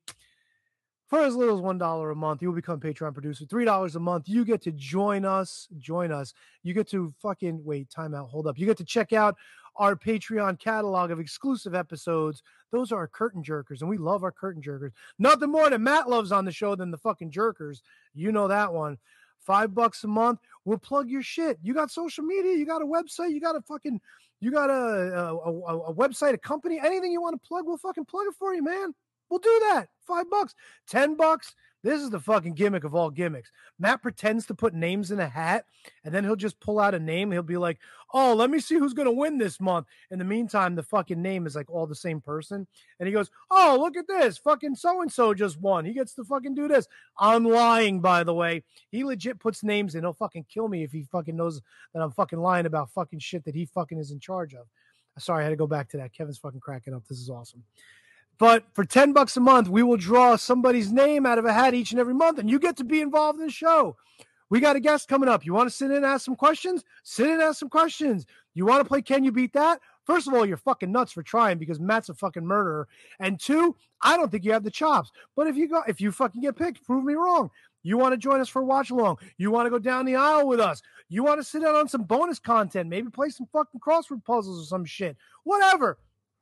[1.07, 3.45] For as little as one dollar a month, you will become Patreon producer.
[3.45, 5.67] Three dollars a month, you get to join us.
[5.77, 6.33] Join us.
[6.63, 7.89] You get to fucking wait.
[7.89, 8.29] Time out.
[8.29, 8.59] Hold up.
[8.59, 9.35] You get to check out
[9.77, 12.43] our Patreon catalog of exclusive episodes.
[12.71, 14.91] Those are our curtain jerkers, and we love our curtain jerkers.
[15.17, 17.81] Nothing more that Matt loves on the show than the fucking jerkers.
[18.13, 18.97] You know that one.
[19.39, 20.39] Five bucks a month.
[20.65, 21.57] We'll plug your shit.
[21.61, 22.53] You got social media.
[22.57, 23.31] You got a website.
[23.31, 24.01] You got a fucking.
[24.41, 27.65] You got a a, a, a website, a company, anything you want to plug.
[27.65, 28.93] We'll fucking plug it for you, man.
[29.29, 29.87] We'll do that.
[30.05, 30.55] Five bucks,
[30.87, 31.55] ten bucks.
[31.83, 33.51] This is the fucking gimmick of all gimmicks.
[33.77, 35.65] Matt pretends to put names in a hat,
[36.03, 37.31] and then he'll just pull out a name.
[37.31, 37.79] He'll be like,
[38.13, 41.45] "Oh, let me see who's gonna win this month." In the meantime, the fucking name
[41.45, 42.67] is like all the same person,
[42.99, 45.85] and he goes, "Oh, look at this, fucking so and so just won.
[45.85, 46.87] He gets to fucking do this."
[47.19, 48.63] I'm lying, by the way.
[48.89, 50.03] He legit puts names in.
[50.03, 51.61] He'll fucking kill me if he fucking knows
[51.93, 54.67] that I'm fucking lying about fucking shit that he fucking is in charge of.
[55.19, 56.13] Sorry, I had to go back to that.
[56.13, 57.07] Kevin's fucking cracking up.
[57.07, 57.63] This is awesome.
[58.39, 61.73] But for 10 bucks a month, we will draw somebody's name out of a hat
[61.73, 63.95] each and every month, and you get to be involved in the show.
[64.49, 65.45] We got a guest coming up.
[65.45, 66.83] You want to sit in and ask some questions?
[67.03, 68.25] Sit in and ask some questions.
[68.53, 69.79] You want to play Can You Beat That?
[70.05, 72.87] First of all, you're fucking nuts for trying because Matt's a fucking murderer.
[73.19, 75.11] And two, I don't think you have the chops.
[75.35, 77.49] But if you go, if you fucking get picked, prove me wrong.
[77.83, 79.17] You want to join us for a watch along.
[79.37, 80.81] You want to go down the aisle with us.
[81.09, 84.61] You want to sit down on some bonus content, maybe play some fucking crossword puzzles
[84.61, 85.17] or some shit.
[85.43, 85.97] Whatever.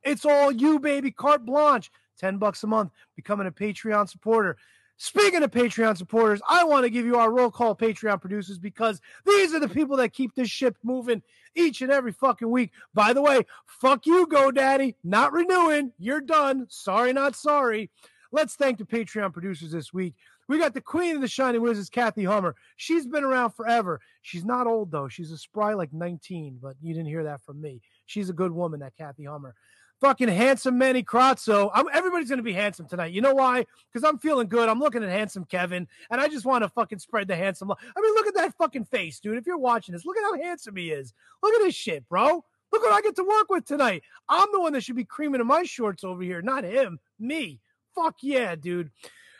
[0.06, 1.10] It's all you, baby.
[1.10, 1.90] Carte blanche.
[2.18, 4.56] 10 bucks a month, becoming a Patreon supporter.
[4.98, 9.02] Speaking of Patreon supporters, I want to give you our roll call Patreon producers because
[9.26, 11.22] these are the people that keep this ship moving
[11.54, 12.72] each and every fucking week.
[12.94, 14.94] By the way, fuck you, GoDaddy.
[15.04, 15.92] Not renewing.
[15.98, 16.66] You're done.
[16.70, 17.90] Sorry, not sorry.
[18.32, 20.14] Let's thank the Patreon producers this week.
[20.48, 22.54] We got the queen of the Shining Wizards, Kathy Hummer.
[22.76, 24.00] She's been around forever.
[24.22, 25.08] She's not old, though.
[25.08, 27.82] She's a spry like 19, but you didn't hear that from me.
[28.06, 29.54] She's a good woman, that Kathy Hummer
[30.00, 31.70] fucking handsome Manny Crotzo.
[31.72, 33.12] I'm, everybody's going to be handsome tonight.
[33.12, 33.66] You know why?
[33.92, 34.68] Because I'm feeling good.
[34.68, 37.68] I'm looking at handsome Kevin, and I just want to fucking spread the handsome.
[37.68, 37.78] Love.
[37.96, 39.38] I mean, look at that fucking face, dude.
[39.38, 41.12] If you're watching this, look at how handsome he is.
[41.42, 42.44] Look at this shit, bro.
[42.72, 44.02] Look what I get to work with tonight.
[44.28, 46.98] I'm the one that should be creaming in my shorts over here, not him.
[47.18, 47.60] Me.
[47.94, 48.90] Fuck yeah, dude.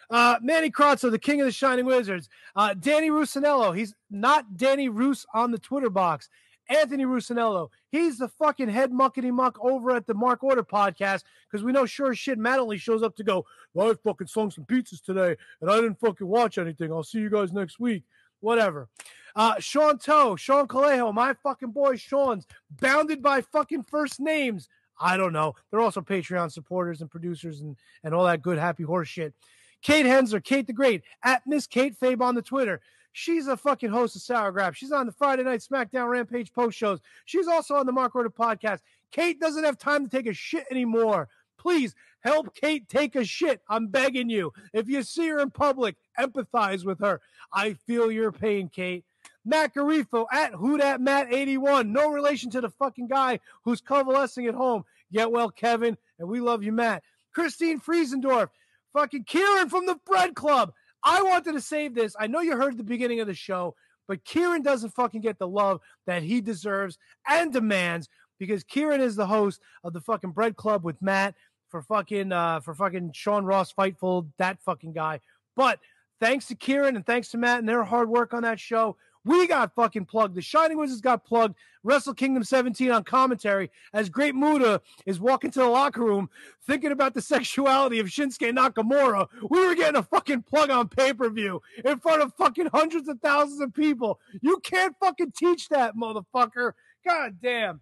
[0.08, 2.28] Uh, Manny Crotzo, the king of the Shining Wizards.
[2.54, 3.76] Uh, Danny Rusinello.
[3.76, 6.28] He's not Danny Roos on the Twitter box.
[6.68, 7.70] Anthony Rusinello.
[7.90, 11.86] He's the fucking head muckety muck over at the Mark Order podcast because we know
[11.86, 15.36] sure shit Matt only shows up to go, well, I fucking slung some pizzas today
[15.60, 16.92] and I didn't fucking watch anything.
[16.92, 18.04] I'll see you guys next week.
[18.40, 18.88] Whatever.
[19.34, 22.46] Uh, Sean Toe, Sean Calejo, my fucking boy Sean's
[22.80, 24.68] bounded by fucking first names.
[24.98, 25.54] I don't know.
[25.70, 29.34] They're also Patreon supporters and producers and, and all that good happy horse shit.
[29.82, 32.80] Kate Hensler, Kate the Great, at Miss Kate Fabe on the Twitter.
[33.18, 34.74] She's a fucking host of Sour Grab.
[34.74, 37.00] She's on the Friday Night SmackDown Rampage post shows.
[37.24, 38.80] She's also on the Mark Order podcast.
[39.10, 41.26] Kate doesn't have time to take a shit anymore.
[41.58, 43.62] Please help Kate take a shit.
[43.70, 44.52] I'm begging you.
[44.74, 47.22] If you see her in public, empathize with her.
[47.54, 49.06] I feel your pain, Kate.
[49.46, 51.90] Matt Garifo at Who Dat Matt 81.
[51.90, 54.84] No relation to the fucking guy who's convalescing at home.
[55.10, 55.96] Get well, Kevin.
[56.18, 57.02] And we love you, Matt.
[57.32, 58.50] Christine Friesendorf.
[58.92, 60.74] Fucking Kieran from the Bread Club.
[61.04, 62.14] I wanted to save this.
[62.18, 63.74] I know you heard the beginning of the show,
[64.08, 66.98] but Kieran doesn't fucking get the love that he deserves
[67.28, 68.08] and demands
[68.38, 71.34] because Kieran is the host of the fucking Bread Club with Matt
[71.68, 75.20] for fucking uh for fucking Sean Ross Fightful, that fucking guy.
[75.56, 75.80] But
[76.20, 78.96] thanks to Kieran and thanks to Matt and their hard work on that show,
[79.26, 80.36] we got fucking plugged.
[80.36, 81.56] The Shining Wizards got plugged.
[81.82, 86.30] Wrestle Kingdom 17 on commentary as Great Muta is walking to the locker room
[86.64, 89.28] thinking about the sexuality of Shinsuke Nakamura.
[89.50, 93.08] We were getting a fucking plug on pay per view in front of fucking hundreds
[93.08, 94.20] of thousands of people.
[94.42, 96.72] You can't fucking teach that, motherfucker.
[97.04, 97.80] God damn.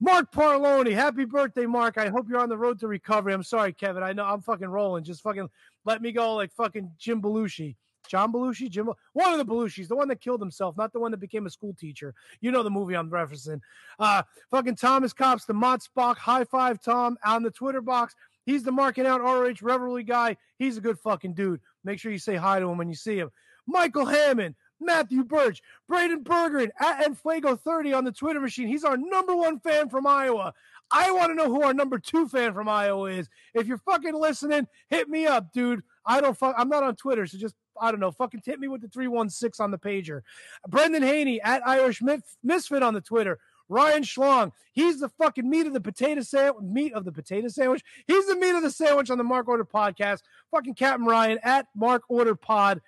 [0.00, 1.98] Mark Parloni, happy birthday, Mark.
[1.98, 3.32] I hope you're on the road to recovery.
[3.32, 4.02] I'm sorry, Kevin.
[4.02, 5.04] I know I'm fucking rolling.
[5.04, 5.50] Just fucking
[5.84, 7.76] let me go like fucking Jim Belushi.
[8.08, 11.10] John Belushi, Jim, one of the Belushis, the one that killed himself, not the one
[11.10, 12.14] that became a school teacher.
[12.40, 13.60] You know the movie I'm referencing.
[13.98, 18.14] Uh, fucking Thomas Cops, the Spock, high five Tom on the Twitter box.
[18.46, 20.36] He's the marking out ROH Revelry guy.
[20.58, 21.60] He's a good fucking dude.
[21.84, 23.30] Make sure you say hi to him when you see him.
[23.66, 28.66] Michael Hammond, Matthew Birch, Braden Bergeron at Enfuego30 on the Twitter machine.
[28.66, 30.52] He's our number one fan from Iowa.
[30.90, 33.28] I want to know who our number two fan from Iowa is.
[33.54, 35.82] If you're fucking listening, hit me up, dude.
[36.04, 36.54] I don't fuck.
[36.58, 38.10] I'm not on Twitter, so just I don't know.
[38.10, 40.22] Fucking hit me with the three one six on the pager.
[40.68, 42.02] Brendan Haney at Irish
[42.42, 43.38] Misfit on the Twitter.
[43.68, 46.64] Ryan Schlong, he's the fucking meat of the potato sandwich.
[46.64, 47.84] Meat of the potato sandwich.
[48.08, 50.22] He's the meat of the sandwich on the Mark Order podcast.
[50.50, 52.80] Fucking Captain Ryan at Mark Order Pod.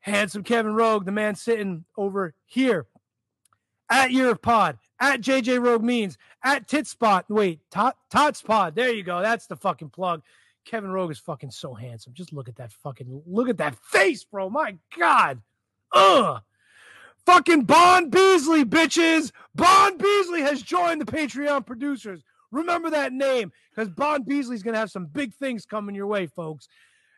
[0.00, 2.86] Handsome Kevin Rogue, the man sitting over here
[3.90, 7.24] at your pod, at JJ Rogue Means, at Titspot.
[7.28, 8.74] Wait, Tot Totspot.
[8.74, 9.20] There you go.
[9.20, 10.22] That's the fucking plug.
[10.64, 12.14] Kevin Rogue is fucking so handsome.
[12.14, 14.48] Just look at that fucking look at that face, bro.
[14.48, 15.42] My God.
[15.92, 16.40] Ugh.
[17.26, 19.32] Fucking Bond Beasley, bitches.
[19.54, 22.22] Bond Beasley has joined the Patreon producers.
[22.50, 26.68] Remember that name because Bond Beasley's gonna have some big things coming your way, folks.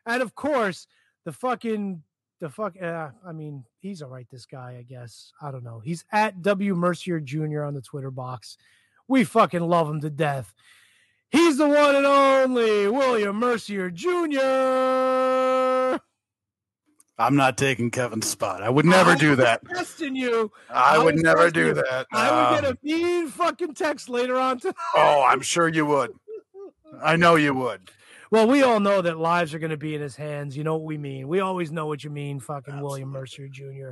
[0.06, 0.86] And of course,
[1.24, 2.02] the fucking
[2.42, 5.32] the fuck uh, I mean, he's all right, this guy, I guess.
[5.40, 5.78] I don't know.
[5.78, 7.62] He's at W Mercier Jr.
[7.62, 8.58] on the Twitter box.
[9.06, 10.52] We fucking love him to death.
[11.30, 15.98] He's the one and only William Mercier Jr.
[17.18, 18.62] I'm not taking Kevin's spot.
[18.62, 19.60] I would never do that.
[19.68, 20.50] Testing you.
[20.68, 21.74] I, would never do you.
[21.74, 22.06] that.
[22.12, 24.74] I would get Um, a mean fucking text later on tonight.
[24.96, 26.10] oh, I'm sure you would.
[27.02, 27.90] I know you would.
[28.32, 30.56] Well, we all know that lives are going to be in his hands.
[30.56, 31.28] You know what we mean.
[31.28, 33.90] We always know what you mean, fucking William Mercer Jr.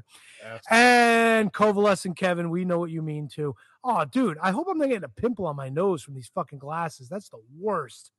[0.70, 3.54] And Convalescent Kevin, we know what you mean too.
[3.84, 6.58] Oh, dude, I hope I'm not getting a pimple on my nose from these fucking
[6.58, 7.06] glasses.
[7.10, 8.12] That's the worst.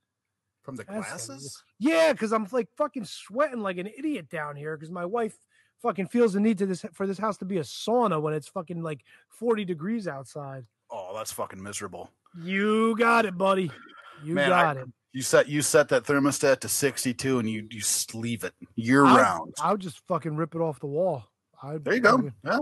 [0.62, 1.64] From the That's the glasses?
[1.80, 5.36] Yeah, because I'm like fucking sweating like an idiot down here because my wife
[5.82, 8.48] fucking feels the need to this for this house to be a sauna when it's
[8.48, 9.02] fucking like
[9.40, 10.68] 40 degrees outside.
[10.92, 12.12] Oh, that's fucking miserable.
[12.40, 13.72] You got it, buddy.
[14.24, 14.88] You Man, I- got it.
[15.14, 19.06] You set you set that thermostat to 62 and you you just leave it year
[19.06, 19.54] I- round.
[19.62, 21.26] I would just fucking rip it off the wall.
[21.62, 22.32] I, There you go.
[22.44, 22.60] Yeah.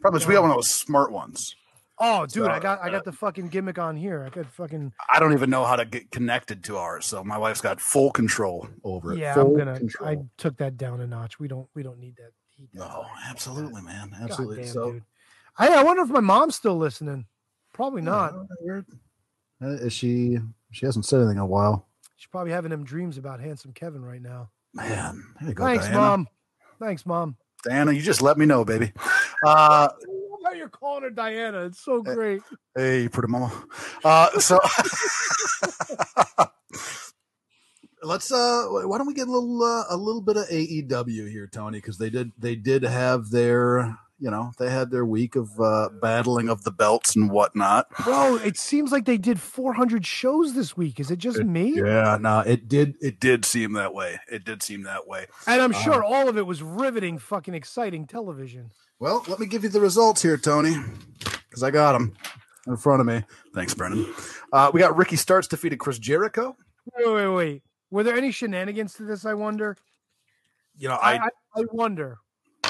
[0.00, 1.54] Probably we got one of those smart ones.
[1.98, 4.24] Oh, dude, I So, got I uh, got the fucking gimmick on here.
[4.24, 7.38] I could fucking I don't even know how to get connected to ours, so my
[7.38, 9.18] wife's got full control over it.
[9.18, 9.34] yeah.
[9.34, 9.78] Full I'm gonna.
[9.78, 10.08] control.
[10.08, 11.38] I took that down a notch.
[11.38, 12.68] We don't we don't need that heat.
[12.72, 13.30] that No, high.
[13.30, 14.10] absolutely, man.
[14.20, 14.64] Absolutely.
[14.64, 15.02] damn, so, dude.
[15.58, 17.26] I I wonder if my mom's still listening.
[17.72, 18.34] Probably not.
[19.64, 20.38] Uh, Is she?
[20.72, 21.86] She hasn't said anything in a while.
[22.16, 24.50] She's probably having them dreams about handsome Kevin right now.
[24.74, 25.24] man,
[25.54, 25.98] go, Thanks, Diana.
[26.00, 26.28] mom.
[26.78, 27.36] Thanks, mom.
[27.62, 28.92] Diana, you just let me know, baby.
[29.44, 29.88] Uh,
[30.44, 31.64] how you're calling her Diana.
[31.64, 32.42] It's so great.
[32.76, 33.50] hey, pretty mama.
[34.04, 34.58] Uh, so
[38.02, 41.46] let's uh, why don't we get a little uh, a little bit of AEW here,
[41.46, 41.78] Tony?
[41.78, 45.88] Because they did they did have their you know, they had their week of uh,
[46.00, 47.86] battling of the belts and whatnot.
[48.04, 51.00] Bro, it seems like they did 400 shows this week.
[51.00, 51.74] Is it just me?
[51.76, 52.94] Yeah, no, it did.
[53.00, 54.20] It did seem that way.
[54.30, 55.26] It did seem that way.
[55.46, 58.70] And I'm sure Um, all of it was riveting, fucking exciting television.
[59.00, 60.76] Well, let me give you the results here, Tony,
[61.48, 62.14] because I got them
[62.66, 63.24] in front of me.
[63.54, 64.06] Thanks, Brennan.
[64.52, 66.56] Uh, we got Ricky Starks defeated Chris Jericho.
[66.96, 67.62] Wait, wait, wait.
[67.90, 69.26] Were there any shenanigans to this?
[69.26, 69.76] I wonder.
[70.76, 72.18] You know, I I, I wonder.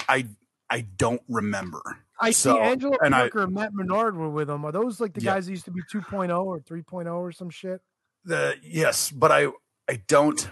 [0.09, 0.27] I
[0.75, 1.81] I don't remember.
[2.21, 4.65] I So, see Angelo and I- Parker and Matt Menard were with them.
[4.65, 5.35] Are those like the Yeah.
[5.35, 7.81] guys that used to be 2.0 or 3.0 or some shit?
[8.25, 9.49] The yes, but I
[9.89, 10.49] I don't.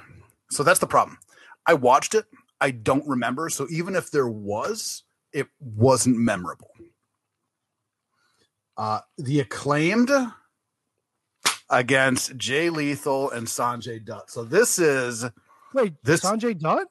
[0.50, 1.18] So that's the problem.
[1.66, 2.26] I watched it.
[2.60, 3.48] I don't remember.
[3.48, 6.70] So even if there was, it wasn't memorable.
[8.76, 10.10] Uh, the acclaimed
[11.70, 14.30] against Jay Lethal and Sanjay Dutt.
[14.30, 15.24] So this is
[15.74, 16.86] Wait, This- Sanjay Dutt?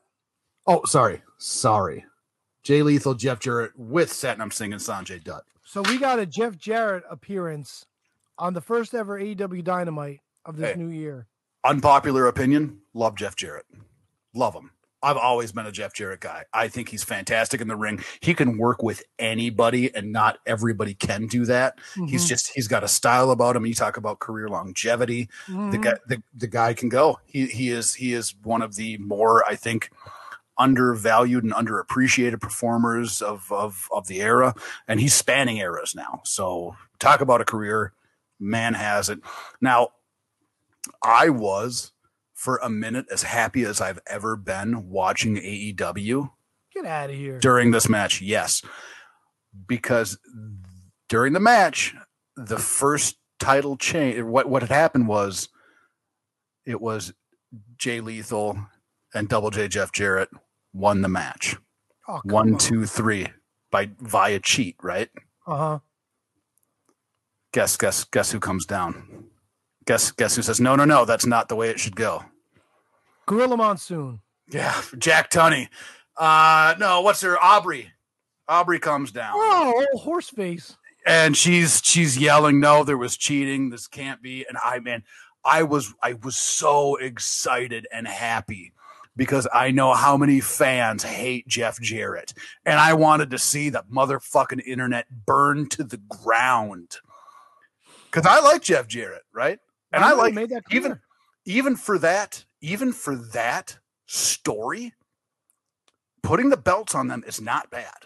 [0.67, 2.03] oh sorry sorry
[2.63, 5.43] Jay Lethal Jeff Jarrett with Satnam Singh and Sanjay Dutt.
[5.65, 7.85] So we got a Jeff Jarrett appearance
[8.37, 10.79] on the first ever AEW Dynamite of this Hey.
[10.81, 11.27] new year.
[11.63, 13.65] Unpopular opinion: Love Jeff Jarrett.
[14.33, 14.71] Love him.
[15.03, 16.45] I've always been a Jeff Jarrett guy.
[16.53, 18.03] I think he's fantastic in the ring.
[18.19, 21.79] He can work with anybody, and not everybody can do that.
[22.07, 22.29] He's Mhm.
[22.29, 23.65] just he's got a style about him.
[23.65, 25.27] You talk about career longevity.
[25.47, 25.81] The Mhm.
[25.83, 27.19] guy the, the guy can go.
[27.25, 29.89] He he is he is one of the more I think
[30.61, 34.53] undervalued and underappreciated performers of of of the era,
[34.87, 36.21] and he's spanning eras now.
[36.23, 37.93] So talk about a career,
[38.39, 39.19] man has it.
[39.59, 39.89] Now,
[41.03, 41.91] I was
[42.33, 46.31] for a minute as happy as I've ever been watching AEW
[46.73, 47.39] Get out of here.
[47.39, 48.21] during this match.
[48.21, 48.61] Yes,
[49.67, 50.17] because
[51.09, 51.93] during the match,
[52.35, 54.21] the first title change.
[54.21, 55.49] What what had happened was,
[56.65, 57.13] it was
[57.77, 58.57] Jay Lethal
[59.13, 60.29] and Double J Jeff Jarrett
[60.73, 61.55] won the match.
[62.07, 62.57] Oh, One, on.
[62.59, 63.27] two, three
[63.71, 64.75] by via cheat.
[64.81, 65.09] Right?
[65.47, 65.79] Uh-huh.
[67.53, 69.25] Guess guess guess who comes down?
[69.85, 72.23] Guess guess who says no no no that's not the way it should go.
[73.25, 74.21] Gorilla Monsoon.
[74.49, 75.67] Yeah, Jack Tunney.
[76.17, 77.91] Uh no, what's her Aubrey?
[78.47, 79.33] Aubrey comes down.
[79.35, 80.77] Oh, old horse face.
[81.05, 85.03] and she's she's yelling no there was cheating this can't be and i man
[85.43, 88.71] i was i was so excited and happy
[89.15, 92.33] because i know how many fans hate jeff jarrett.
[92.65, 96.97] And i wanted to see the motherfucking internet burn to the ground.
[98.05, 99.59] Because i like jeff jarrett right?
[99.91, 100.99] And i, know, like made that even
[101.45, 104.93] even for that even for that story
[106.21, 108.05] putting the belts on them is not bad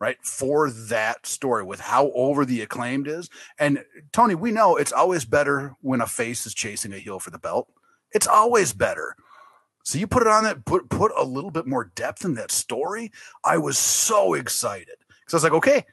[0.00, 0.18] right?
[0.22, 3.30] For that story with how over the acclaimed is.
[3.58, 7.30] And tony we know it's always better when a face is chasing a heel for
[7.30, 7.68] the belt.
[8.12, 9.16] It's always better
[9.84, 12.50] so you put it on that put put a little bit more depth in that
[12.50, 13.12] story.
[13.44, 15.84] I was so excited because i was like okay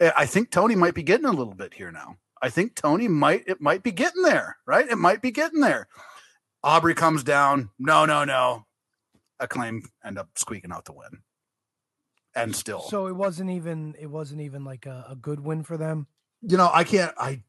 [0.00, 2.16] eh, i think tony might be getting a little bit here now.
[2.40, 4.88] I think tony might it might be getting there right?
[4.88, 5.88] It might be getting there.
[6.62, 8.66] Aubrey comes down no no no.
[9.40, 11.22] Acclaim end up squeaking out the win.
[12.34, 12.82] And still.
[12.82, 16.06] So it wasn't even it wasn't even like a, a good win for them.
[16.42, 17.12] you know, I can't.
[17.18, 17.42] I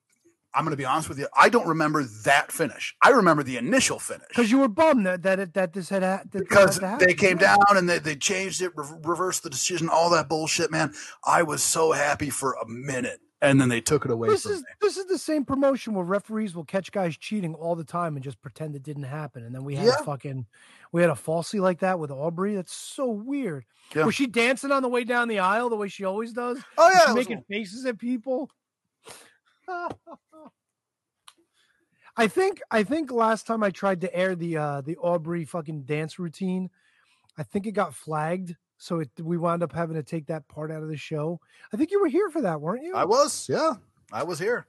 [0.54, 1.28] I'm going to be honest with you.
[1.38, 2.96] I don't remember that finish.
[3.04, 6.02] I remember the initial finish Because you were bummed that that, it, that this had
[6.04, 9.50] ha- that because had they came down and they, they changed it, re- reversed the
[9.50, 10.94] decision, all that bullshit, man.
[11.26, 14.54] I was so happy for a minute, and then they took it away This from
[14.54, 14.68] is me.
[14.82, 18.24] this is the same promotion where referees will catch guys cheating all the time and
[18.24, 19.44] just pretend it didn't happen.
[19.44, 19.98] And then we had Yeah.
[20.00, 20.48] a fucking
[20.92, 22.56] we had a falsy like that with Aubrey.
[22.56, 23.66] That's so weird.
[23.96, 24.06] Yeah.
[24.06, 26.58] Was she dancing on the way down the aisle the way she always does?
[26.78, 28.50] Oh yeah, she it was- making faces at people.
[32.18, 35.84] I think I think last time I tried to air the uh the Aubrey fucking
[35.84, 36.70] dance routine,
[37.38, 38.56] I think it got flagged.
[38.78, 41.40] So it, we wound up having to take that part out of the show.
[41.74, 42.96] I think you were here for that, weren't you?
[42.96, 43.48] I was.
[43.50, 43.74] Yeah,
[44.12, 44.68] I was here.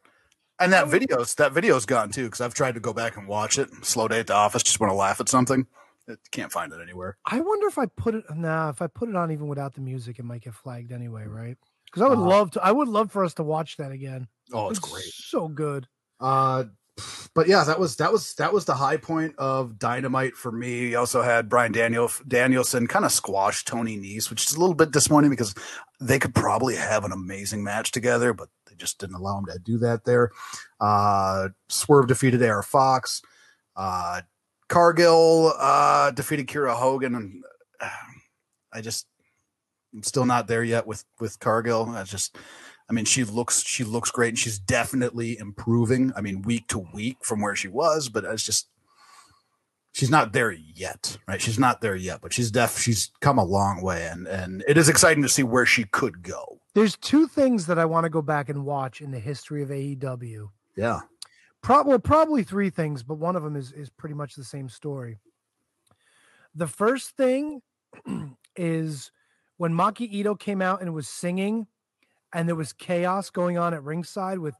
[0.58, 3.58] And that video's that video's gone too because I've tried to go back and watch
[3.58, 3.68] it.
[3.84, 4.62] Slow day at the office.
[4.62, 5.66] Just want to laugh at something.
[6.06, 7.16] It, can't find it anywhere.
[7.24, 9.80] I wonder if I put it nah, if I put it on even without the
[9.80, 11.56] music, it might get flagged anyway, right?
[11.86, 14.28] Because I would Uh, love to I would love for us to watch that again.
[14.52, 15.04] Oh, it's great.
[15.04, 15.86] So good.
[16.18, 16.64] Uh,
[17.34, 20.88] but yeah, that was that was that was the high point of Dynamite for me.
[20.88, 24.74] You also had Brian Daniel Danielson kind of squash Tony Nese, which is a little
[24.74, 25.54] bit disappointing because
[26.00, 29.58] they could probably have an amazing match together, but they just didn't allow him to
[29.58, 30.30] do that there.
[30.80, 33.22] Uh, Swerve defeated AR Fox.
[33.76, 34.22] Uh,
[34.68, 37.42] Cargill uh, defeated Kiera Hogan, and
[37.80, 37.88] uh,
[38.72, 39.06] I just
[39.94, 41.90] I'm still not there yet with with Cargill.
[41.90, 42.36] I just
[42.90, 46.12] I mean, she looks she looks great, and she's definitely improving.
[46.16, 48.68] I mean, week to week from where she was, but it's just
[49.92, 51.40] she's not there yet, right?
[51.40, 54.76] She's not there yet, but she's def she's come a long way, and and it
[54.76, 56.58] is exciting to see where she could go.
[56.74, 59.68] There's two things that I want to go back and watch in the history of
[59.68, 60.50] AEW.
[60.76, 61.00] Yeah.
[61.62, 64.68] Pro- well, probably three things, but one of them is is pretty much the same
[64.68, 65.18] story.
[66.56, 67.62] The first thing
[68.56, 69.12] is
[69.58, 71.68] when Maki Ito came out and was singing,
[72.32, 74.54] and there was chaos going on at ringside with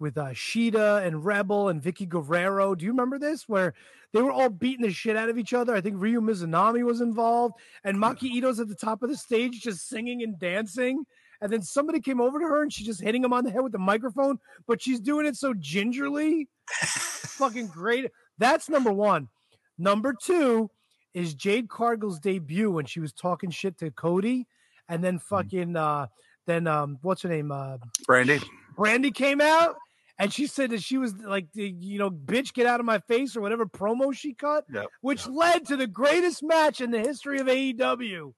[0.00, 2.74] with uh, Shida and Rebel and Vickie Guerrero.
[2.74, 3.48] Do you remember this?
[3.48, 3.72] Where
[4.12, 5.74] they were all beating the shit out of each other.
[5.74, 7.54] I think Ryo Mizunami was involved,
[7.84, 11.04] and Maki Ito's at the top of the stage just singing and dancing.
[11.40, 13.62] And then somebody came over to her and she's just hitting him on the head
[13.62, 14.38] with the microphone,
[14.68, 16.48] but she's doing it so gingerly.
[16.68, 18.08] Fucking great.
[18.38, 19.28] That's number one.
[19.76, 20.70] Number two
[21.14, 24.46] is Jade Cargill's debut when she was talking shit to Cody,
[24.88, 26.06] and then fucking uh
[26.46, 27.50] then um what's her name?
[27.52, 27.78] Uh
[28.08, 28.42] Brandi.
[28.76, 29.76] Brandi came out
[30.18, 32.98] and she said that she was like the you know bitch get out of my
[33.00, 37.00] face or whatever promo she cut, Yep, which led to the greatest match in the
[37.00, 38.32] history of AEW.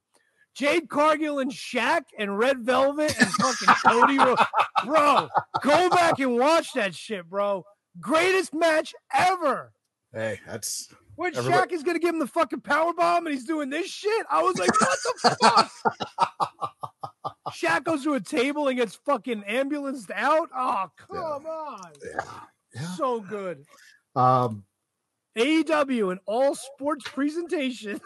[0.55, 4.37] Jade Cargill and Shaq and Red Velvet and fucking Cody, Ro-
[4.85, 5.29] bro.
[5.63, 7.65] Go back and watch that shit, bro.
[8.01, 9.73] Greatest match ever.
[10.13, 13.47] Hey, that's When Everybody- Shaq is gonna give him the fucking power bomb and he's
[13.47, 15.71] doing this shit, I was like, what the fuck?
[17.55, 20.51] Shaq goes to a table and gets fucking ambulanced out.
[20.55, 21.93] Oh, come on.
[22.05, 22.25] yeah.
[22.75, 22.97] yeah.
[22.97, 23.65] So good.
[24.17, 24.65] Um,
[25.37, 28.01] AEW an all sports presentation.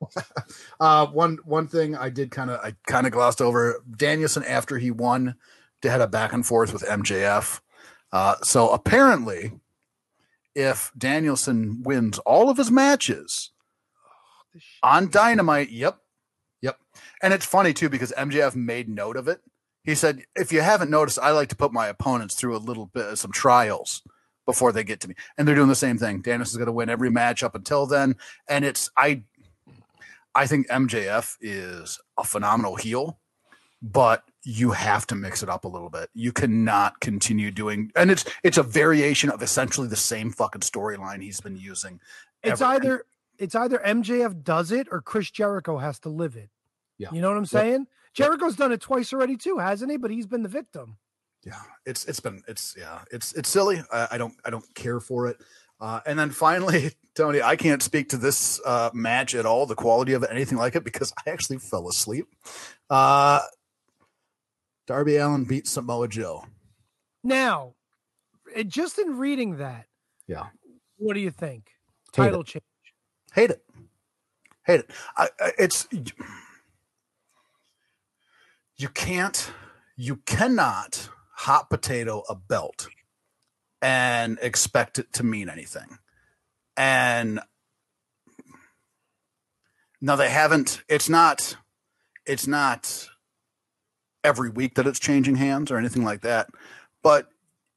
[0.80, 4.78] uh, one one thing I did kind of I kind of glossed over Danielson after
[4.78, 5.36] he won.
[5.82, 7.60] They had a back and forth with MJF.
[8.10, 9.52] Uh, so apparently,
[10.54, 13.52] if Danielson wins all of his matches
[14.82, 15.98] on Dynamite, yep.
[17.22, 19.40] And it's funny too because MJF made note of it.
[19.84, 22.86] He said, "If you haven't noticed, I like to put my opponents through a little
[22.86, 24.02] bit of some trials
[24.44, 26.20] before they get to me." And they're doing the same thing.
[26.20, 28.16] Danielson's going to win every match up until then,
[28.48, 29.22] and it's I.
[30.34, 33.18] I think MJF is a phenomenal heel,
[33.82, 36.10] but you have to mix it up a little bit.
[36.14, 41.22] You cannot continue doing, and it's it's a variation of essentially the same fucking storyline
[41.22, 42.00] he's been using.
[42.42, 42.74] It's ever.
[42.74, 43.04] either
[43.38, 46.50] it's either MJF does it or Chris Jericho has to live it.
[46.98, 47.08] Yeah.
[47.12, 47.86] You know what I'm saying?
[48.14, 49.96] Jericho's done it twice already too, hasn't he?
[49.96, 50.98] But he's been the victim.
[51.44, 53.80] Yeah, it's it's been it's yeah it's it's silly.
[53.92, 55.36] I, I don't I don't care for it.
[55.80, 59.76] Uh, and then finally, Tony, I can't speak to this uh, match at all, the
[59.76, 62.26] quality of it, anything like it, because I actually fell asleep.
[62.90, 63.40] Uh,
[64.88, 66.44] Darby Allin beat Samoa Joe.
[67.22, 67.74] Now,
[68.54, 69.86] it, just in reading that,
[70.26, 70.46] Yeah.
[70.96, 71.70] what do you think?
[72.16, 72.64] Hate Title change.
[73.34, 73.62] Hate it.
[74.64, 74.90] Hate it.
[75.16, 75.86] I, I, it's
[78.78, 79.50] you can't,
[79.96, 82.88] you cannot hot potato a belt
[83.82, 85.98] and expect it to mean anything.
[86.76, 87.40] And
[90.00, 90.82] no, they haven't.
[90.88, 91.56] It's not.
[92.24, 93.08] It's not
[94.22, 96.48] every week that it's changing hands or anything like that.
[97.02, 97.28] But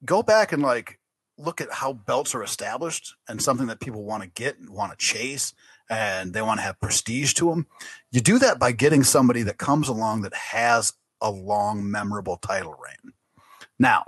[0.05, 0.99] go back and like
[1.37, 4.91] look at how belts are established and something that people want to get and want
[4.91, 5.53] to chase
[5.91, 7.67] and they want to have prestige to them.
[8.11, 12.73] You do that by getting somebody that comes along that has a long, memorable title
[12.73, 13.13] reign.
[13.77, 14.05] Now,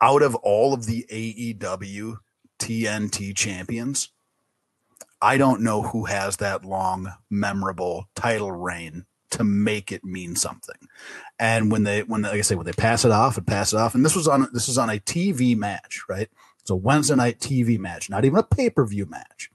[0.00, 2.16] out of all of the AEW
[2.58, 4.08] TNT champions,
[5.20, 10.88] I don't know who has that long, memorable title reign to make it mean something.
[11.38, 13.76] And when they, when like I say, when they pass it off and pass it
[13.76, 16.28] off, and this was on this is on a TV match, right?
[16.60, 19.50] It's a Wednesday night TV match, not even a pay per view match,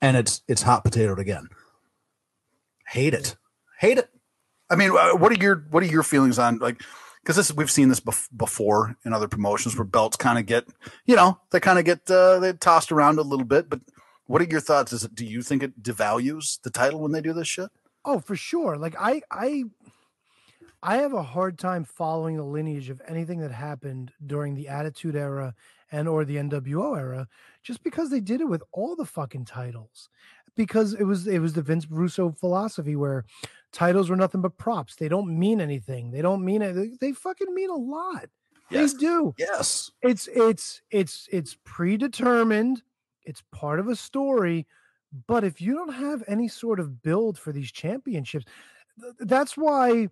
[0.00, 1.48] and it's it's hot potatoed again.
[2.86, 3.36] Hate it,
[3.78, 4.08] hate it.
[4.68, 6.80] I mean, uh, what are your what are your feelings on like?
[7.22, 10.66] Because this we've seen this bef- before in other promotions where belts kind of get,
[11.04, 13.68] you know, they kind of get uh, they tossed around a little bit.
[13.68, 13.80] But
[14.26, 14.92] what are your thoughts?
[14.92, 17.70] Is it do you think it devalues the title when they do this shit?
[18.04, 18.76] Oh, for sure.
[18.76, 19.64] Like I I
[20.82, 25.14] I have a hard time following the lineage of anything that happened during the Attitude
[25.14, 25.54] Era
[25.92, 27.28] and or the NWO era
[27.62, 30.08] just because they did it with all the fucking titles.
[30.56, 33.24] Because it was it was the Vince Russo philosophy where
[33.72, 34.96] titles were nothing but props.
[34.96, 36.10] They don't mean anything.
[36.10, 36.72] They don't mean it.
[36.72, 38.28] They, they fucking mean a lot.
[38.70, 38.92] Yes.
[38.94, 39.34] They do.
[39.38, 39.90] Yes.
[40.02, 42.82] It's it's it's it's predetermined.
[43.24, 44.66] It's part of a story.
[45.26, 48.46] But if you don't have any sort of build for these championships,
[49.00, 50.08] th- that's why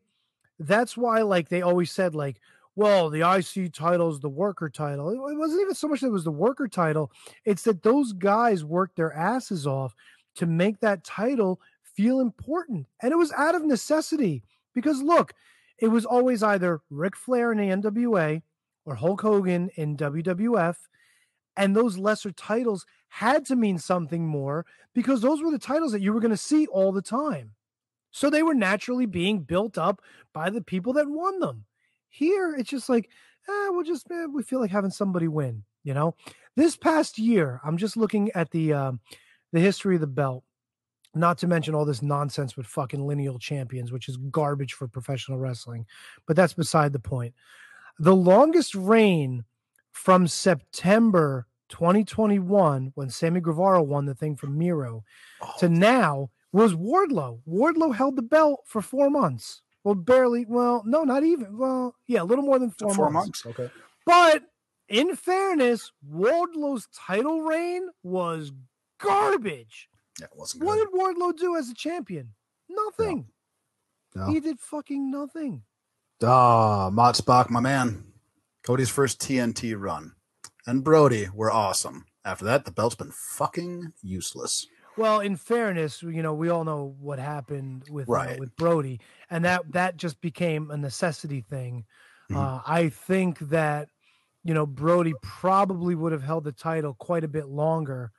[0.59, 2.41] that's why like they always said like
[2.79, 6.13] well the ic title is the worker title it wasn't even so much that it
[6.13, 7.11] was the worker title
[7.45, 9.95] it's that those guys worked their asses off
[10.37, 14.45] to make that title feel important and it was out of necessity
[14.75, 15.35] because look
[15.79, 18.43] it was always either Ric Flair in the NWA
[18.87, 20.77] or Hulk Hogan in WWF
[21.57, 26.03] and those lesser titles had to mean something more because those were the titles that
[26.03, 27.53] you were going to see all the time
[28.13, 30.03] So they were naturally being built up
[30.35, 31.67] by the people that won them.
[32.09, 33.11] Here, it's just like,
[33.49, 36.15] eh, we'll just, eh, we feel like having somebody win, you know?
[36.57, 39.01] This past year, I'm just looking at the, um,
[39.53, 40.45] the history of the belt,
[41.15, 45.39] not to mention all this nonsense with fucking lineal champions, which is garbage for professional
[45.39, 45.87] wrestling,
[46.27, 47.35] but that's beside the point.
[47.99, 49.45] The longest reign
[49.93, 55.05] from September 2021, when Sammy Guevara won the thing from Miro,
[55.41, 57.41] Oh, to now was Wardlow.
[57.47, 59.63] Wardlow held the belt for four months.
[59.89, 60.45] Well, barely.
[60.47, 61.57] Well, no, not even.
[61.57, 63.43] Well, yeah, a little more than four, four months.
[63.47, 63.59] months.
[63.59, 63.73] Okay.
[64.05, 64.43] But
[64.91, 68.53] in fairness, Wardlow's title reign was
[69.01, 69.89] garbage.
[70.21, 70.89] Yeah, it wasn't What good.
[70.91, 72.35] did Wardlow do as a champion?
[72.69, 73.29] Nothing.
[74.15, 74.27] No.
[74.27, 75.63] He did fucking nothing.
[76.23, 78.05] Ah, Mott Spock, my man.
[78.63, 80.13] Cody's first TNT run.
[80.67, 82.05] And Brodie were awesome.
[82.27, 84.67] After that, the belt's been fucking useless.
[84.99, 89.01] Well, in fairness, you know, we all know what happened with uh, with Brodie,
[89.31, 91.87] and that that just became a necessity thing.
[92.31, 92.37] Mhm.
[92.37, 93.89] Uh, I think that
[94.45, 98.11] you know Brodie probably would have held the title quite a bit longer,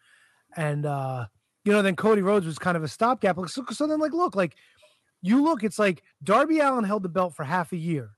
[0.55, 1.27] and uh,
[1.65, 3.37] you know then Cody Rhodes was kind of a stopgap.
[3.49, 4.55] So, so then, like, look, like
[5.21, 8.11] you look, it's like Darby Allin held the belt for half a year,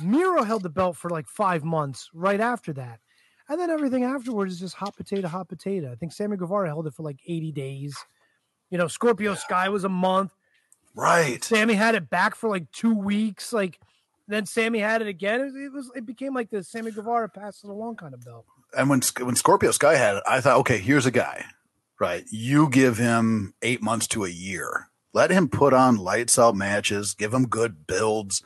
[0.00, 3.00] Miro held the belt for like five months right after that.
[3.48, 5.92] And then everything afterwards is just hot potato, hot potato.
[5.92, 7.96] I think Sammy Guevara held it for like 80 days.
[8.70, 10.32] You know, Scorpio Sky was a month.
[10.94, 11.42] Right.
[11.44, 13.52] Sammy had it back for like two weeks.
[13.52, 13.78] Like
[14.26, 15.40] then Sammy had it again.
[15.40, 18.24] It was, it was it became like the Sammy Guevara passed it along kind of
[18.24, 18.46] belt.
[18.76, 21.44] And when when Scorpio Sky had it, I thought, okay, here's a guy.
[22.00, 22.24] Right.
[22.30, 24.88] You give him eight months to a year.
[25.12, 28.42] Let him put on lights out matches, give him good builds.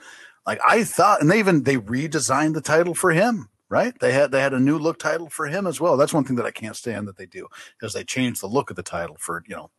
[0.46, 3.98] Like I thought, and they even they redesigned the title for him, right?
[3.98, 5.96] They had they had a new look title for him as well.
[5.96, 7.46] That's one thing that I can't stand that they do,
[7.80, 9.70] is they change the look of the title for, you know,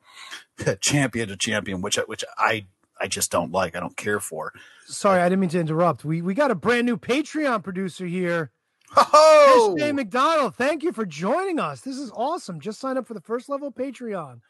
[0.81, 2.65] champion to champion, which I- which I
[2.99, 3.76] I just don't like.
[3.76, 4.53] I don't care for.
[4.85, 6.05] Sorry, I didn't mean to interrupt.
[6.05, 8.51] We we got a brand new Patreon producer here.
[8.97, 11.81] Oh, SJ McDonald, thank you for joining us.
[11.81, 12.59] This is awesome.
[12.59, 14.41] Just sign up for the first level Patreon.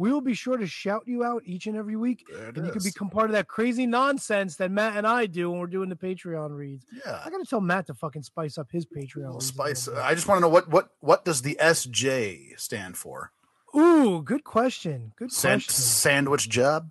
[0.00, 2.24] We will be sure to shout you out each and every week.
[2.26, 5.50] there And you can become part of that crazy nonsense that Matt and I do
[5.50, 6.86] when we're doing the Patreon reads.
[7.04, 7.20] yeah.
[7.22, 9.16] I gotta tell Matt to fucking spice up his Patreon.
[9.16, 9.88] little reads a spice.
[9.88, 13.32] I just want to know what what what does the SJ stand for?
[13.76, 15.12] Ooh, good question.
[15.16, 15.74] Good San- question.
[15.74, 16.90] sandwich job.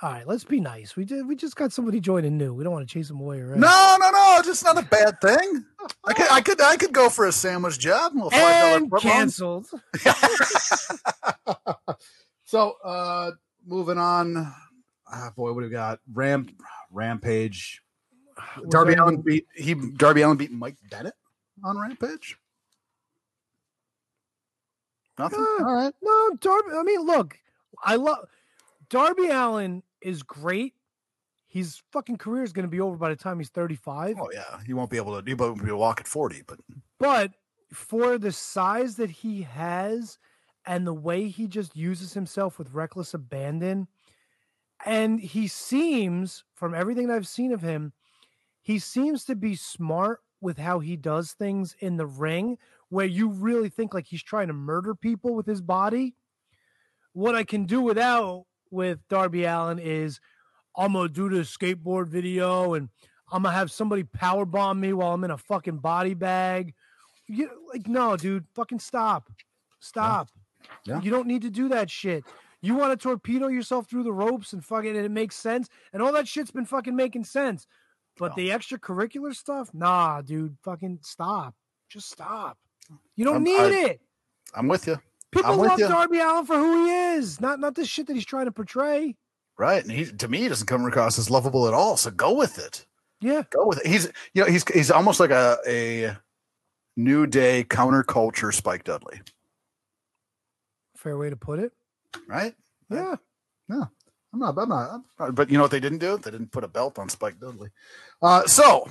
[0.00, 0.94] All right, let's be nice.
[0.94, 1.26] We did.
[1.26, 2.54] We just got somebody joining new.
[2.54, 3.58] We don't want to chase them away, right?
[3.58, 4.40] No, no, no.
[4.44, 5.64] Just not a bad thing.
[6.04, 8.12] I could, I could, I could go for a sandwich job.
[8.12, 9.66] A little $5 And canceled.
[12.48, 13.32] So, uh,
[13.66, 14.54] moving on.
[15.06, 15.98] Ah, boy, what do we got?
[16.10, 16.48] Ram,
[16.90, 17.82] Rampage.
[18.56, 19.74] Was Darby Allin beat he.
[19.74, 21.12] Darby Allin beat Mike Bennett
[21.62, 22.38] on Rampage.
[25.18, 25.40] Nothing.
[25.40, 25.94] Uh, All right.
[26.00, 26.70] No, Darby.
[26.74, 27.36] I mean, look,
[27.84, 28.26] I love
[28.88, 30.74] Darby Allin is great.
[31.46, 34.16] His fucking career is going to be over by the time he's 35.
[34.20, 35.26] Oh yeah, he won't be able to.
[35.26, 36.42] He won't be able to walk at forty.
[36.46, 36.60] But
[36.98, 37.32] But
[37.72, 40.18] for the size that he has
[40.66, 43.88] and the way he just uses himself with reckless abandon,
[44.84, 47.92] and he seems, from everything that I've seen of him,
[48.60, 52.58] he seems to be smart with how he does things in the ring,
[52.90, 56.14] where you really think like he's trying to murder people with his body.
[57.12, 60.20] What I can do without with Darby Allin is
[60.76, 62.88] I'm gonna do the skateboard video and
[63.32, 66.74] I'm gonna have somebody power bomb me while I'm in a fucking body bag.
[67.26, 69.30] You like no, dude, fucking stop.
[69.80, 70.28] Stop.
[70.84, 71.00] Yeah.
[71.02, 72.24] You don't need to do that shit.
[72.60, 75.68] You want to torpedo yourself through the ropes and fucking and it makes sense.
[75.92, 77.66] And all that shit's been fucking making sense.
[78.16, 81.54] But the extracurricular stuff, nah, dude, fucking stop.
[81.88, 82.58] Just stop.
[83.14, 84.00] You don't I'm- need I- it.
[84.54, 84.98] I'm with you.
[85.32, 85.78] People I'm love.
[85.78, 89.14] Darby Allin for who he is, not not the shit that he's trying to portray.
[89.58, 91.96] Right, and he to me he doesn't come across as lovable at all.
[91.96, 92.86] So go with it.
[93.20, 93.42] Yeah.
[93.50, 93.86] Go with it.
[93.86, 96.16] He's you know he's he's almost like a a
[96.96, 99.20] new day counterculture Spike Dudley,
[100.96, 101.72] Fair way to put it.
[102.26, 102.54] right?
[102.90, 103.16] Yeah.
[103.68, 103.84] Yeah.
[104.32, 104.58] I'm not.
[104.58, 105.02] I'm not.
[105.18, 106.18] Uh, But you know what they didn't do?
[106.18, 107.70] They didn't put a belt on Spike Dudley.
[108.22, 108.88] Uh, so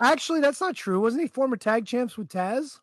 [0.00, 1.00] Actually, that's not true.
[1.00, 2.78] Wasn't he former tag champs with Taz?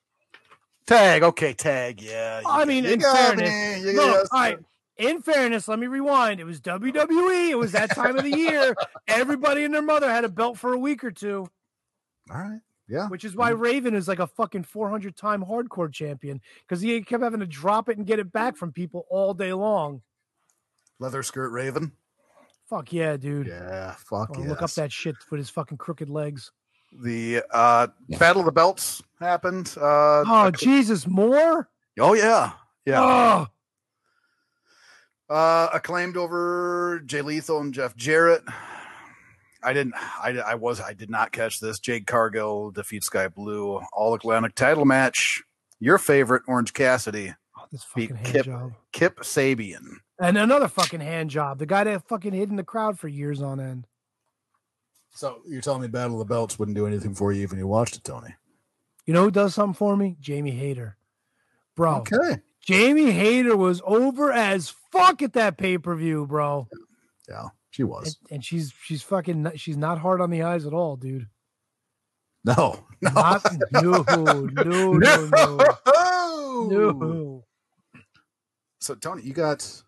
[0.85, 2.41] Tag, okay, tag, yeah.
[2.45, 4.57] I mean, in fairness, Look, got- all right.
[4.97, 6.39] In fairness, let me rewind.
[6.39, 7.49] It was WWE.
[7.49, 8.75] It was that time of the year.
[9.07, 11.47] Everybody and their mother had a belt for a week or two,
[12.29, 12.59] all right.
[12.87, 13.07] Yeah.
[13.07, 17.23] which is why Raven is like a fucking 400 time hardcore champion because he kept
[17.23, 20.01] having to drop it and get it back from people all day long.
[20.99, 21.93] Leather skirt Raven.
[22.69, 23.47] Fuck yeah, dude.
[23.47, 24.47] Yeah, fuck yes.
[24.47, 26.51] Look up that shit with his fucking crooked legs.
[27.01, 27.87] The uh,
[28.19, 29.73] Battle of the Belts happened.
[29.77, 31.69] Uh, Oh, Jesus, more?
[31.99, 32.51] oh yeah,
[32.85, 33.01] yeah.
[33.01, 33.47] Oh,
[35.29, 38.43] Uh, acclaimed over Jay Lethal and Jeff Jarrett.
[39.63, 39.95] I didn't.
[39.95, 40.81] I, I was.
[40.81, 41.79] I did not catch this.
[41.79, 43.79] Jade Cargill defeats Skye Blue.
[43.93, 45.41] All Atlantic title match.
[45.79, 48.73] Your favorite, Orange Cassidy, Oh, this beat fucking hand Kip job.
[48.91, 49.85] Kip Sabian.
[50.19, 51.59] And another fucking hand job.
[51.59, 53.87] The guy that fucking hid in the crowd for years on end.
[55.13, 57.67] So you're telling me Battle of the Belts wouldn't do anything for you even you
[57.67, 58.33] watched it, Tony?
[59.05, 60.17] You know who does something for me?
[60.19, 60.97] Jamie Hayter.
[61.75, 62.41] Bro, Okay.
[62.61, 66.67] Jamie Hayter was over as fuck at that pay per view, bro.
[67.27, 68.17] Yeah, she was.
[68.23, 71.27] And, and she's she's fucking she's not hard on the eyes at all, dude.
[72.45, 77.43] No, no, Not, no, no, no, no, no.
[78.79, 79.83] So Tony, you got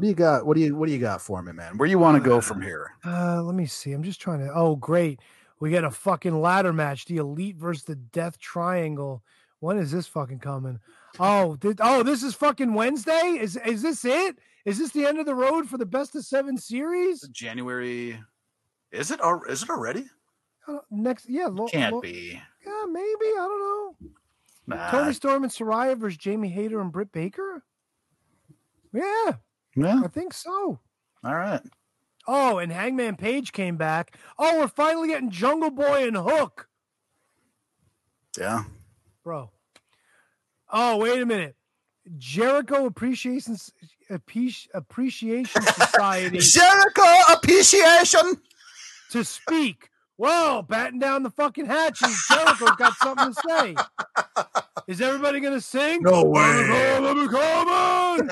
[0.00, 0.46] what do you got?
[0.46, 1.76] What do you what do you got for me, man?
[1.76, 2.94] Where you want to go from here?
[3.04, 3.92] Uh, let me see.
[3.92, 4.50] I'm just trying to.
[4.54, 5.20] Oh, great.
[5.58, 7.04] We got a fucking ladder match.
[7.04, 9.22] The Elite versus the Death Triangle.
[9.58, 10.80] When is this fucking coming?
[11.18, 13.36] Oh, th- oh, this is fucking Wednesday.
[13.38, 14.38] Is is this it?
[14.64, 17.20] Is this the end of the road for the best of seven series?
[17.28, 18.18] January.
[18.92, 19.20] Is it?
[19.20, 20.06] al- Is it already?
[20.66, 22.40] Uh, next, yeah, lo- Can't lo- be.
[22.66, 23.04] Yeah, maybe.
[23.04, 23.96] I don't know.
[24.66, 24.90] Nah.
[24.90, 27.62] Toni Storm and Saraya versus Jamie Hayter and Britt Baker.
[28.94, 29.32] Yeah,
[29.76, 30.00] Yeah.
[30.04, 30.78] I think so.
[31.24, 31.60] All right.
[32.26, 34.16] Oh, and Hangman Page came back.
[34.38, 36.68] Oh, we're finally getting Jungle Boy and Hook.
[38.38, 38.64] Yeah.
[39.24, 39.50] bro.
[40.72, 41.56] Oh, wait a minute.
[42.18, 43.56] Jericho Appreciation
[44.08, 47.02] Appreciation Society Jericho
[47.32, 48.40] appreciation.
[49.10, 49.88] to speak.
[50.16, 52.24] Whoa, batten down the fucking hatches.
[52.28, 53.74] Jericho's got something to say.
[54.86, 56.02] Is everybody gonna sing?
[56.02, 56.98] No way.
[57.00, 58.30] let me come on.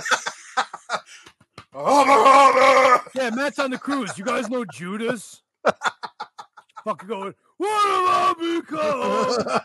[1.81, 4.19] Oh, Yeah, Matt's on the cruise.
[4.19, 5.43] You guys know Judas?
[6.85, 9.61] fucking going, what have I become?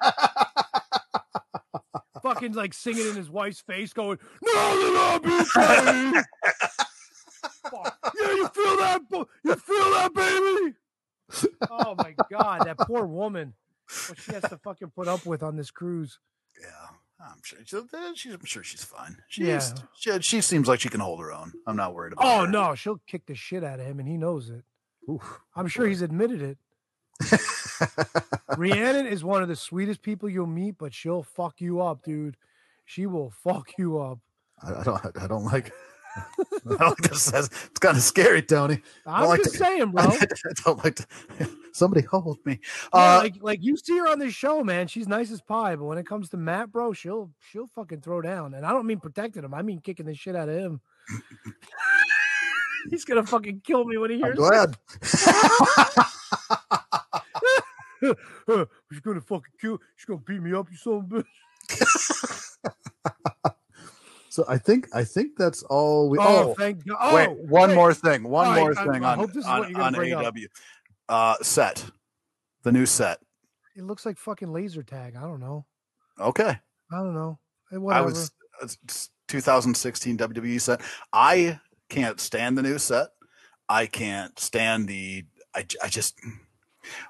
[2.22, 6.23] fucking like singing in his wife's face, going, "No, that I became."
[7.72, 7.98] Fuck.
[8.22, 9.02] Yeah, you feel that?
[9.44, 10.76] You feel that, baby?
[11.69, 13.53] Oh my god, that poor woman.
[14.07, 16.19] What she has to fucking put up with on this cruise.
[16.60, 16.68] yeah.
[17.25, 17.59] I'm sure.
[17.65, 19.17] She's, I'm sure she's fine.
[19.29, 19.61] She's, Yeah.
[19.95, 21.53] she, she seems like she can hold her own.
[21.65, 22.51] I'm not worried about Oh her.
[22.51, 24.63] no, she'll kick the shit out of him, and he knows it.
[25.09, 25.39] Oof.
[25.55, 26.57] I'm sure he's admitted it.
[28.57, 32.35] Rhiannon is one of the sweetest people you'll meet, but she'll fuck you up, dude.
[32.85, 34.19] She will fuck you up.
[34.61, 35.17] I, I don't.
[35.21, 35.71] I don't like.
[36.15, 36.19] I
[36.65, 37.31] don't like this.
[37.34, 37.49] It's
[37.80, 38.81] kind of scary, Tony.
[39.06, 40.03] I'm like just to- saying, bro.
[40.03, 40.26] I
[40.65, 41.06] don't like to.
[41.73, 42.60] Somebody hold me.
[42.94, 44.88] Yeah, Uh, like like you see her on this show, man.
[44.88, 48.22] She's nice as pie, but when it comes to Matt, bro, she'll she'll fucking throw
[48.22, 48.53] down.
[48.53, 49.53] And I don't mean protecting him.
[49.56, 50.81] I mean kicking the shit out of him.
[52.91, 54.38] He's gonna fucking kill me when he I'm hears it.
[54.38, 54.77] glad.
[58.91, 59.80] She's gonna fucking kill.
[59.95, 62.57] She's gonna beat me up, you son of a bitch.
[64.34, 66.18] So I think I think that's all we.
[66.18, 66.97] Oh, Oh, thank God.
[66.99, 67.76] Oh, Wait, one wait.
[67.76, 68.23] more thing.
[68.23, 70.14] One right, more I- thing I on, hope this is on, what you're on bring
[70.14, 70.34] up.
[70.35, 70.47] AEW.
[71.07, 71.85] Uh, set.
[72.64, 73.19] The new set.
[73.76, 75.15] It looks like fucking laser tag.
[75.15, 75.65] I don't know.
[76.19, 76.57] Okay.
[76.91, 77.38] I don't know.
[77.72, 78.31] Eh, I was
[78.64, 80.81] it's 2016 WWE set.
[81.11, 83.10] I can't stand the new set.
[83.69, 85.26] I can't stand the.
[85.55, 86.15] I I just.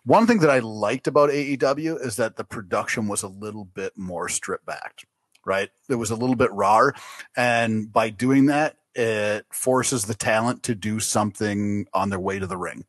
[0.04, 3.94] One thing that I liked about AEW is that the production was a little bit
[3.98, 5.06] more stripped back,
[5.45, 5.70] right?
[5.90, 6.90] It was a little bit raw.
[7.36, 12.48] And by doing that, it forces the talent to do something on their way to
[12.48, 12.86] the ring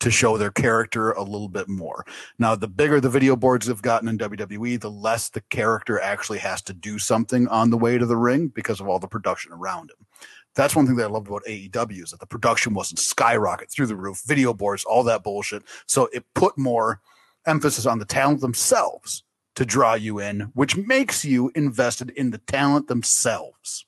[0.00, 2.04] to show their character a little bit more.
[2.38, 6.38] Now, the bigger the video boards have gotten in WWE, the less the character actually
[6.38, 9.52] has to do something on the way to the ring because of all the production
[9.52, 10.06] around him.
[10.54, 13.86] That's one thing that I loved about AEW is that the production wasn't skyrocket through
[13.86, 15.62] the roof, video boards, all that bullshit.
[15.86, 17.00] So it put more
[17.46, 19.22] emphasis on the talent themselves
[19.56, 23.84] to draw you in, which makes you invested in the talent themselves.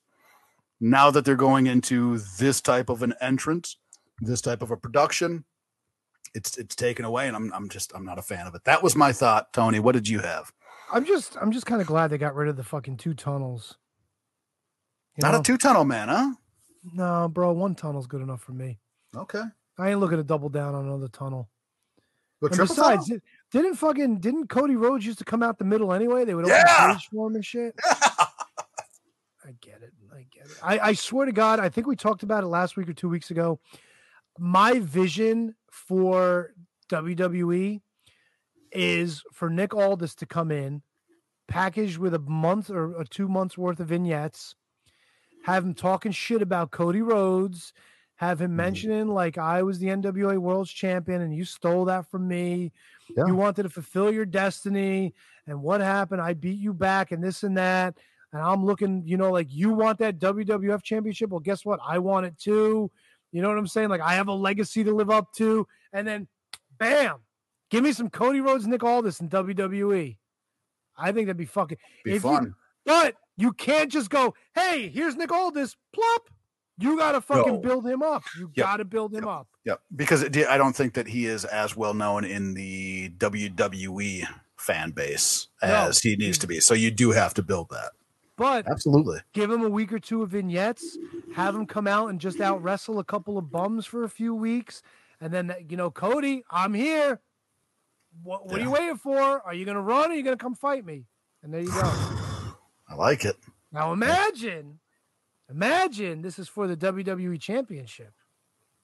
[0.81, 3.77] Now that they're going into this type of an entrance,
[4.21, 5.45] this type of a production,
[6.35, 8.65] it's it's taken away, and I'm I'm just I'm not a fan of it.
[8.65, 9.81] That was my thought, Tony.
[9.81, 10.53] What did you have?
[10.93, 13.77] I'm just I'm just kind of glad they got rid of the fucking two tunnels.
[15.17, 15.41] You Not know?
[15.41, 16.33] a two tunnel man, huh?
[16.93, 18.79] No, bro, one tunnel's good enough for me.
[19.17, 19.43] Okay.
[19.79, 21.49] I ain't looking to double down on another tunnel.
[22.41, 23.21] Triple besides, tunnel?
[23.53, 26.25] di- didn't fucking didn't Cody Rhodes used to come out the middle anyway?
[26.25, 26.93] They would open Yeah.
[26.97, 27.75] stage for him and shit.
[29.45, 29.93] I get it.
[30.13, 30.57] I get it.
[30.63, 33.09] I, I swear to God, I think we talked about it last week or two
[33.09, 33.61] weeks ago.
[34.39, 36.53] My vision for
[36.91, 37.81] WWE
[38.73, 40.83] is for Nick Aldis to come in,
[41.49, 44.55] packaged with a month or, a two months worth of vignettes,
[45.45, 47.73] have him talking shit about Cody Rhodes,
[48.19, 48.57] have him mm-hmm.
[48.57, 52.73] mentioning like I was the NWA World's Champion and you stole that from me.
[53.17, 53.27] Yeah.
[53.27, 55.15] You wanted to fulfill your destiny,
[55.47, 56.21] and what happened?
[56.21, 57.97] I beat you back, and this and that.
[58.33, 61.31] and I'm looking, you know, like you want that WWF championship.
[61.31, 61.81] Well, guess what?
[61.87, 62.91] I want it too.
[63.33, 63.89] You know what I'm saying?
[63.89, 65.67] Like I have a legacy to live up to.
[65.93, 66.29] And then
[66.79, 67.17] bam,
[67.71, 70.17] give me some Cody Rhodes, Nick Aldis in WWE.
[70.97, 72.55] I think that'd be fucking Be if you- fun.
[72.85, 76.29] but you can't just go, hey, here's Nick Aldis, plop.
[76.79, 77.59] You gotta fucking No.
[77.61, 78.23] build him up.
[78.39, 78.67] You Yep.
[78.67, 79.49] gotta build him up.
[79.65, 84.25] Yeah, because it, I don't think that he is as well known in the WWE
[84.57, 85.69] fan base No.
[85.69, 86.61] as he needs to be.
[86.61, 87.91] So you do have to build that.
[88.37, 89.19] But Absolutely.
[89.33, 90.97] give him a week or two of vignettes,
[91.31, 94.33] have him come out and just out wrestle a couple of bums for a few
[94.35, 94.81] weeks,
[95.21, 97.21] and then you know, Cody, I'm here.
[98.23, 99.19] What, what are you waiting for?
[99.21, 100.11] Are you gonna run?
[100.11, 101.07] Or are you gonna come fight me?
[101.43, 101.81] And there you go.
[102.89, 103.37] I like it.
[103.73, 104.79] Now imagine,
[105.51, 108.13] imagine this is for the WWE Championship.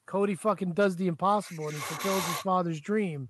[0.05, 3.29] Cody fucking does the impossible and he fulfills his father's dream.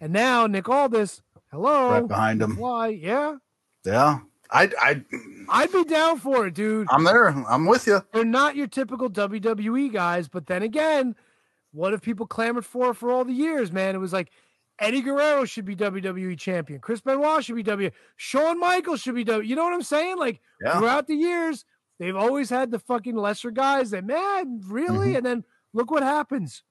[0.00, 2.56] And now Nick Aldis, hello, Right behind him.
[2.56, 2.88] Why?
[2.88, 3.36] Yeah,
[3.84, 4.18] Yeah.
[4.50, 5.02] I I
[5.48, 6.86] I'd be down for it, dude.
[6.90, 7.28] I'm there.
[7.28, 8.02] I'm with you.
[8.12, 11.16] They're not your typical WWE guys, but then again,
[11.72, 13.94] what have people clamored for for all the years, man?
[13.94, 14.30] It was like
[14.78, 19.24] Eddie Guerrero should be WWE champion, Chris Benoit should be W, Shawn Michaels should be
[19.24, 19.48] W.
[19.48, 20.18] You know what I'm saying?
[20.18, 20.78] Like Yeah.
[20.78, 21.64] throughout the years,
[21.98, 25.16] they've always had the fucking lesser guys that, man, really?
[25.16, 26.62] And then look what happens.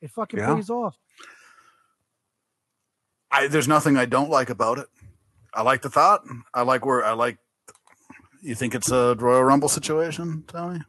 [0.00, 0.48] It fucking Mm-hmm.
[0.50, 0.56] Yeah.
[0.56, 0.96] pays off.
[3.30, 4.88] I there's nothing I don't like about it.
[5.54, 6.22] I like the thought.
[6.54, 7.38] I like where I like
[8.42, 10.80] you think it's a Royal Rumble situation, Tony?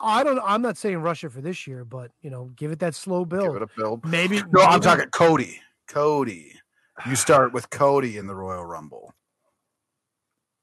[0.00, 2.94] I don't I'm not saying Russia for this year, but you know, give it that
[2.94, 3.52] slow build.
[3.54, 4.04] Give it a build.
[4.04, 5.60] Maybe No, I'm talking Cody.
[5.88, 6.54] Cody.
[7.06, 9.14] You start with Cody in the Royal Rumble.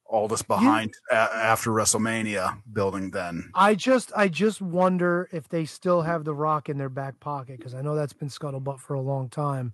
[0.09, 3.51] All this behind a- after WrestleMania building then.
[3.53, 7.57] I just I just wonder if they still have the Rock in their back pocket
[7.57, 9.73] because I know that's been scuttlebutt for a long time.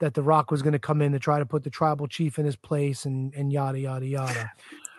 [0.00, 2.38] That the Rock was going to come in to try to put the tribal chief
[2.38, 4.50] in his place and and yada yada yada.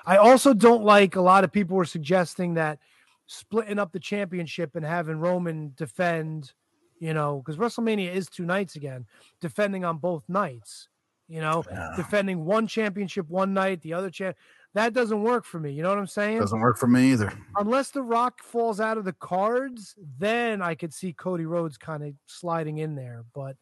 [0.05, 2.79] I also don't like a lot of people were suggesting that
[3.25, 6.53] splitting up the championship and having Roman defend,
[6.99, 9.05] you know, because WrestleMania is two nights again,
[9.41, 10.87] defending on both nights.
[11.27, 11.91] You know, Yeah.
[11.97, 14.37] defending one championship one night, the other champ.
[14.77, 15.71] That doesn't work for me.
[15.71, 16.37] You know what I'm saying?
[16.37, 17.33] Doesn't work for me either.
[17.55, 22.03] unless the rock falls out of the cards, then I could see Cody Rhodes kind
[22.03, 23.25] of sliding in there.
[23.33, 23.55] But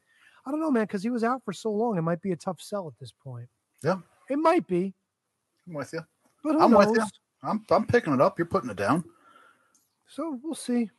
[0.46, 1.98] I don't know, man, because he was out for so long.
[1.98, 3.48] It might be a tough sell at this point.
[3.82, 4.00] Yeah.
[4.30, 4.94] It might be,
[5.66, 6.02] I'm with you.
[6.44, 6.88] but I'm knows?
[6.88, 7.06] with you.
[7.44, 8.38] I'm I'm picking it up.
[8.38, 9.06] You're putting it down.
[10.10, 10.90] So we'll see.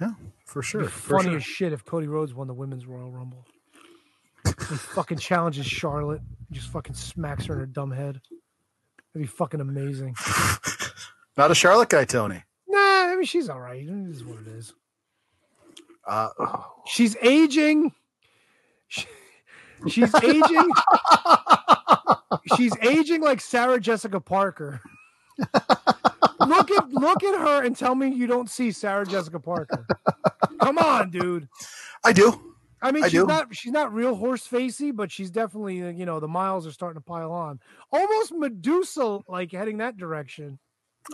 [0.00, 0.12] Yeah,
[0.46, 0.84] for sure.
[0.84, 1.36] For funny sure.
[1.36, 3.44] as shit if Cody Rhodes won the women's Royal Rumble.
[4.46, 8.22] he fucking challenges Charlotte, He just fucking smacks her in her dumb head.
[9.16, 10.14] That'd be fucking amazing.
[11.38, 12.42] Not a Charlotte guy, Tony.
[12.68, 13.80] Nah, I mean she's all right.
[13.82, 14.74] It is what it is.
[16.06, 16.28] Uh,
[16.86, 17.92] She's aging.
[18.88, 19.06] She-
[19.88, 20.70] She's aging.
[22.58, 24.82] She's aging like Sarah Jessica Parker.
[25.38, 29.86] look at look at her and tell me you don't see Sarah Jessica Parker.
[30.60, 31.48] Come on, dude.
[32.04, 32.54] I do.
[32.82, 33.26] I mean, I she's do.
[33.26, 36.72] not she's not real horse facey, but she's definitely uh, you know the miles are
[36.72, 37.60] starting to pile on.
[37.90, 40.58] Almost Medusa like heading that direction.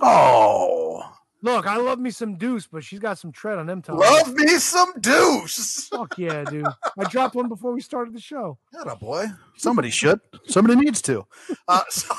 [0.01, 1.05] Oh,
[1.45, 3.99] Look, I love me some Deuce, but she's got some tread on them toes.
[3.99, 5.89] love me some deuce.
[5.89, 6.65] Fuck yeah, dude.
[6.97, 8.59] I dropped one before we started the show.
[8.73, 9.27] a boy.
[9.57, 10.21] Somebody should.
[10.47, 11.27] Somebody needs to.
[11.67, 12.15] Uh, so,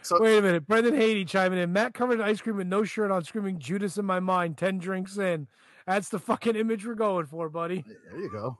[0.00, 0.66] so Wait a minute.
[0.66, 1.70] Brendan Haiti chiming in.
[1.70, 4.78] Matt covered in ice cream with no shirt on, screaming Judas in my mind, 10
[4.78, 5.46] drinks in.
[5.88, 7.82] That's the fucking image we're going for, buddy.
[8.10, 8.58] There you go.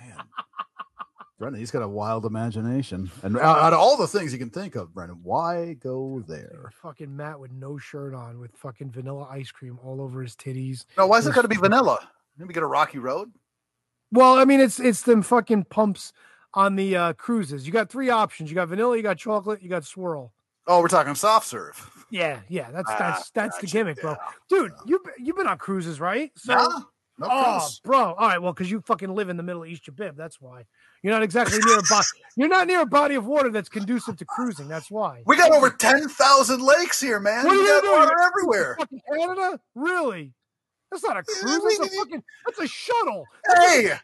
[0.00, 0.16] Man.
[1.38, 3.12] Brendan, he's got a wild imagination.
[3.22, 6.72] And out, out of all the things you can think of, Brendan, why go there?
[6.82, 10.84] Fucking Matt with no shirt on, with fucking vanilla ice cream all over his titties.
[10.98, 12.08] no, why is it got to be vanilla?
[12.36, 13.30] Maybe get a Rocky Road.
[14.10, 16.12] Well, I mean, it's it's them fucking pumps
[16.54, 17.66] on the uh, cruises.
[17.68, 18.50] You got three options.
[18.50, 20.32] You got vanilla, you got chocolate, you got swirl.
[20.66, 21.90] Oh, we're talking soft serve.
[22.10, 24.12] Yeah, yeah, that's Ah, that's that's the gimmick, bro.
[24.12, 24.16] yeah.
[24.48, 26.30] Dude, you you've been on cruises, right?
[26.36, 26.68] So, Nah,
[27.18, 27.80] no oh, cruise.
[27.84, 27.98] bro.
[28.14, 30.64] All right, well, because you fucking live in the middle East Jabib, that's why.
[31.02, 32.06] You're not exactly near a body.
[32.36, 34.68] You're not near a body of water that's conducive to cruising.
[34.68, 35.22] That's why.
[35.26, 37.44] We got over ten thousand lakes here, man.
[37.44, 37.98] What we you got doing?
[37.98, 38.76] water everywhere.
[38.78, 39.60] Fucking Canada?
[39.74, 40.32] Really?
[40.90, 41.62] That's not a cruise.
[41.78, 42.22] That's a fucking.
[42.46, 43.24] That's a shuttle.
[43.56, 43.94] Hey,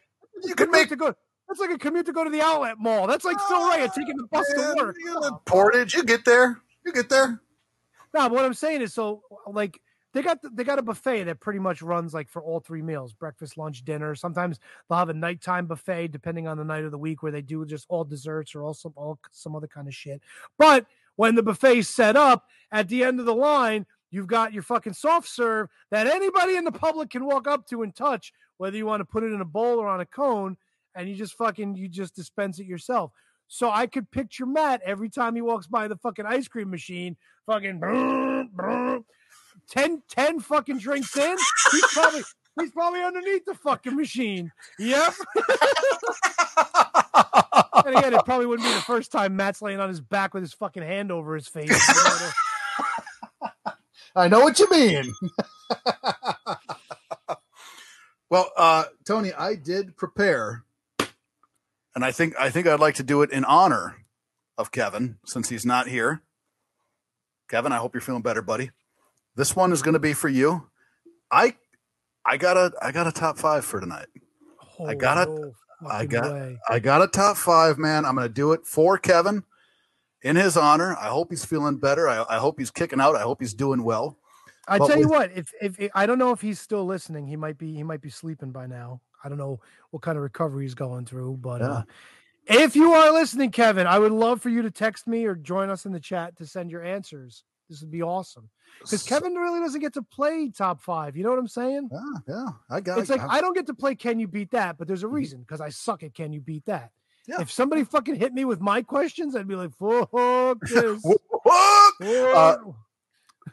[0.43, 1.13] you can make to go.
[1.49, 3.07] That's like a commute to go to the outlet mall.
[3.07, 4.95] That's like Phil Ray taking the bus to work.
[5.03, 5.95] got portage.
[5.95, 6.61] You get there.
[6.85, 7.41] You get there.
[8.13, 9.81] No, but what I'm saying is, so like
[10.13, 13.13] they got they got a buffet that pretty much runs like for all three meals:
[13.13, 14.13] breakfast, lunch, dinner.
[14.13, 17.41] Sometimes they'll have a nighttime buffet depending on the night of the week, where they
[17.41, 20.21] do just all desserts or also all some other kind of shit.
[20.59, 20.85] But
[21.15, 24.93] when the buffet's set up at the end of the line, you've got your fucking
[24.93, 28.85] soft serve that anybody in the public can walk up to and touch, whether you
[28.85, 30.57] want to put it in a bowl or on a cone,
[30.95, 33.11] and you just fucking you just dispense it yourself.
[33.47, 37.17] so I could picture Matt every time he walks by the fucking ice cream machine,
[37.45, 38.99] fucking brr, brr,
[39.69, 41.37] 10, 10 fucking drinks in.
[41.71, 42.21] He's probably
[42.59, 44.51] he's probably underneath the fucking machine.
[44.77, 45.13] Yep.
[47.85, 50.43] and again, it probably wouldn't be the first time Matt's laying on his back with
[50.43, 51.69] his fucking hand over his face.
[54.15, 55.13] I know what you mean.
[58.29, 60.63] well, uh, Tony, I did prepare.
[61.95, 63.95] And I think I think I'd like to do it in honor
[64.57, 66.21] of Kevin since he's not here.
[67.49, 68.71] Kevin, I hope you're feeling better, buddy.
[69.35, 70.67] This one is going to be for you.
[71.31, 71.55] I
[72.25, 74.07] I got a I got a top five for tonight.
[74.85, 75.29] I got it.
[75.29, 76.57] Oh, no I got- way.
[76.69, 78.05] I got a top five, man.
[78.05, 79.43] I'm going to do it for Kevin
[80.21, 80.95] in his honor.
[80.99, 82.07] I hope he's feeling better.
[82.07, 83.15] I, I hope he's kicking out.
[83.15, 84.17] I hope he's doing well.
[84.67, 87.27] I But tell you with- what, if if I don't know if he's still listening,
[87.27, 89.01] he might be he might be sleeping by now.
[89.23, 89.59] I don't know
[89.91, 91.83] what kind of recovery he's going through, but uh,
[92.47, 95.69] if you are listening, Kevin, I would love for you to text me or join
[95.69, 97.43] us in the chat to send your answers.
[97.69, 101.15] This would be awesome because Kevin really doesn't get to play top five.
[101.15, 101.89] You know what I'm saying?
[101.91, 103.01] Yeah, yeah, I got it.
[103.01, 105.07] It's like I, I don't get to play Can You Beat That, but there's a
[105.07, 106.91] reason because I suck at Can You Beat That.
[107.27, 107.41] Yeah.
[107.41, 111.13] If somebody fucking hit me with my questions, I'd be like, "Fuck this." Uh,
[112.33, 112.75] Fuck.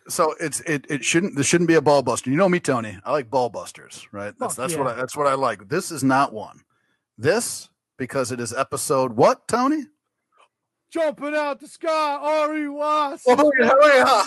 [0.08, 2.30] So it's it it shouldn't this shouldn't be a ball buster.
[2.30, 2.98] You know me, Tony.
[3.04, 4.32] I like ball busters, right?
[4.34, 4.86] Oh, that's Fuck that's what.
[4.88, 5.68] I that's what I like.
[5.68, 6.62] This is not one.
[7.18, 9.84] This because it is episode what, Tony?
[10.90, 12.68] Jumping out the sky, Ari.
[12.68, 14.24] Oh, yeah.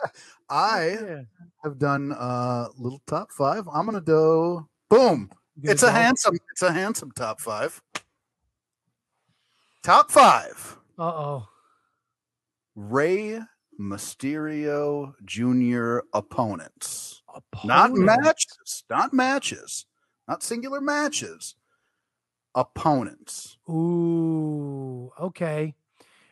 [0.48, 1.20] I Yeah.
[1.64, 3.68] have done a little top five.
[3.72, 5.30] I'm gonna do boom.
[5.62, 7.80] It's a handsome, it's a handsome top five.
[9.82, 10.78] Top five.
[10.98, 11.46] Uh-oh.
[12.74, 13.38] Rey
[13.82, 16.06] Mysterio Jr.
[16.14, 17.22] opponents.
[17.64, 18.84] Not matches.
[18.88, 19.86] Not matches.
[20.28, 21.56] Not singular matches.
[22.54, 23.56] Opponents.
[23.68, 25.74] Ooh, okay.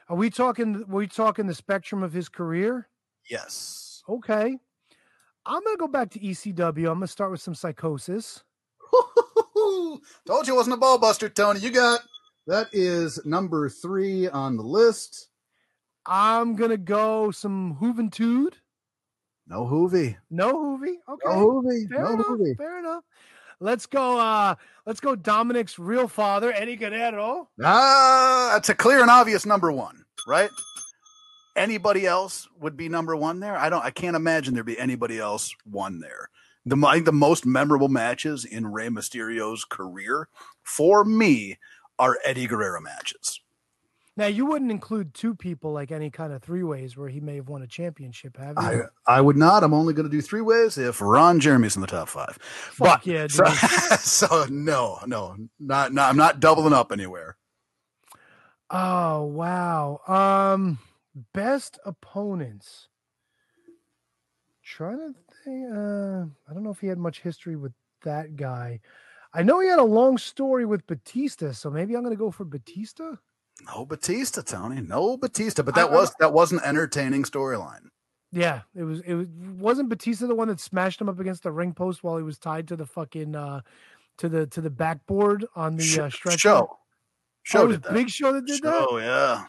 [0.08, 0.76] Are we talking?
[0.76, 2.88] Are we talking the spectrum of his career?
[3.28, 4.02] Yes.
[4.08, 4.58] Okay.
[5.46, 6.88] I'm gonna go back to ECW.
[6.88, 8.42] I'm gonna start with some Psicosis.
[10.26, 11.60] Told you it wasn't a ball buster, Tony.
[11.60, 12.00] You got
[12.46, 15.29] that is number three on the list.
[16.06, 18.54] I'm gonna go some Juventud.
[19.46, 20.16] No Juvi.
[20.30, 20.94] No Juvi.
[21.08, 21.28] Okay.
[21.28, 21.88] No Juvi.
[21.88, 22.26] Fair No enough.
[22.26, 22.56] Juvi.
[22.56, 23.04] Fair enough.
[23.58, 24.18] Let's go.
[24.18, 24.54] Uh,
[24.86, 25.14] let's go.
[25.14, 27.48] Dominic's real father, Eddie Guerrero.
[27.62, 30.50] Ah, that's a clear and obvious number one, right?
[31.56, 33.56] Anybody else would be number one there.
[33.56, 33.84] I don't.
[33.84, 36.30] I can't imagine there'd be anybody else one there.
[36.64, 40.28] The I think the most memorable matches in Rey Mysterio's career
[40.62, 41.58] for me
[41.98, 43.40] are Eddie Guerrero matches.
[44.20, 47.36] Now you wouldn't include two people like any kind of three ways where he may
[47.36, 48.84] have won a championship, have you?
[49.06, 49.64] I I would not.
[49.64, 52.36] I'm only going to do three ways if Ron Jeremy's in the top five.
[52.42, 53.32] Fuck but yeah, dude.
[53.32, 53.46] so,
[53.98, 56.10] so no, no, not, not.
[56.10, 57.38] I'm not doubling up anywhere.
[58.68, 60.02] Oh wow.
[60.06, 60.80] Um
[61.32, 62.88] best opponents.
[64.62, 65.14] Trying to
[65.46, 67.72] think uh I don't know if he had much history with
[68.04, 68.80] that guy.
[69.32, 72.44] I know he had a long story with Batista, so maybe I'm gonna go for
[72.44, 73.14] Batista.
[73.66, 74.80] No Batista, Tony.
[74.80, 75.62] No Batista.
[75.62, 77.88] But I- that was that was an entertaining storyline.
[78.32, 79.26] Yeah, it was it was
[79.58, 82.38] wasn't Batista the one that smashed him up against the ring post while he was
[82.38, 83.60] tied to the fucking uh
[84.18, 86.38] to the to the backboard on the uh, stretcher.
[86.38, 86.68] show.
[86.70, 86.76] Oh,
[87.42, 87.92] Show it was.
[87.92, 88.86] Big Show that did that.
[88.88, 89.46] Show, yeah.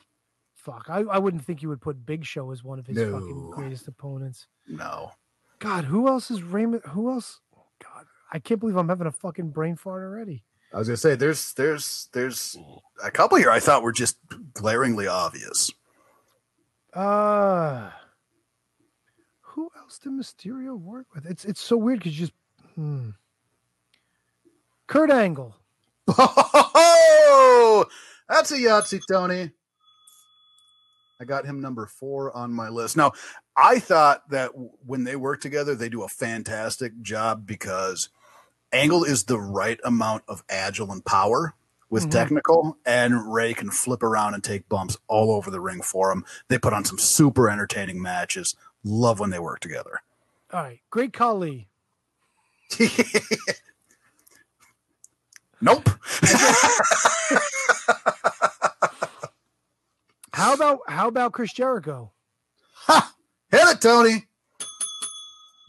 [0.55, 3.51] Fuck, I, I wouldn't think you would put Big Show as one of his fucking
[3.51, 4.47] greatest opponents.
[4.67, 5.11] No.
[5.59, 6.83] God, who else is Raymond?
[6.89, 7.39] Who else?
[7.83, 10.43] God, I can't believe I'm having a fucking brain fart already.
[10.73, 12.57] I was gonna say there's there's there's
[13.03, 14.17] a couple here I thought were just
[14.53, 15.71] glaringly obvious.
[16.93, 17.91] Uh
[19.41, 21.25] who else did Mysterio work with?
[21.25, 22.37] It's it's so weird because you just
[22.75, 23.09] hmm.
[24.87, 25.55] Kurt Angle.
[26.07, 27.85] Oh,
[28.27, 29.51] that's a Yahtzee, Tony.
[31.21, 32.97] I got him number four on my list.
[32.97, 33.11] Now,
[33.55, 34.51] I thought that
[34.85, 38.09] when they work together, they do a fantastic job because
[38.73, 41.55] Angle is the right amount of agile and power
[41.89, 42.11] with Mhm.
[42.11, 46.23] technical, and Rey can flip around and take bumps all over the ring for him.
[46.47, 48.55] They put on some super entertaining matches.
[48.83, 50.01] Love when they work together.
[50.53, 51.67] All right, Great Khali.
[55.61, 55.89] nope.
[60.33, 62.13] How about how about Chris Jericho?
[62.85, 63.13] Ha!
[63.51, 64.27] Hit it, Tony.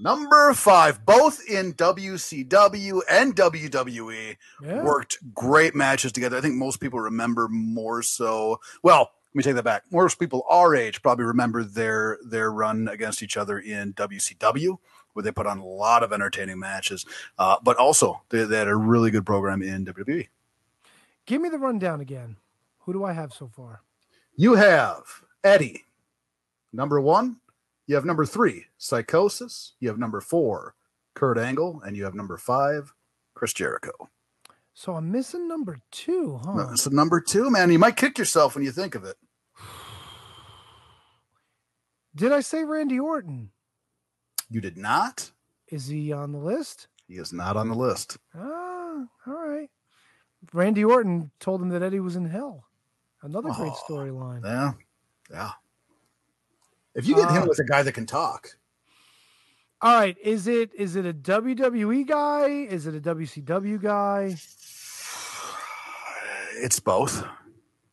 [0.02, 4.82] Number five, both in WCW and WWE, Yeah.
[4.82, 6.36] worked great matches together.
[6.36, 8.60] I think most people remember more so.
[8.82, 9.84] Well, let me take that back.
[9.92, 14.78] Most people our age probably remember their their run against each other in WCW,
[15.12, 17.06] where they put on a lot of entertaining matches.
[17.38, 19.84] Uh, but also, they, they had a really good program in.
[19.86, 20.28] WWE.
[21.26, 22.36] Give me the rundown again.
[22.80, 23.82] Who do I have so far?
[24.34, 25.84] You have Eddie,
[26.72, 27.36] number one.
[27.86, 29.72] You have number three, Psicosis.
[29.80, 30.74] You have number four,
[31.14, 32.92] Kurt Angle, and you have number five,
[33.34, 33.92] Chris Jericho.
[34.74, 36.76] So I'm missing number two, huh?
[36.76, 39.16] So number two, man, you might kick yourself when you think of it.
[42.14, 43.50] Did I say Randy Orton?
[44.50, 45.30] You did not.
[45.68, 46.88] Is he on the list?
[47.09, 48.18] He is not on the list.
[48.34, 49.70] Ah, all right.
[50.52, 52.64] Randy Orton told him that Eddie was in hell.
[53.22, 54.42] Another great Oh, storyline.
[54.44, 54.72] Yeah,
[55.30, 55.50] yeah.
[56.94, 58.51] If you get him Uh, with a guy that can talk,
[59.81, 62.47] All right, is it is it a WWE guy?
[62.48, 64.36] Is it a WCW guy?
[66.62, 67.24] it's both.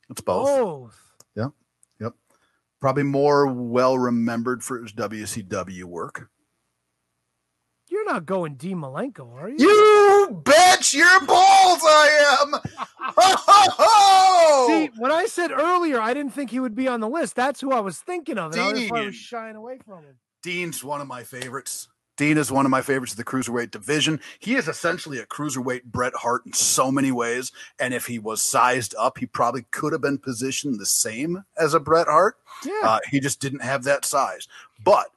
[0.09, 0.45] It's both.
[0.47, 1.01] Both.
[1.35, 1.51] Yep.
[2.01, 2.13] Yep.
[2.81, 6.29] Probably more well remembered for his WCW work.
[7.87, 9.55] You're not going D Malenko, are you?
[9.57, 12.53] You bet your balls I am.
[14.67, 17.35] See, when I said earlier, I didn't think he would be on the list.
[17.35, 20.15] That's who I was thinking of, and I was shying away from him.
[20.41, 21.87] Dean's one of my favorites.
[22.17, 24.19] Dean is one of my favorites of the cruiserweight division.
[24.39, 27.53] He is essentially a cruiserweight Bret Hart in so many ways.
[27.79, 31.73] And if he was sized up, he probably could have been positioned the same as
[31.73, 32.35] a Bret Hart.
[32.65, 34.49] Yeah, Uh, he just didn't have that size.
[34.83, 35.07] But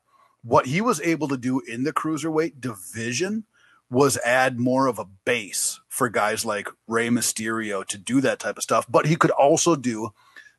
[0.45, 3.47] what he was able to do in the cruiserweight division
[3.93, 8.57] was add more of a base for guys like Rey Mysterio to do that type
[8.57, 8.87] of stuff.
[8.89, 10.11] But he could also do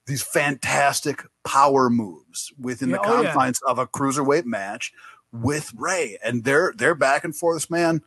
[0.05, 3.31] these fantastic power moves within the Yeah, oh, yeah.
[3.31, 4.93] confines of a cruiserweight match
[5.31, 6.18] with Rey.
[6.23, 8.01] And they're they're back and forth, man.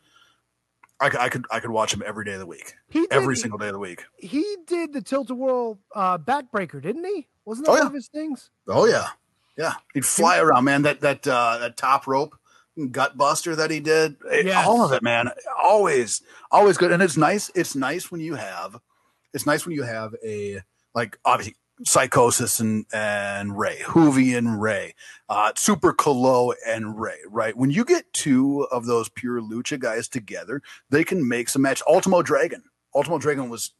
[1.00, 3.58] I, I could I could watch him every day of the week, did, every single
[3.58, 4.04] day of the week.
[4.16, 7.26] He did the tilt a whirl uh, backbreaker, didn't he?
[7.44, 7.88] Wasn't that Oh, one yeah.
[7.88, 8.50] of his things?
[8.68, 9.08] Oh yeah,
[9.58, 9.72] yeah.
[9.92, 10.82] He'd fly around, man.
[10.82, 12.36] That that uh, that top rope
[12.90, 14.66] gut buster that he did, it- Yes.
[14.66, 15.30] all of it, man.
[15.62, 16.92] Always, always good.
[16.92, 17.50] And it's nice.
[17.54, 18.78] It's nice when you have.
[19.32, 20.60] It's nice when you have a
[20.94, 24.94] like obviously Psicosis and and Rey, Juvi and Rey,
[25.28, 27.18] uh, Super Calo and Rey.
[27.28, 31.62] Right when you get two of those pure lucha guys together, they can make some
[31.62, 31.82] match.
[31.86, 32.62] Ultimo Dragon.
[32.94, 33.72] Ultimo Dragon was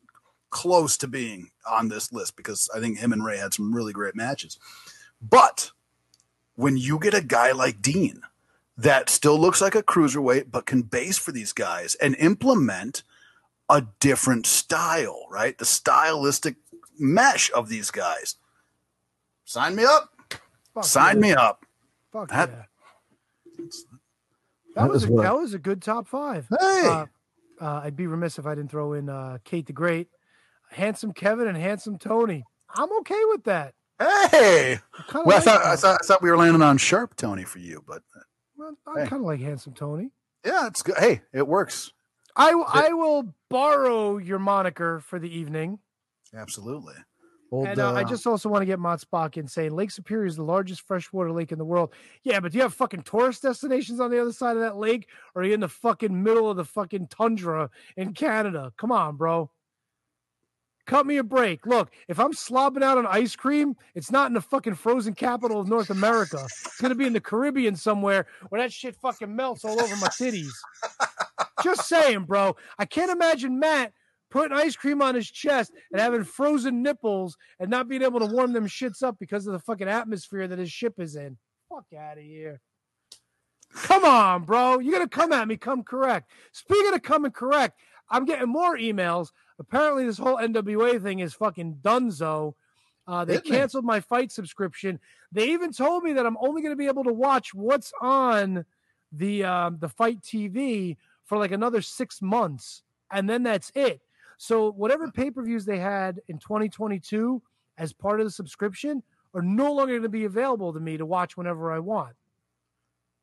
[0.51, 3.93] close to being on this list because I think him and Rey had some really
[3.95, 4.59] great matches.
[5.23, 5.71] But
[6.55, 8.21] when you get a guy like Dean
[8.77, 13.03] that still looks like a cruiserweight but can base for these guys and implement
[13.69, 15.57] a different style, right?
[15.59, 16.57] The stylistic
[16.99, 18.37] mesh of these guys.
[19.45, 20.11] Sign me up.
[20.75, 21.21] Fuck Sign yeah.
[21.21, 21.65] me up.
[22.13, 22.63] Fuck That- yeah.
[23.59, 26.47] That, that was a, what- that was a good top five.
[26.61, 26.83] Hey.
[26.87, 27.07] Uh,
[27.61, 30.09] uh, I'd be remiss if I didn't throw in uh, Kate the Great,
[30.71, 32.45] handsome Kevin, and handsome Tony.
[32.75, 33.73] I'm okay with that.
[33.99, 34.75] hey.
[34.99, 37.17] I kind of Well, I thought, I thought, I thought we were landing on Sharp
[37.17, 38.21] Tony for you, but uh,
[38.57, 39.09] Well, I hey.
[39.09, 40.11] kind of like handsome Tony.
[40.45, 40.97] yeah, it's good.
[40.99, 41.93] Hey, it works.
[42.35, 45.79] I I will borrow your moniker for the evening.
[46.35, 46.95] Absolutely.
[47.53, 49.93] Old, and uh, I uh, just also want to get Mott Spock in saying Lake
[49.93, 51.93] Superior is the largest freshwater lake in the world.
[52.25, 55.09] Yeah, but do you have fucking tourist destinations on the other side of that lake,
[55.35, 58.73] or are you in the fucking middle of the fucking tundra in Canada?
[58.77, 59.51] Come on, bro.
[60.87, 61.67] Cut me a break.
[61.67, 65.61] Look, if I'm slobbing out on ice cream, it's not in the fucking frozen capital
[65.61, 66.39] of North America.
[66.45, 70.09] It's gonna be in the Caribbean somewhere where that shit fucking melts all over my
[70.09, 70.53] titties.
[71.63, 72.57] Just saying, bro.
[72.79, 73.93] I can't imagine Matt
[74.31, 78.27] putting ice cream on his chest and having frozen nipples and not being able to
[78.27, 81.37] warm them shits up because of the fucking atmosphere that his ship is in.
[81.69, 82.61] Fuck out of here.
[83.75, 84.79] Come on, bro.
[84.79, 85.57] You're gonna come at me.
[85.57, 86.31] Come correct.
[86.53, 89.33] Speaking of coming correct, I'm getting more emails.
[89.59, 92.55] Apparently, this whole NWA thing is fucking dunzo.
[93.07, 93.45] Uh, they it?
[93.45, 94.99] canceled my FITE subscription.
[95.33, 98.65] They even told me that I'm only going to be able to watch what's on
[99.13, 104.01] the um, the FITE TV for like another six months, and then that's it.
[104.39, 107.43] So whatever pay per views they had in 2022
[107.79, 109.03] as part of the subscription
[109.35, 112.15] are no longer going to be available to me to watch whenever I want.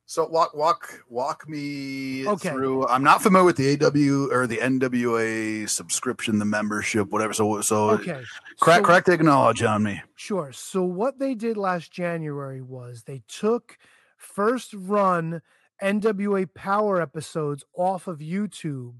[0.06, 2.50] So walk walk walk me Okay.
[2.50, 2.86] through.
[2.88, 7.32] I'm not familiar with the AW or the NWA subscription, the membership, whatever.
[7.32, 8.22] So so Okay,
[8.60, 10.02] crack So- crack the knowledge on me.
[10.14, 10.52] Sure.
[10.52, 13.78] So what they did last January was they took
[14.18, 15.40] first run
[15.82, 18.96] NWA Power episodes off of YouTube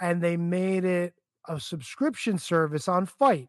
[0.00, 1.14] and they made it
[1.48, 3.48] a subscription service on FITE.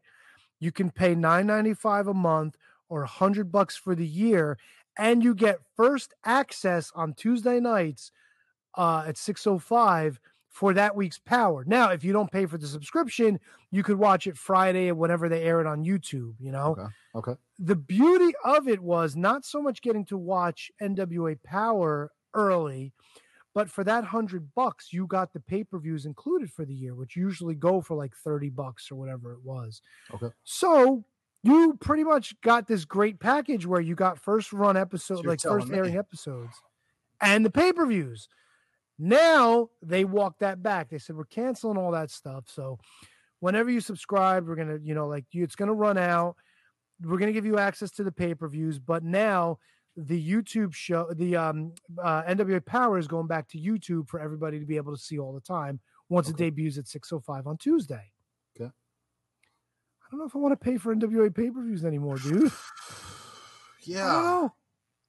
[0.60, 2.58] You can pay $9.95 a month
[2.90, 4.58] or 100 bucks for the year
[4.98, 8.12] and you get first access on Tuesday nights
[8.78, 10.20] uh, at 605
[10.50, 11.64] for that week's power.
[11.66, 13.40] Now, if you don't pay for the subscription,
[13.72, 16.88] you could watch it Friday or whenever they air it on YouTube, you know Okay.
[17.16, 17.36] Okay.
[17.60, 22.94] the beauty of it was not so much getting to watch NWA Power early,
[23.54, 26.96] But for that hundred bucks, you got the pay per views included for the year,
[26.96, 29.82] which usually go for like 30 bucks or whatever it was.
[30.14, 30.30] Okay.
[30.44, 31.04] So
[31.44, 35.68] you pretty much got this great package where you got first run episode, like first
[35.68, 35.78] me.
[35.78, 36.62] airing episodes
[37.22, 38.28] and the pay per views.
[39.00, 40.90] Now they walked that back.
[40.90, 42.46] They said, we're canceling all that stuff.
[42.48, 42.80] So
[43.40, 46.36] whenever you subscribe, we're going to, you know, like you, it's going to run out.
[47.02, 48.78] We're going to give you access to the pay per views.
[48.78, 49.58] But now
[49.98, 54.60] the YouTube show, the um, uh, NWA Power is going back to YouTube for everybody
[54.60, 58.12] to be able to see all the time once it debuts at 6.05 on Tuesday.
[60.12, 62.52] Don't know if I want to pay for NWA pay per views anymore, dude.
[63.84, 64.50] Yeah,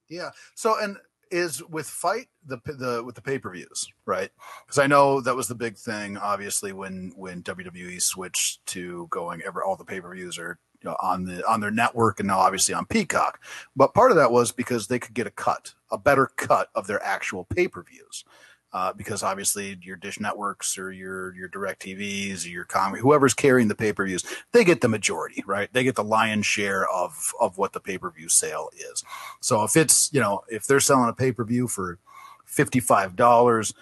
[0.09, 0.31] yeah.
[0.55, 0.97] So and
[1.29, 4.31] is with FITE the the with the pay per views right?
[4.65, 6.17] Because I know that was the big thing.
[6.17, 10.89] Obviously, when when WWE switched to going ever all the pay per views are you
[10.89, 13.39] know, on the on their network and now obviously on Peacock.
[13.75, 16.87] But part of that was because they could get a cut, a better cut of
[16.87, 18.25] their actual pay per views.
[18.73, 23.35] Uh, because obviously your dish networks or your your direct TVs or your comedy, whoever's
[23.35, 25.71] carrying the pay per views, they get the majority, right?
[25.73, 29.03] They get the lion's share of of what the pay per view sale is.
[29.41, 31.99] So if it's you know if they're selling a pay per view for
[32.45, 33.75] fifty five dollars,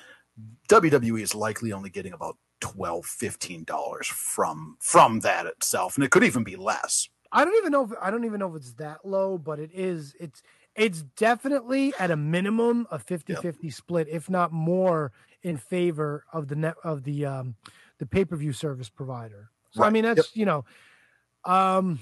[0.68, 6.12] WWE is likely only getting about 12 15 dollars from from that itself, and it
[6.12, 7.10] could even be less.
[7.32, 9.72] I don't even know if I don't even know if it's that low, but it
[9.74, 10.44] is it's
[10.76, 15.12] it's definitely at a minimum a 50-50 split, if not more
[15.44, 17.56] in favor of the net of the um
[17.98, 19.50] the pay-per-view service provider.
[19.72, 19.94] So I Right.
[19.94, 20.16] mean Yep.
[20.16, 20.66] that's you know
[21.46, 22.00] um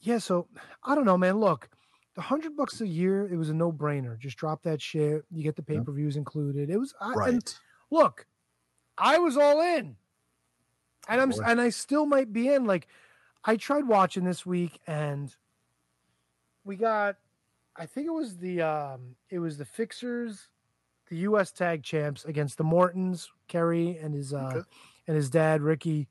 [0.00, 0.48] yeah, so
[0.82, 1.38] I don't know, man.
[1.38, 1.68] Look,
[2.16, 4.18] the hundred bucks a year, it was a no-brainer.
[4.18, 5.24] Just drop that shit.
[5.30, 6.70] You get the pay-per-views included.
[6.70, 7.58] It was I, Right.
[7.90, 8.26] look,
[8.98, 9.96] I was all in,
[11.08, 11.42] and I'm Boy.
[11.46, 12.64] and I still might be in.
[12.64, 12.88] Like,
[13.44, 15.34] I tried watching this week, and
[16.64, 17.16] we got,
[17.76, 20.48] I think it was the um, it was the Fixers,
[21.08, 21.50] the U.S.
[21.52, 24.60] Tag Champs against the Mortons, Kerry and his uh, Okay.
[25.06, 26.08] and his dad Ricky.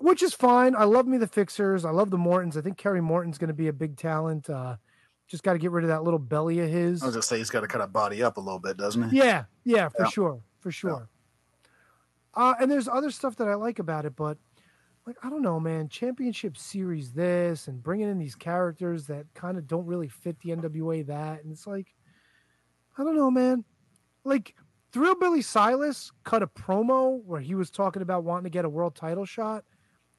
[0.00, 0.76] Which is fine.
[0.76, 1.84] I love me the Fixers.
[1.84, 2.56] I love the Mortons.
[2.56, 4.48] I think Kerry Morton's going to be a big talent.
[4.48, 4.76] Uh,
[5.26, 7.02] just got to get rid of that little belly of his.
[7.02, 9.10] I was gonna say he's got to kind of body up a little bit, doesn't
[9.10, 9.16] he?
[9.18, 10.08] Yeah, yeah, for Yeah.
[10.10, 11.08] sure, for sure.
[12.34, 14.38] Uh, and there's other stuff that I like about it, but
[15.08, 15.88] like I don't know, man.
[15.88, 20.50] Championship series, this and bringing in these characters that kind of don't really fit the
[20.50, 21.06] NWA.
[21.06, 21.94] That and it's like,
[22.98, 23.64] I don't know, man.
[24.24, 24.54] Like
[24.92, 28.68] Thrill Billy Silas cut a promo where he was talking about wanting to get a
[28.68, 29.64] world title shot.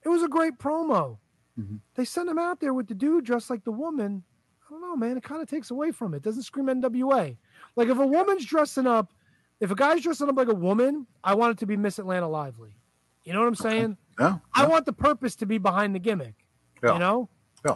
[0.04, 1.20] It was a great promo.
[1.58, 1.82] Mhm.
[1.94, 4.24] They sent him out there with the dude dressed like the woman.
[4.66, 5.18] I don't know, man.
[5.18, 6.24] It kind of takes away from it.
[6.24, 7.38] Doesn't scream NWA.
[7.76, 9.14] Like if a woman's dressing up,
[9.60, 12.28] if a guy's dressing up like a woman, I want it to be Miss Atlanta
[12.28, 12.76] Lively.
[13.24, 13.98] You know what I'm saying?
[14.20, 14.38] Yeah.
[14.54, 16.36] I want the purpose to be behind the gimmick.
[16.84, 17.30] You know?
[17.66, 17.76] Yeah.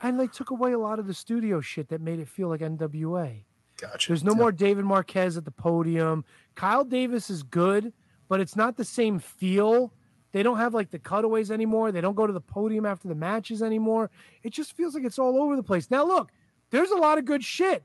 [0.00, 2.60] And they took away a lot of the studio shit that made it feel like
[2.60, 3.44] NWA.
[3.80, 4.08] Gotcha.
[4.08, 6.24] There's no more David Marquez at the podium.
[6.54, 7.92] Kyle Davis is good,
[8.28, 9.92] but it's not the same feel.
[10.32, 11.92] They don't have like the cutaways anymore.
[11.92, 14.10] They don't go to the podium after the matches anymore.
[14.42, 15.90] It just feels like it's all over the place.
[15.90, 16.30] Now, look,
[16.70, 17.84] there's a lot of good shit.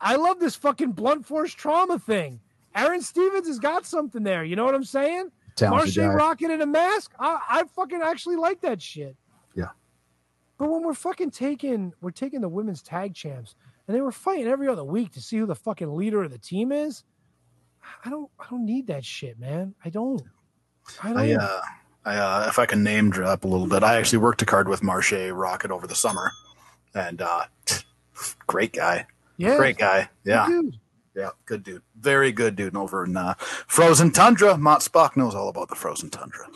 [0.00, 2.40] I love this fucking blunt force trauma thing.
[2.74, 4.44] Aron Stevens has got something there.
[4.44, 5.30] You know what I'm saying?
[5.56, 6.18] Talented Marshe.
[6.18, 7.12] Rockett in a mask.
[7.18, 9.16] I, I fucking actually like that shit.
[9.54, 9.68] Yeah.
[10.58, 13.54] But when we're fucking taking, we're taking the women's tag champs,
[13.86, 16.38] and they were fighting every other week to see who the fucking leader of the
[16.38, 17.04] team is.
[18.04, 19.74] I don't, I don't need that shit, man.
[19.84, 20.22] I don't.
[21.02, 21.18] I don't.
[21.18, 21.60] I, uh,
[22.04, 24.68] I, uh, if I can name drop a little bit, I actually worked a card
[24.68, 26.32] with Marshe Rockett over the summer,
[26.94, 27.44] and uh,
[28.46, 29.06] great guy,
[29.36, 30.78] yeah, great guy, yeah, dude.
[31.14, 32.76] Yeah, good dude, very good dude.
[32.76, 36.46] Over in uh, Frozen Tundra, Mott Spock knows all about the Frozen Tundra.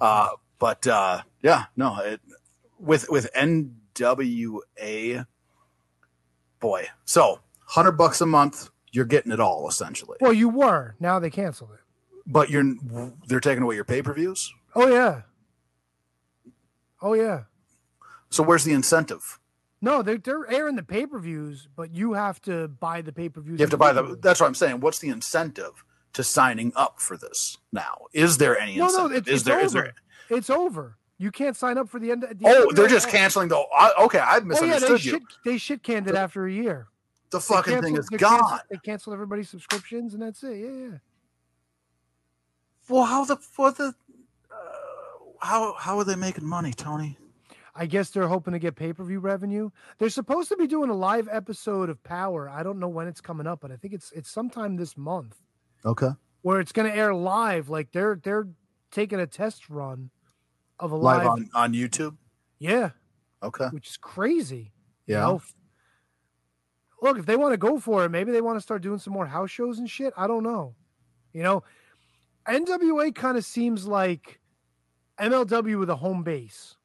[0.00, 0.28] Uh,
[0.58, 2.20] but uh, yeah, no, it,
[2.78, 5.26] with with NWA,
[6.60, 10.16] boy, so hundred bucks a month, you're getting it all essentially.
[10.20, 10.96] Well, you were.
[10.98, 11.80] Now they canceled it.
[12.26, 12.74] But you're
[13.26, 14.52] they're taking away your pay per views.
[14.74, 15.22] Oh yeah.
[17.00, 17.42] Oh yeah.
[18.30, 19.38] So where's the incentive?
[19.86, 23.28] No, they're they're airing the pay per views, but you have to buy the pay
[23.28, 23.60] per views.
[23.60, 24.18] You have to buy the.
[24.20, 24.80] That's what I'm saying.
[24.80, 25.84] What's the incentive
[26.14, 28.06] to signing up for this now?
[28.12, 29.58] Is there any No, no, it's, is it's there?
[29.58, 29.64] over.
[29.64, 29.94] Is there?
[30.28, 30.98] It's over.
[31.18, 32.24] You can't sign up for the end.
[32.24, 33.56] The Oh, they're just canceling the.
[33.56, 35.10] I, okay, I Oh yeah, misunderstood they you.
[35.12, 35.22] shit.
[35.44, 36.88] They shit canned it after a year.
[37.30, 38.58] the fucking thing is gone.
[38.68, 40.58] They canceled everybody's subscriptions, and that's it.
[40.58, 40.98] Yeah, yeah.
[42.88, 43.94] Well, how the for the.
[44.50, 44.56] Uh,
[45.40, 47.18] how how are they making money, Tony?
[47.78, 49.70] I guess they're hoping to get pay per view revenue.
[49.98, 52.48] They're supposed to be doing a live episode of Power.
[52.48, 55.36] I don't know when it's coming up, but I think it's it's sometime this month
[55.84, 56.10] Okay.
[56.42, 57.68] where it's going to air live.
[57.68, 58.48] Like they're they're
[58.90, 60.10] taking a test run
[60.78, 62.16] of a live, Live on on YouTube.
[62.58, 62.90] yeah,
[63.42, 63.66] Okay.
[63.68, 64.72] which is crazy.
[65.06, 65.20] you Yeah.
[65.20, 65.42] know?
[67.02, 69.12] look, if they want to go for it, maybe they want to start doing some
[69.12, 70.12] more house shows and shit.
[70.16, 70.74] I don't know.
[71.32, 71.62] You know,
[72.48, 74.40] NWA kind of seems like
[75.20, 76.75] MLW with a home base.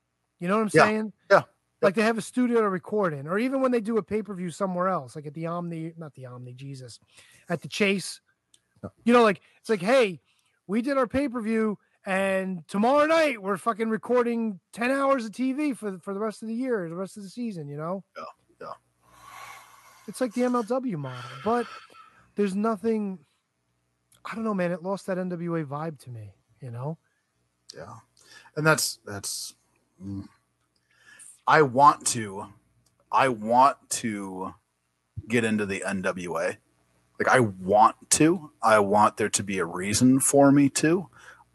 [0.41, 1.13] You know what I'm Yeah, saying?
[1.29, 1.43] yeah.
[1.81, 4.21] Like they have a studio to record in, or even when they do a pay
[4.21, 6.99] per view somewhere else, like at the Omni, not the Omni, Jesus,
[7.47, 8.19] at the Chase.
[9.05, 10.19] You know, like it's like, hey,
[10.67, 15.31] we did our pay per view, and tomorrow night we're fucking recording ten hours of
[15.31, 17.67] TV for the- for the rest of the year, the rest of the season.
[17.67, 18.03] You know?
[18.17, 18.23] Yeah,
[18.59, 18.73] yeah.
[20.07, 21.67] It's like the MLW model, but
[22.35, 23.19] there's nothing.
[24.25, 24.71] I don't know, man.
[24.71, 26.33] It lost that NWA vibe to me.
[26.61, 26.97] You know?
[27.75, 27.95] Yeah,
[28.55, 29.55] and that's that's.
[31.47, 32.47] I want to,
[33.11, 34.53] I want to
[35.27, 36.57] get into the NWA.
[37.19, 38.51] Like I want to.
[38.63, 41.07] I want there to be a reason for me to.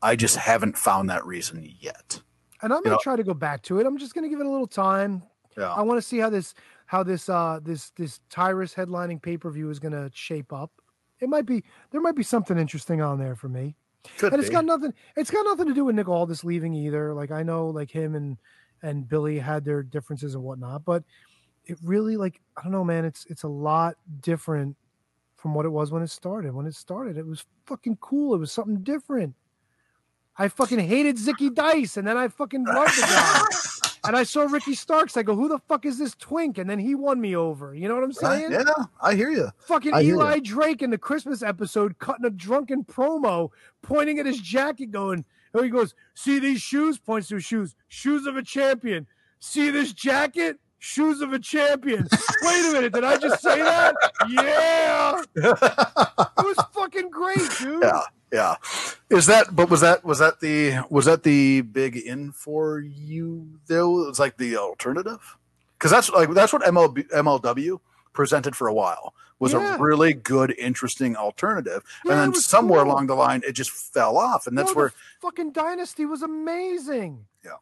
[0.02, 2.20] I just haven't found that reason yet.
[2.62, 3.86] And I'm You gonna know- try to go back to it.
[3.86, 5.23] I'm just gonna give it a little time.
[5.56, 5.73] Yeah.
[5.73, 6.55] I want to see how this
[6.86, 10.70] how this uh this this Tyrus headlining pay per view is gonna shape up.
[11.18, 13.74] It might be there might be something interesting on there for me.
[14.19, 17.15] Could and it's got nothing it's got nothing to do with Nick Aldis leaving either.
[17.15, 18.37] Like I know like him and
[18.83, 21.03] and Billy had their differences and whatnot, but
[21.65, 24.77] it really like I don't know, man, it's it's a lot different
[25.37, 26.55] from what it was when it started.
[26.55, 28.35] When it started, it was fucking cool.
[28.35, 29.35] It was something different.
[30.39, 33.91] I fucking hated Zicky Dice, and then I fucking loved the guy.
[34.07, 35.16] and I saw Ricky Starks.
[35.16, 36.59] I go, who the fuck is this twink?
[36.59, 37.74] And then he won me over.
[37.74, 38.53] You know what I'm Right, saying?
[38.53, 38.65] Yeah,
[39.01, 39.49] I hear you.
[39.61, 40.41] Fucking hear Eli ya.
[40.45, 43.51] Drake in the Christmas episode cutting a drunken promo,
[43.83, 45.24] pointing at his jacket, going,
[45.55, 46.99] oh, he goes, see these shoes?
[46.99, 47.74] Points to his shoes.
[47.89, 49.07] Shoes of a champion.
[49.39, 50.59] See this jacket?
[50.78, 52.07] Shoes of a champion.
[52.43, 53.95] Wait a minute, did I just say that?
[54.28, 55.23] Yeah.
[56.39, 57.83] It was fucking great, dude.
[57.83, 58.01] Yeah,
[58.37, 58.57] yeah.
[59.11, 59.55] Is that?
[59.57, 60.05] But was that?
[60.05, 60.85] Was that the?
[60.91, 63.59] Was that the big in for you?
[63.67, 65.37] Though it was like the alternative,
[65.79, 67.81] because that's like that's what MLB, MLW
[68.13, 69.77] presented for a while was Yeah.
[69.77, 72.93] a really good, interesting alternative, Yeah, and then somewhere cool.
[72.93, 77.27] along the line it just fell off, and that's No, where fucking dynasty was amazing.
[77.45, 77.59] Yeah.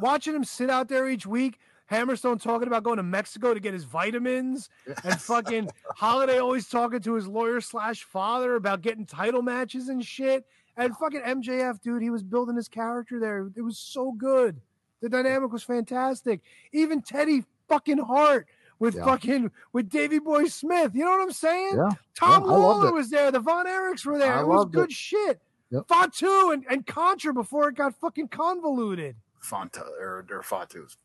[0.00, 1.58] Watching him sit out there each week,
[1.90, 4.68] Hammerstone talking about going to Mexico to get his vitamins,
[5.04, 10.04] and fucking Holliday always talking to his lawyer slash father about getting title matches and
[10.04, 10.44] shit.
[10.76, 13.50] And fucking MJF, dude, he was building his character there.
[13.56, 14.60] It was so good.
[15.00, 16.40] The dynamic was fantastic.
[16.72, 18.46] Even Teddy fucking Hart
[18.78, 19.04] with Yeah.
[19.04, 20.92] fucking with Davey Boy Smith.
[20.94, 21.72] You know what I'm saying?
[21.76, 21.88] Yeah.
[22.14, 23.30] Tom Yeah, I Lawler was there.
[23.32, 24.34] The Von Erichs were there.
[24.34, 24.78] I it was loved it.
[24.78, 25.40] good shit.
[25.70, 25.88] Yep.
[25.88, 29.16] Fatu and, and Contra before it got fucking convoluted.
[29.42, 30.96] Fanta or, or Fatu's.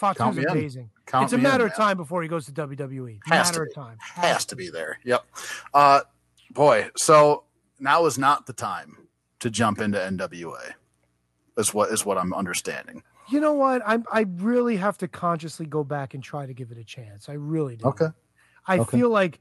[0.00, 0.48] Fatu's Count in.
[0.48, 0.90] amazing.
[1.12, 3.18] It's a me in, matter of time before he goes to WWE.
[3.26, 3.98] Has matter to of time.
[4.00, 4.98] Has to be there.
[5.04, 5.24] Yep.
[5.74, 6.00] Uh,
[6.50, 7.44] boy, so
[7.78, 8.96] now is not the time
[9.40, 10.72] to jump into NWA.
[11.58, 13.02] Is what is what I'm understanding.
[13.28, 13.82] You know what?
[13.86, 17.28] I I really have to consciously go back and try to give it a chance.
[17.28, 17.86] I really do.
[17.86, 18.06] Okay.
[18.66, 18.98] I okay.
[18.98, 19.40] feel like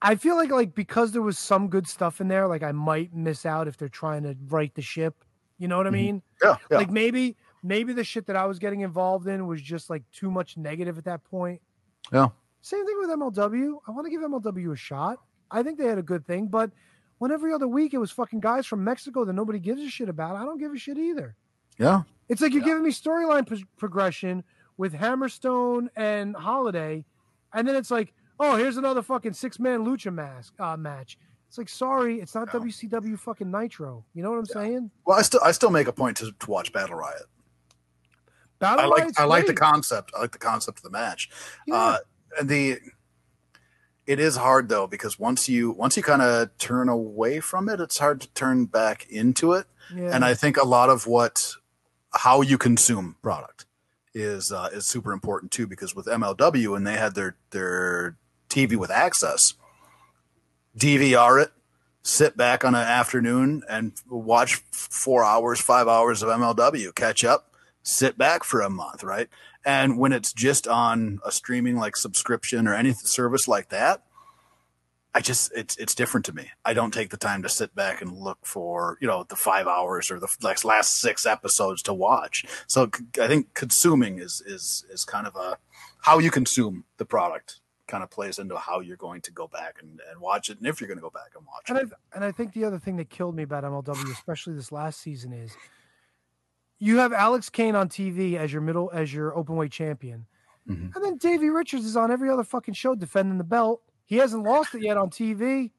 [0.00, 3.12] I feel like like because there was some good stuff in there, like I might
[3.14, 5.24] miss out if they're trying to right the ship.
[5.58, 5.92] You know what I Mhm.
[5.94, 6.22] mean?
[6.42, 6.56] Yeah.
[6.70, 6.76] Yeah.
[6.76, 10.30] Like maybe maybe the shit that I was getting involved in was just like too
[10.30, 11.60] much negative at that point.
[12.12, 12.28] Yeah.
[12.62, 13.78] Same thing with MLW.
[13.86, 15.18] I want to give MLW a shot.
[15.50, 16.70] I think they had a good thing, but
[17.18, 20.08] when every other week it was fucking guys from Mexico that nobody gives a shit
[20.08, 21.34] about, I don't give a shit either.
[21.78, 22.02] yeah.
[22.28, 22.68] It's like you're Yeah.
[22.68, 24.44] giving me storyline pro- progression
[24.76, 27.04] with Hammerstone and Holliday,
[27.54, 31.18] and then it's like, oh, here's another fucking six man lucha mask uh, match.
[31.48, 32.60] It's like, sorry, it's not Yeah.
[32.60, 34.04] WCW fucking Nitro.
[34.14, 34.90] You know what I'm saying?
[35.06, 37.22] Well, I still I still make a point to, to watch Battle Riot.
[38.60, 40.12] I like I like the concept.
[40.16, 41.30] I like the concept of the match.
[41.66, 41.74] Yeah.
[41.74, 41.98] Uh,
[42.42, 42.78] the
[44.06, 47.80] it is hard though because once you once you kind of turn away from it,
[47.80, 49.66] it's hard to turn back into it.
[49.94, 50.10] yeah.
[50.12, 51.54] And I think a lot of what
[52.12, 53.66] how you consume product
[54.14, 58.16] is uh, is super important too because with MLW and they had their their
[58.48, 59.54] TV with access,
[60.76, 61.52] DVR it,
[62.02, 67.47] sit back on an afternoon and watch four hours, five hours of MLW, catch up,
[67.88, 69.28] sit back for a month, right?
[69.64, 74.04] And when it's just on a streaming like subscription or any service like that,
[75.14, 76.50] I just it's it's different to me.
[76.64, 79.66] I don't take the time to sit back and look for you know the five
[79.66, 82.44] hours or the like last six episodes to watch.
[82.66, 82.90] So
[83.20, 85.58] I think consuming is is is kind of a
[86.02, 89.76] how you consume the product kind of plays into how you're going to go back
[89.80, 91.88] and, and watch it and if you're going to go back and watch And it.
[92.12, 95.00] I and I think the other thing that killed me about MLW, especially this last
[95.00, 95.56] season, is
[96.78, 100.26] you have Alex Kane on TV as your middle as your open weight champion,
[100.68, 100.94] Mhm.
[100.94, 103.82] and then Davey Richards is on every other fucking show defending the belt.
[104.06, 105.72] He hasn't lost it yet on TV.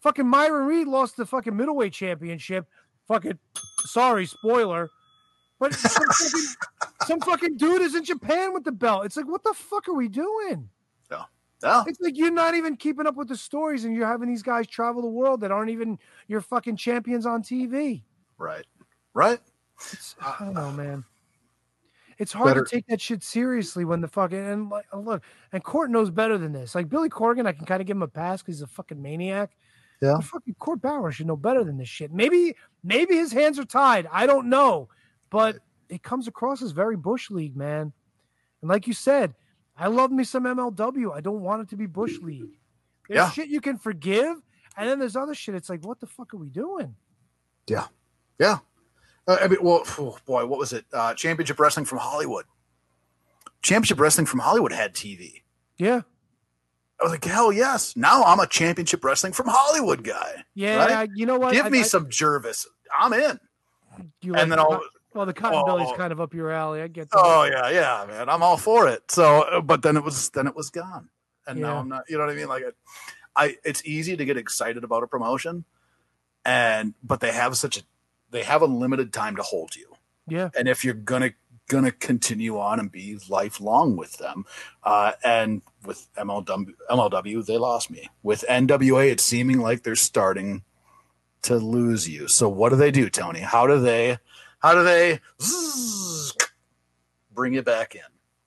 [0.00, 2.68] Fucking Myron Reed lost the fucking middleweight championship.
[3.08, 3.38] Fucking
[3.86, 4.90] sorry, spoiler.
[5.58, 6.40] But some fucking,
[7.06, 9.06] some fucking dude is in Japan with the belt.
[9.06, 10.68] It's like, what the fuck are we doing?
[11.10, 11.22] No.
[11.62, 11.84] No.
[11.86, 14.66] It's like you're not even keeping up with the stories, and you're having these guys
[14.66, 18.02] travel the world that aren't even your fucking champions on TV.
[18.36, 18.66] Right.
[19.14, 19.40] Right.
[19.92, 21.04] It's, I don't know, man.
[22.18, 25.22] It's hard Better- to take that shit seriously when the fucking and like look
[25.52, 26.74] and Court knows better than this.
[26.74, 29.02] Like Billy Corgan, I can kind of give him a pass because he's a fucking
[29.02, 29.50] maniac.
[30.00, 30.14] Yeah.
[30.16, 32.12] But fucking Court Bauer should know better than this shit.
[32.12, 34.06] Maybe maybe his hands are tied.
[34.12, 34.88] I don't know,
[35.30, 35.56] but
[35.88, 37.92] it comes across as very bush league, man.
[38.62, 39.34] And like you said,
[39.76, 41.12] I love me some MLW.
[41.12, 42.58] I don't want it to be bush league.
[43.08, 43.30] There's Yeah.
[43.30, 44.36] shit you can forgive,
[44.76, 45.56] and then there's other shit.
[45.56, 46.94] It's like, what the fuck are we doing?
[47.66, 47.88] Yeah.
[48.38, 48.58] Yeah.
[49.26, 50.84] Uh, I mean, well, oh, boy, what was it?
[50.92, 52.44] Uh, Championship Wrestling from Hollywood.
[53.62, 55.42] Championship Wrestling from Hollywood had TV.
[55.78, 56.02] Yeah.
[57.00, 57.96] I was like, hell yes.
[57.96, 60.44] Now I'm a Championship Wrestling from Hollywood guy.
[60.54, 61.10] Yeah, Right?
[61.14, 61.52] You know what?
[61.52, 62.66] Give I- me I- some Jervis.
[62.96, 63.40] I'm in.
[64.20, 64.80] you and like then the I'll.
[65.14, 65.96] well, the Cottonbelly's oh.
[65.96, 66.80] kind of up your alley.
[66.80, 67.18] I get that.
[67.20, 68.28] Oh yeah, yeah, man.
[68.28, 69.10] I'm all for it.
[69.10, 71.08] So, uh, but then it was then it was gone,
[71.46, 72.04] and now I'm not.
[72.08, 72.46] You know what I mean?
[72.48, 72.62] Like,
[73.34, 75.64] I, I it's easy to get excited about a promotion,
[76.44, 77.82] and but they have such a
[78.34, 79.94] they have a limited time to hold you.
[80.28, 81.30] yeah, and if you're gonna
[81.68, 84.44] gonna continue on and be lifelong with them,
[84.82, 88.10] uh, and with MLW, MLW, they lost me.
[88.22, 90.62] With NWA, it's seeming like they're starting
[91.42, 92.26] to lose you.
[92.26, 93.40] So what do they do, Tony?
[93.40, 94.18] How do they,
[94.58, 96.34] how do they zzz,
[97.32, 98.02] bring you back in?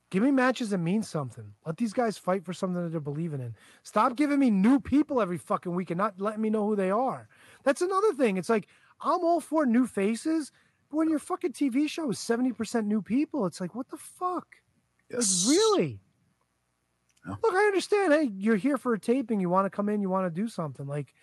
[0.10, 1.54] give me matches that mean something.
[1.66, 3.56] Let these guys fight for something that they're believing in.
[3.84, 6.92] Stop giving me new people every fucking week and not letting me know who they
[6.92, 7.28] are.
[7.64, 8.38] That's another thing.
[8.38, 8.68] It's like
[9.02, 10.52] I'm all for new faces,
[10.90, 13.98] but when your fucking TV show is seventy percent new people, it's like what the
[13.98, 14.48] fuck?
[15.12, 16.00] Like, really?
[17.26, 17.36] Yeah.
[17.44, 18.14] Look, I understand.
[18.14, 19.40] Hey, you're here for a taping.
[19.40, 20.02] You want to come in.
[20.02, 20.88] You want to do something.
[20.88, 21.14] Like,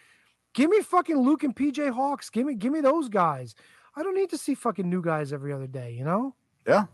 [0.54, 2.30] give me fucking Luke and PJ Hawx.
[2.30, 3.54] Give me, give me those guys.
[3.96, 5.92] I don't need to see fucking new guys every other day.
[5.92, 6.34] You know?
[6.66, 6.86] Yeah,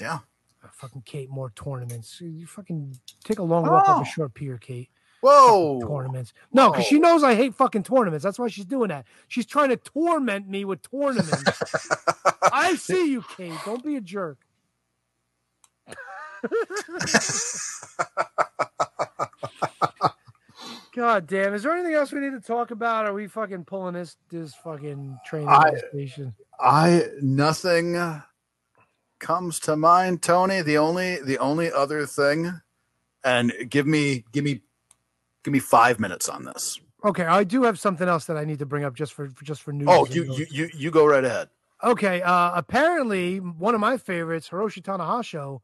[0.00, 0.20] yeah.
[0.64, 2.20] Uh, fucking Kate more tournaments.
[2.20, 4.02] You fucking take a long walk off Oh.
[4.02, 4.88] a short pier, Kate.
[5.20, 6.32] Whoa, Tournaments.
[6.52, 8.22] No, because she knows I hate fucking tournaments.
[8.22, 9.06] That's why she's doing that.
[9.28, 11.42] She's trying to torment me with tournaments.
[12.52, 13.58] I see you, Kate.
[13.64, 14.38] Don't be a jerk.
[20.94, 21.54] God damn.
[21.54, 23.06] Is there anything else we need to talk about?
[23.06, 26.34] Are we fucking pulling this this fucking train I- station?
[26.58, 28.22] I nothing
[29.18, 30.62] comes to mind, Tony.
[30.62, 32.60] The only the only other thing,
[33.24, 34.62] and give me give me
[35.46, 36.80] give me five minutes on this.
[37.04, 39.44] Okay, I do have something else that I need to bring up just for for-
[39.44, 39.86] just for news.
[39.88, 41.48] Oh, you you you, you go right ahead.
[41.84, 45.60] Okay, uh apparently one of my favorites, Hiroshi Tanahashi,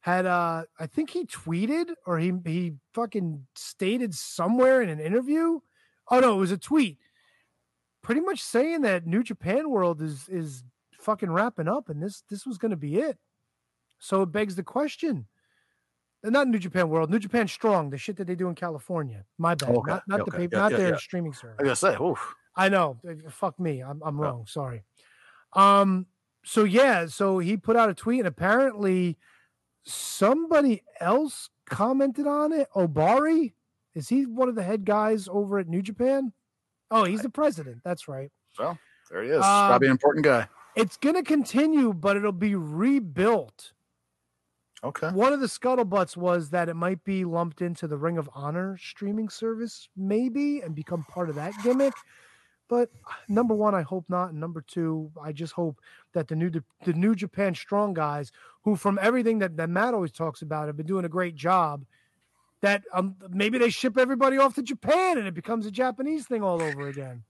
[0.00, 5.60] had uh I think he tweeted or he he fucking stated somewhere in an interview.
[6.10, 6.96] Oh no, it was a tweet.
[8.00, 10.64] Pretty much saying that New Japan World is is
[10.98, 13.18] fucking wrapping up and this this was gonna be it.
[13.98, 15.26] So it begs the question.
[16.30, 19.24] Not New Japan World, New Japan Strong, the shit that they do in California.
[19.38, 19.70] My bad.
[19.70, 20.96] Okay, Not, not the okay, paper, yeah, not yeah, their yeah.
[20.96, 21.56] streaming service.
[21.60, 22.34] I gotta say, oof.
[22.54, 22.98] I know.
[23.08, 23.82] uh, Fuck me.
[23.82, 24.44] I'm I'm wrong.
[24.46, 24.82] Sorry.
[25.52, 26.06] Um.
[26.44, 27.06] So yeah.
[27.06, 29.16] So he put out a tweet, and apparently
[29.84, 32.68] somebody else commented on it.
[32.74, 33.52] Ohbari
[33.96, 36.32] is he one of the head guys over at New Japan?
[36.90, 37.78] Oh, he's the president.
[37.82, 38.30] That's right.
[38.58, 38.78] Well,
[39.10, 39.36] there he is.
[39.36, 40.48] Um, Probably an important guy.
[40.76, 43.72] It's gonna continue, but it'll be rebuilt.
[44.84, 45.08] Okay.
[45.08, 48.76] One of the scuttlebutts was that it might be lumped into the Ring of Honor
[48.78, 51.94] streaming service, maybe, and become part of that gimmick.
[52.68, 52.90] But
[53.28, 54.30] number one, I hope not.
[54.30, 55.80] And number two, I just hope
[56.12, 58.32] that the new the New Japan Strong guys,
[58.62, 61.84] who from everything that, that Matt always talks about, have been doing a great job.
[62.62, 66.42] That um, maybe they ship everybody off to Japan and it becomes a Japanese thing
[66.42, 67.22] all over again.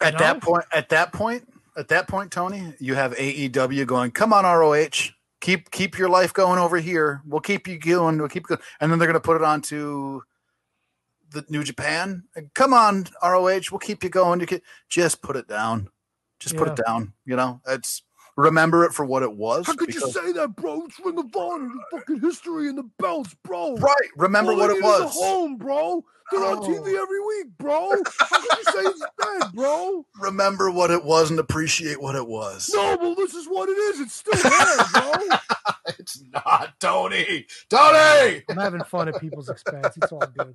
[0.00, 0.18] At know?
[0.18, 4.10] that point, at that point, at that point, Tony, you have AEW going.
[4.10, 5.13] Come on, ROH.
[5.44, 7.20] Keep keep your life going over here.
[7.26, 8.16] We'll keep you going.
[8.16, 8.62] We'll keep going.
[8.80, 10.22] And then they're going to put it on to
[11.32, 12.22] the New Japan.
[12.54, 13.64] Come on, ROH.
[13.70, 14.40] We'll keep you going.
[14.40, 15.90] You can just put it down.
[16.40, 17.12] Just put it down.
[17.26, 18.04] You know, it's
[18.36, 19.66] remember it for what it was.
[19.66, 20.84] How could you say that, bro?
[20.86, 23.76] It's Ring of Honor, the fucking history and the belts, bro.
[23.76, 24.08] right?
[24.16, 25.14] Remember All what it need is a was.
[25.14, 26.04] home, bro.
[26.32, 26.62] They're on Oh.
[26.62, 27.90] TV every week, bro.
[28.18, 30.06] How could you say it's dead, bro?
[30.20, 32.70] Remember what it was and appreciate what it was.
[32.74, 34.00] No, but this is what it is.
[34.00, 35.36] It's still there, bro.
[36.04, 37.46] it's not Tony.
[37.70, 38.42] Tony.
[38.50, 39.96] I'm having fun at people's expense.
[39.96, 40.54] It's all good.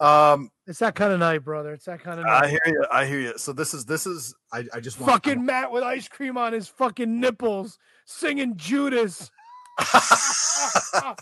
[0.00, 1.74] Um, It's that kind of night, brother.
[1.74, 2.44] It's that kind of night.
[2.44, 2.84] I hear you.
[2.90, 3.38] I hear you.
[3.38, 4.34] So this is this is.
[4.52, 9.30] I, I just want fucking Matt with ice cream on his fucking nipples, singing Judas.
[9.94, 11.14] oh,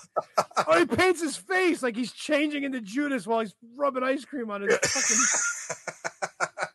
[0.79, 4.63] he paints his face like he's changing into Judas while he's rubbing ice cream on
[4.63, 6.57] his fucking.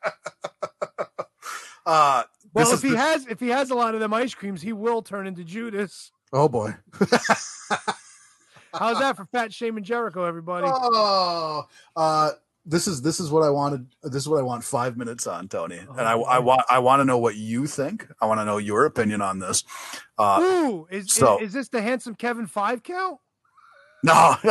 [1.86, 2.24] uh,
[2.54, 4.74] Well, if he the- has if he has a lot of them ice creams, he
[4.74, 6.12] will turn into Judas.
[6.34, 6.74] Oh boy.
[8.74, 10.68] How's that for Fat Shaman Jericho, everybody?
[10.70, 12.32] Oh, uh,
[12.66, 13.88] this is this is what I wanted.
[14.03, 15.78] This is what I want five minutes on, Tony.
[15.78, 18.08] And I, Oh, I want I want to know what you think.
[18.22, 19.64] I want to know your opinion on this.
[20.18, 23.20] Uh, Ooh, is, so- is is this the handsome Kevin five count?
[24.03, 24.36] no,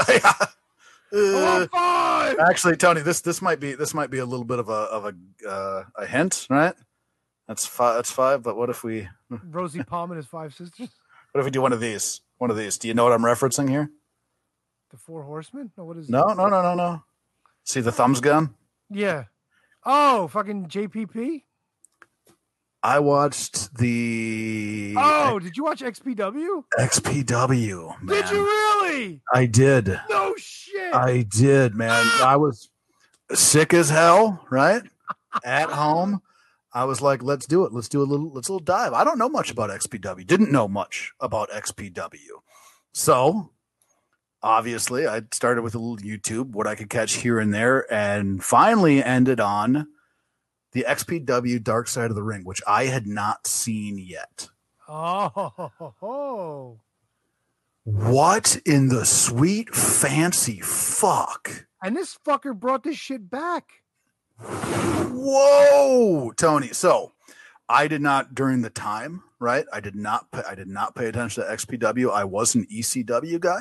[1.13, 4.69] Oh, Uh, actually, Tony, this this might be this might be a little bit of
[4.69, 6.75] a of a uh, a hint, right?
[7.49, 7.97] That's five.
[7.97, 8.43] That's five.
[8.45, 10.89] But what if we Rosie Palm and his five sisters,
[11.33, 12.21] what if we do one of these?
[12.39, 12.79] One of these.
[12.79, 13.91] Do you know what I'm referencing here?
[14.91, 15.71] the four horsemen.
[15.79, 17.03] No, what is No, no, no, no, no.
[17.65, 18.55] See the thumbs gun?
[18.91, 19.25] Yeah.
[19.87, 21.43] Oh, fucking JPP.
[22.83, 26.65] I watched the Oh, did you watch XPW?
[26.79, 28.03] XPW.
[28.03, 28.17] Man.
[28.23, 29.23] Did you really?
[29.33, 30.01] I did.
[30.09, 30.95] No shit.
[30.95, 32.07] I did, man.
[32.23, 32.71] I was
[33.33, 34.83] sick as hell, right?
[35.45, 36.23] At home.
[36.73, 37.73] I was like, let's do it.
[37.73, 38.93] Let's do a little let's a little dive.
[38.93, 40.27] I don't know much about XPW.
[40.27, 42.15] Didn't know much about XPW.
[42.93, 43.51] So
[44.43, 48.43] obviously I started with a little YouTube, what I could catch here and there, and
[48.43, 49.89] finally ended on
[50.73, 54.49] the XPW Dark Side of the Ring, which I had not seen yet.
[54.89, 56.79] oh,
[57.85, 61.67] What in the sweet fancy fuck?
[61.83, 63.80] and this fucker brought this shit back.
[64.43, 66.69] Whoa, Tony.
[66.69, 67.13] So
[67.69, 69.65] I did not during the time, right?
[69.73, 72.11] I did not pay, I did not pay attention to XPW.
[72.13, 73.61] I was an ECW guy.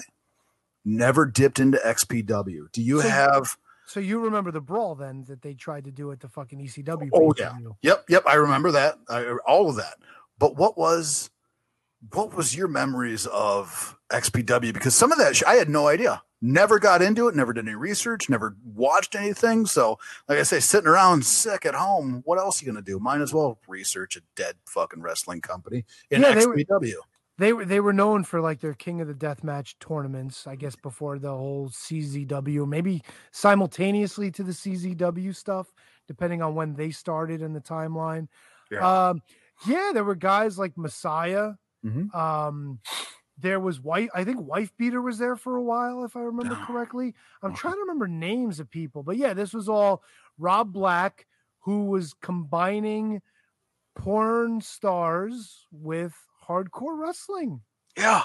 [0.86, 2.72] Never dipped into XPW.
[2.72, 6.12] Do you So- have So you remember the brawl then that they tried to do
[6.12, 7.10] at the fucking ECW?
[7.14, 7.76] Oh, pay-per-view.
[7.82, 8.98] Yep, yep, I remember that.
[9.10, 9.96] I, all of that.
[10.38, 11.30] But what was
[12.14, 14.74] what was your memories of XPW?
[14.74, 16.22] Because some of that sh- I had no idea.
[16.42, 17.36] Never got into it.
[17.36, 18.30] Never did any research.
[18.30, 19.66] Never watched anything.
[19.66, 20.00] So,
[20.30, 22.22] like I say, sitting around sick at home.
[22.24, 22.98] What else are you gonna do?
[23.00, 26.56] Might as well research a dead fucking wrestling company in Yeah, they were-
[27.38, 30.56] They were they were known for like their King of the Death Match tournaments, I
[30.56, 33.02] guess before the whole CZW, maybe
[33.54, 35.74] simultaneously to the CZW stuff,
[36.08, 38.28] depending on when they started in the timeline.
[38.72, 39.10] Yeah.
[39.10, 39.22] Um,
[39.66, 41.54] yeah, there were guys like Messiah.
[41.86, 42.14] Mhm.
[42.14, 42.80] Um,
[43.38, 44.10] there was White.
[44.14, 46.66] I think Wife Beater was there for a while, if I remember Oh.
[46.66, 47.16] correctly.
[47.42, 50.04] I'm trying to remember names of people, but yeah, this was all
[50.38, 51.26] Rob Black,
[51.62, 53.22] who was combining
[53.96, 56.16] porn stars with
[56.48, 57.62] hardcore wrestling
[57.98, 58.24] yeah.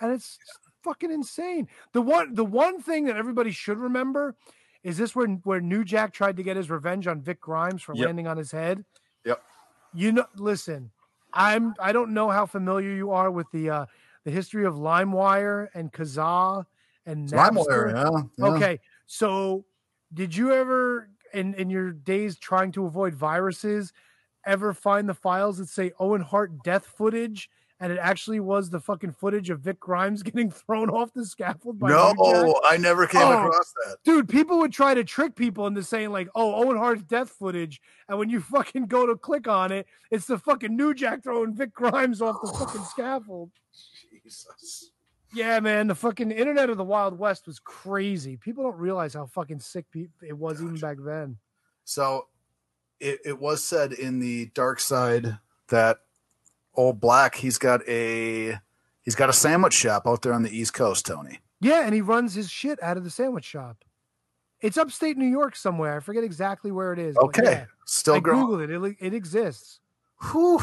[0.00, 0.38] and it's
[0.82, 1.68] fucking insane.
[1.92, 4.34] The one the one thing that everybody should remember
[4.82, 7.94] is this where where New Jack tried to get his revenge on Vic Grimes for
[7.94, 8.06] Yep.
[8.06, 8.84] landing on his head.
[9.24, 9.42] Yep.
[9.94, 10.90] You know, listen,
[11.32, 13.86] I'm I don't know how familiar you are with the uh
[14.24, 16.64] the history of LimeWire and Kazaa
[17.04, 18.44] and LimeWire, yeah, yeah.
[18.54, 19.64] Okay, so
[20.12, 23.92] did you ever in in your days trying to avoid viruses
[24.44, 28.80] ever find the files that say Owen Hart death footage and it actually was the
[28.80, 32.60] fucking footage of Vic Grimes getting thrown off the scaffold by No?
[32.64, 33.96] I never came Oh, across that.
[34.04, 37.80] Dude, people would try to trick people into saying like, "Oh, Owen Hart's death footage,"
[38.08, 41.54] and when you fucking go to click on it, it's the fucking New Jack throwing
[41.54, 43.50] Vic Grimes off the fucking scaffold.
[44.22, 44.90] Jesus.
[45.34, 48.36] Yeah, man, the fucking internet of the Wild West was crazy.
[48.36, 51.36] People don't realize how fucking sick pe- it was even back then.
[51.84, 52.28] So
[53.00, 55.36] it, it was said in the dark side
[55.68, 55.98] that
[56.76, 58.58] old black he's got a
[59.02, 62.00] he's got a sandwich shop out there on the east coast tony Yeah, and he
[62.00, 63.84] runs his shit out of the sandwich shop.
[64.60, 65.96] It's upstate New York somewhere.
[65.96, 67.16] I forget exactly where it is.
[67.16, 67.64] okay yeah.
[67.84, 68.70] still I growing googled it.
[68.70, 69.80] It, it exists.
[70.32, 70.60] Whew.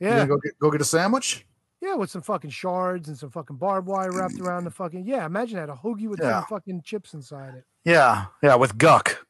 [0.00, 1.46] Yeah, go get, go get a sandwich
[1.80, 5.04] yeah, with some fucking shards and some fucking barbed wire wrapped around the fucking.
[5.06, 6.40] Yeah, imagine that a hoagie with Yeah.
[6.40, 7.64] some fucking chips inside it.
[7.84, 9.24] yeah yeah with guck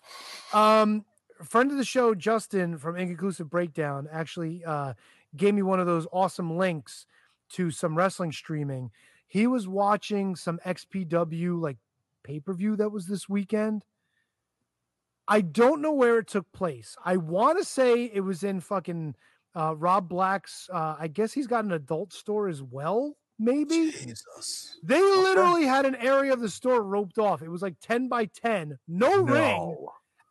[0.52, 1.04] Um,
[1.42, 4.94] friend of the show, Justin from Inconclusive Breakdown, actually uh,
[5.36, 7.06] gave me one of those awesome links
[7.50, 8.90] to some wrestling streaming.
[9.26, 11.78] He was watching some XPW like
[12.22, 13.84] pay per view that was this weekend.
[15.26, 16.96] I don't know where it took place.
[17.04, 19.14] I want to say it was in fucking
[19.54, 20.68] uh, Rob Black's.
[20.72, 23.16] Uh, I guess he's got an adult store as well.
[23.36, 27.42] Maybe jesus they literally had an area of the store roped off.
[27.42, 29.76] It was like ten by ten, no ring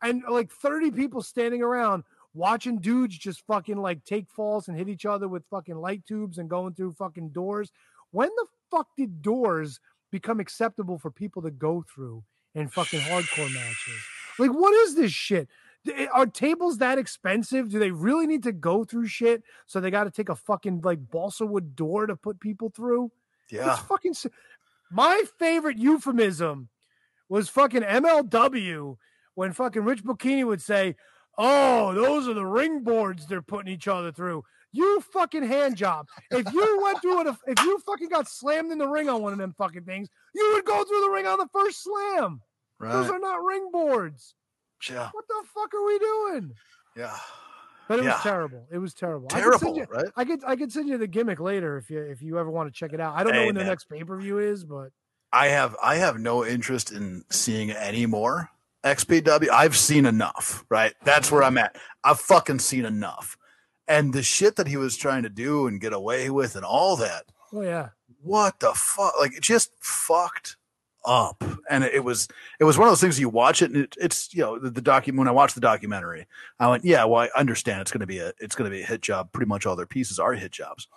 [0.04, 2.04] and like 30 people standing around
[2.34, 6.38] watching dudes just fucking like take falls and hit each other with fucking light tubes
[6.38, 7.72] and going through fucking doors.
[8.10, 9.80] When the fuck did doors
[10.10, 14.04] become acceptable for people to go through in fucking hardcore matches?
[14.38, 15.48] Like, what is this shit?
[15.92, 17.70] Eh, are tables that expensive?
[17.70, 19.42] Do they really need to go through shit?
[19.66, 23.12] So they got to take a fucking like balsa wood door to put people through?
[23.50, 24.14] yeah It's fucking.
[24.90, 26.68] My favorite euphemism
[27.28, 28.96] was fucking MLW
[29.34, 30.94] when fucking Rich Bocchini would say,
[31.38, 36.08] "Oh, those are the ring boards they're putting each other through." You fucking hand job.
[36.32, 39.32] If you went through it, if you fucking got slammed in the ring on one
[39.32, 42.40] of them fucking things, you would go through the ring on the first slam.
[42.80, 42.92] Right.
[42.92, 44.34] Those are not ring boards.
[44.90, 45.10] Yeah.
[45.12, 46.54] What the fuck are we doing?
[46.96, 47.16] Yeah.
[47.86, 48.14] But it Yeah.
[48.14, 48.66] was terrible.
[48.72, 49.28] It was terrible.
[49.30, 50.06] I Terrible, you- right?
[50.16, 52.66] I could I could send you the gimmick later if you if you ever want
[52.72, 53.14] to check it out.
[53.14, 54.88] I don't know Hey, when the next pay per view is, but
[55.32, 58.50] I have I have no interest in seeing any more
[58.84, 59.48] XPW.
[59.50, 60.94] I've seen enough, right?
[61.04, 61.76] That's where I'm at.
[62.02, 63.36] I've fucking seen enough.
[63.88, 66.96] And the shit that he was trying to do and get away with and all
[66.96, 67.90] that, oh yeah,
[68.22, 69.14] what the fuck?
[69.18, 70.56] Like it just fucked
[71.04, 71.42] up.
[71.68, 74.32] And it was it was one of those things you watch it and it, it's
[74.34, 76.26] you know the, the document when I watched the documentary,
[76.58, 79.02] I went, yeah, well, I understand it's gonna be a it's gonna be a hit
[79.02, 79.32] job.
[79.32, 80.88] Pretty much all their pieces are hit jobs.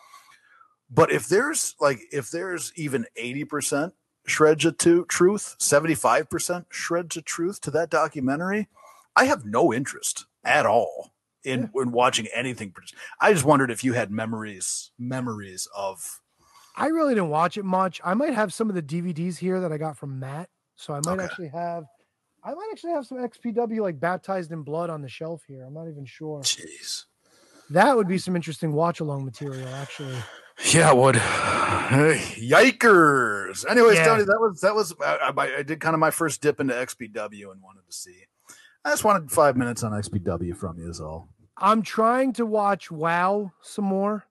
[0.90, 3.92] But if there's like if there's even 80%
[4.28, 8.68] shreds of to- truth, 75% shreds of truth to that documentary,
[9.16, 11.12] I have no interest at all
[11.44, 12.72] in, in watching anything.
[12.72, 12.96] produced.
[13.20, 16.22] I just wondered if you had memories memories of
[16.76, 18.00] I really didn't watch it much.
[18.06, 21.00] I might have some of the DVDs here that I got from Matt, so I
[21.06, 21.24] might Okay.
[21.24, 21.86] actually have.
[22.44, 25.64] I might actually have some XPW like baptized in blood on the shelf here.
[25.64, 26.42] I'm not even sure.
[26.42, 27.06] jeez.
[27.72, 30.16] That would be some interesting watch along material, actually.
[30.74, 31.16] Yeah, it would.
[32.36, 33.66] Yikers.
[33.70, 34.06] Anyways, Yeah.
[34.06, 36.74] Tony, that was that was I, I, I did kind of my first dip into
[36.74, 38.24] XPW and wanted to see.
[38.84, 41.30] I just wanted five minutes on XPW from you is all.
[41.58, 44.26] I'm trying to watch WoW some more.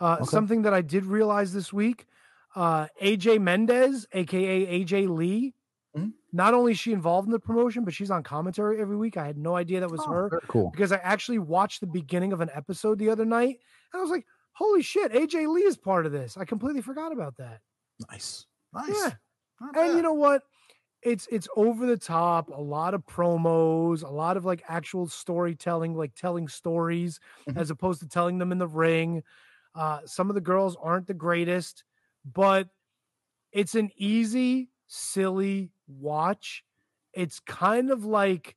[0.00, 0.24] Uh, Okay.
[0.30, 2.06] Something that I did realize this week
[2.54, 5.54] uh, AJ Mendez, aka AJ Lee,
[5.96, 6.12] Mhm.
[6.32, 9.16] not only is she involved in the promotion, but she's on commentary every week.
[9.16, 10.70] I had no idea that was Oh, her cool.
[10.70, 13.58] because I actually watched the beginning of an episode the other night
[13.92, 16.36] and I was like, holy shit, AJ Lee is part of this.
[16.36, 17.60] I completely forgot about that.
[18.10, 18.46] Nice.
[18.72, 18.88] Nice.
[18.88, 19.12] Yeah.
[19.60, 20.42] Not And you know what?
[21.02, 25.94] It's it's over the top, a lot of promos, a lot of like actual storytelling,
[25.94, 27.56] like telling stories Mhm.
[27.56, 29.22] as opposed to telling them in the ring.
[29.74, 31.84] Uh, some of the girls aren't the greatest,
[32.24, 32.68] but
[33.52, 36.64] it's an easy, silly watch.
[37.12, 38.56] It's kind of like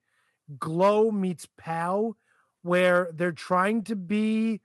[0.59, 2.15] Glow meets Pow,
[2.61, 4.61] where they're trying to be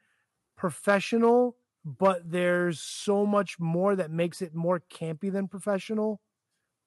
[0.61, 6.21] professional, but there's so much more that makes it more campy than professional.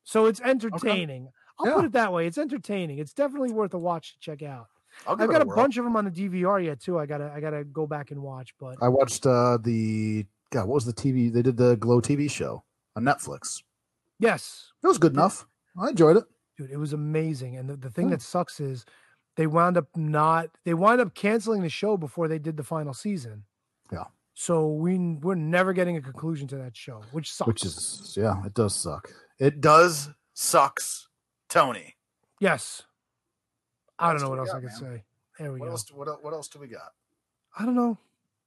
[0.03, 1.29] So it's entertaining.
[1.59, 2.27] I'll put it that way.
[2.27, 2.99] It's entertaining.
[2.99, 4.67] It's definitely worth a watch to check out.
[5.07, 5.55] I've got a whirl.
[5.55, 6.99] bunch of them on the DVR yet too.
[6.99, 8.53] I gotta I gotta go back and watch.
[8.59, 11.33] But I watched uh the God, what was the TV?
[11.33, 12.63] They did the Glow TV show
[12.95, 13.63] on Netflix.
[14.19, 15.47] yes, It was good enough.
[15.81, 16.25] I enjoyed it.
[16.59, 17.57] dude, it was amazing.
[17.57, 18.17] And the, the thing Yeah.
[18.17, 18.85] that sucks is
[19.35, 22.93] they wound up not they wound up canceling the show before they did the final
[22.93, 23.45] season.
[23.93, 24.05] Yeah.
[24.33, 27.47] So we we're never getting a conclusion to that show, which sucks.
[27.47, 29.09] Which is yeah, it does suck.
[29.39, 31.07] It does sucks,
[31.49, 31.95] Tony.
[32.39, 32.83] yes.
[33.99, 34.97] I don't know do what we else I got, could man?
[34.97, 35.03] say.
[35.39, 35.71] There we What go.
[35.71, 36.93] else what, el- what else do we got?
[37.57, 37.97] I don't know.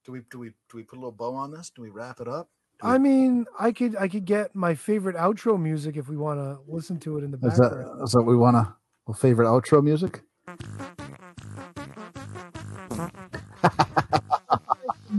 [0.04, 1.70] Do we do we do we put a little bow on this?
[1.70, 2.48] Do we wrap it up?
[2.82, 6.58] I mean, I could I could get my favorite outro music if we want to
[6.70, 8.02] listen to it in the Is that background.
[8.02, 8.74] is that what we want to
[9.06, 10.22] well, favorite outro music?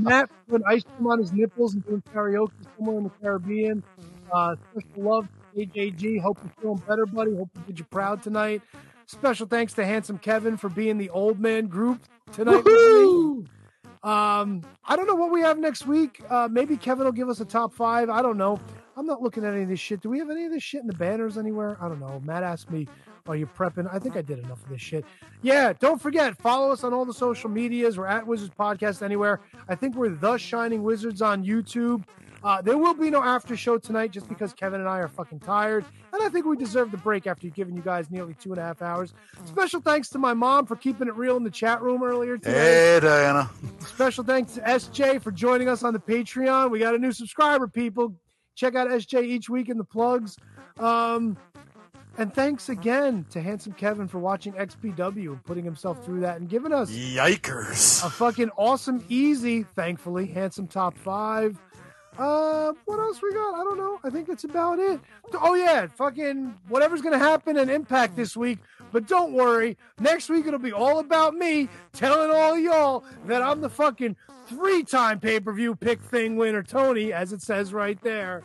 [0.04, 3.84] Matt put ice cream on his nipples and doing karaoke somewhere in the Caribbean.
[4.32, 6.22] Uh, special love to KJG.
[6.22, 7.36] Hope you're feeling better, buddy.
[7.36, 8.62] Hope we did you proud tonight.
[9.06, 12.02] Special thanks to Handsome Kevin for being the old man group
[12.34, 12.66] tonight.
[14.04, 16.22] Um, I don't know what we have next week.
[16.30, 18.10] Uh, maybe Kevin will give us a top five.
[18.10, 18.60] I don't know.
[18.98, 20.02] I'm not looking at any of this shit.
[20.02, 21.78] Do we have any of this shit in the banners anywhere?
[21.80, 22.20] I don't know.
[22.26, 22.88] Matt asked me,
[23.28, 25.06] "Are you prepping?" I think I did enough of this shit.
[25.44, 28.00] Yeah, don't forget follow us on all the social medias.
[28.00, 29.42] We're at Wizards Podcast anywhere.
[29.70, 32.04] I think we're the Shining Wizards on YouTube.
[32.44, 35.40] Uh, there will be no after show tonight just because Kevin and I are fucking
[35.40, 35.86] tired.
[36.14, 38.64] And I think we deserve the break after giving you guys nearly two and a
[38.64, 39.14] half hours.
[39.46, 42.94] Special thanks to my mom for keeping it real in the chat room earlier today.
[42.94, 43.50] Hey Diana.
[43.80, 46.72] Special thanks to SJ for joining us on the Patreon.
[46.72, 48.16] We got a new subscriber, people.
[48.58, 50.36] Check out SJ each week in the plugs.
[50.80, 51.38] Um,
[52.18, 56.50] and thanks again to Handsome Kevin for watching XPW and putting himself through that and
[56.50, 58.04] giving us Yikers.
[58.04, 61.62] a fucking awesome, easy, thankfully, handsome top five.
[62.18, 63.56] Uh, what else we got?
[63.56, 64.00] I don't know.
[64.04, 65.00] I think that's about it.
[65.34, 68.60] Oh yeah, fucking whatever's gonna happen and impact this week.
[68.92, 73.62] But don't worry, next week it'll be all about me telling all y'all that I'm
[73.62, 74.16] the fucking
[74.48, 78.44] three-time pay-per-view pick thing winner, Tony, as it says right there.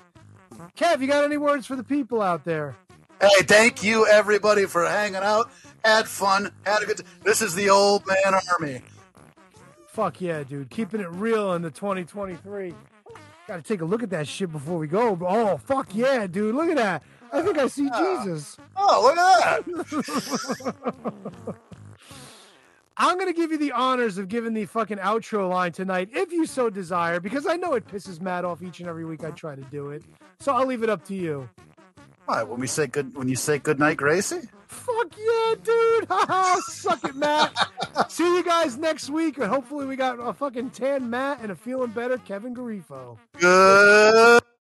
[0.77, 2.77] Kev, you got any words for the people out there?
[3.21, 5.51] Hey, thank you everybody for hanging out.
[5.85, 6.51] Had fun.
[6.67, 7.03] Had a good.
[7.23, 8.83] This is the old man army.
[9.89, 10.71] Fuck yeah, dude.
[10.71, 12.75] Keeping it real in the 2023.
[13.49, 15.19] Got to take a look at that shit before we go.
[15.21, 16.55] Oh, fuck yeah, dude.
[16.55, 17.03] Look at that.
[17.33, 18.57] I think I see Jesus.
[18.77, 21.57] Oh, look at that.
[22.97, 26.47] I'm gonna give you the honors of giving the fucking outro line tonight, if you
[26.47, 29.55] so desire, because I know it pisses Matt off each and every week I try
[29.55, 30.05] to do it.
[30.41, 31.49] So I'll leave it up to you.
[32.29, 34.43] All right, when we say good, when you say good night, Gracie.
[34.73, 36.07] Fuck yeah, dude!
[36.11, 37.53] Haha, Suck it, Matt.
[38.09, 41.55] See you guys next week, and hopefully we got a fucking tan Matt and a
[41.55, 43.19] feeling better Kevin Garifo.
[43.39, 44.43] Good.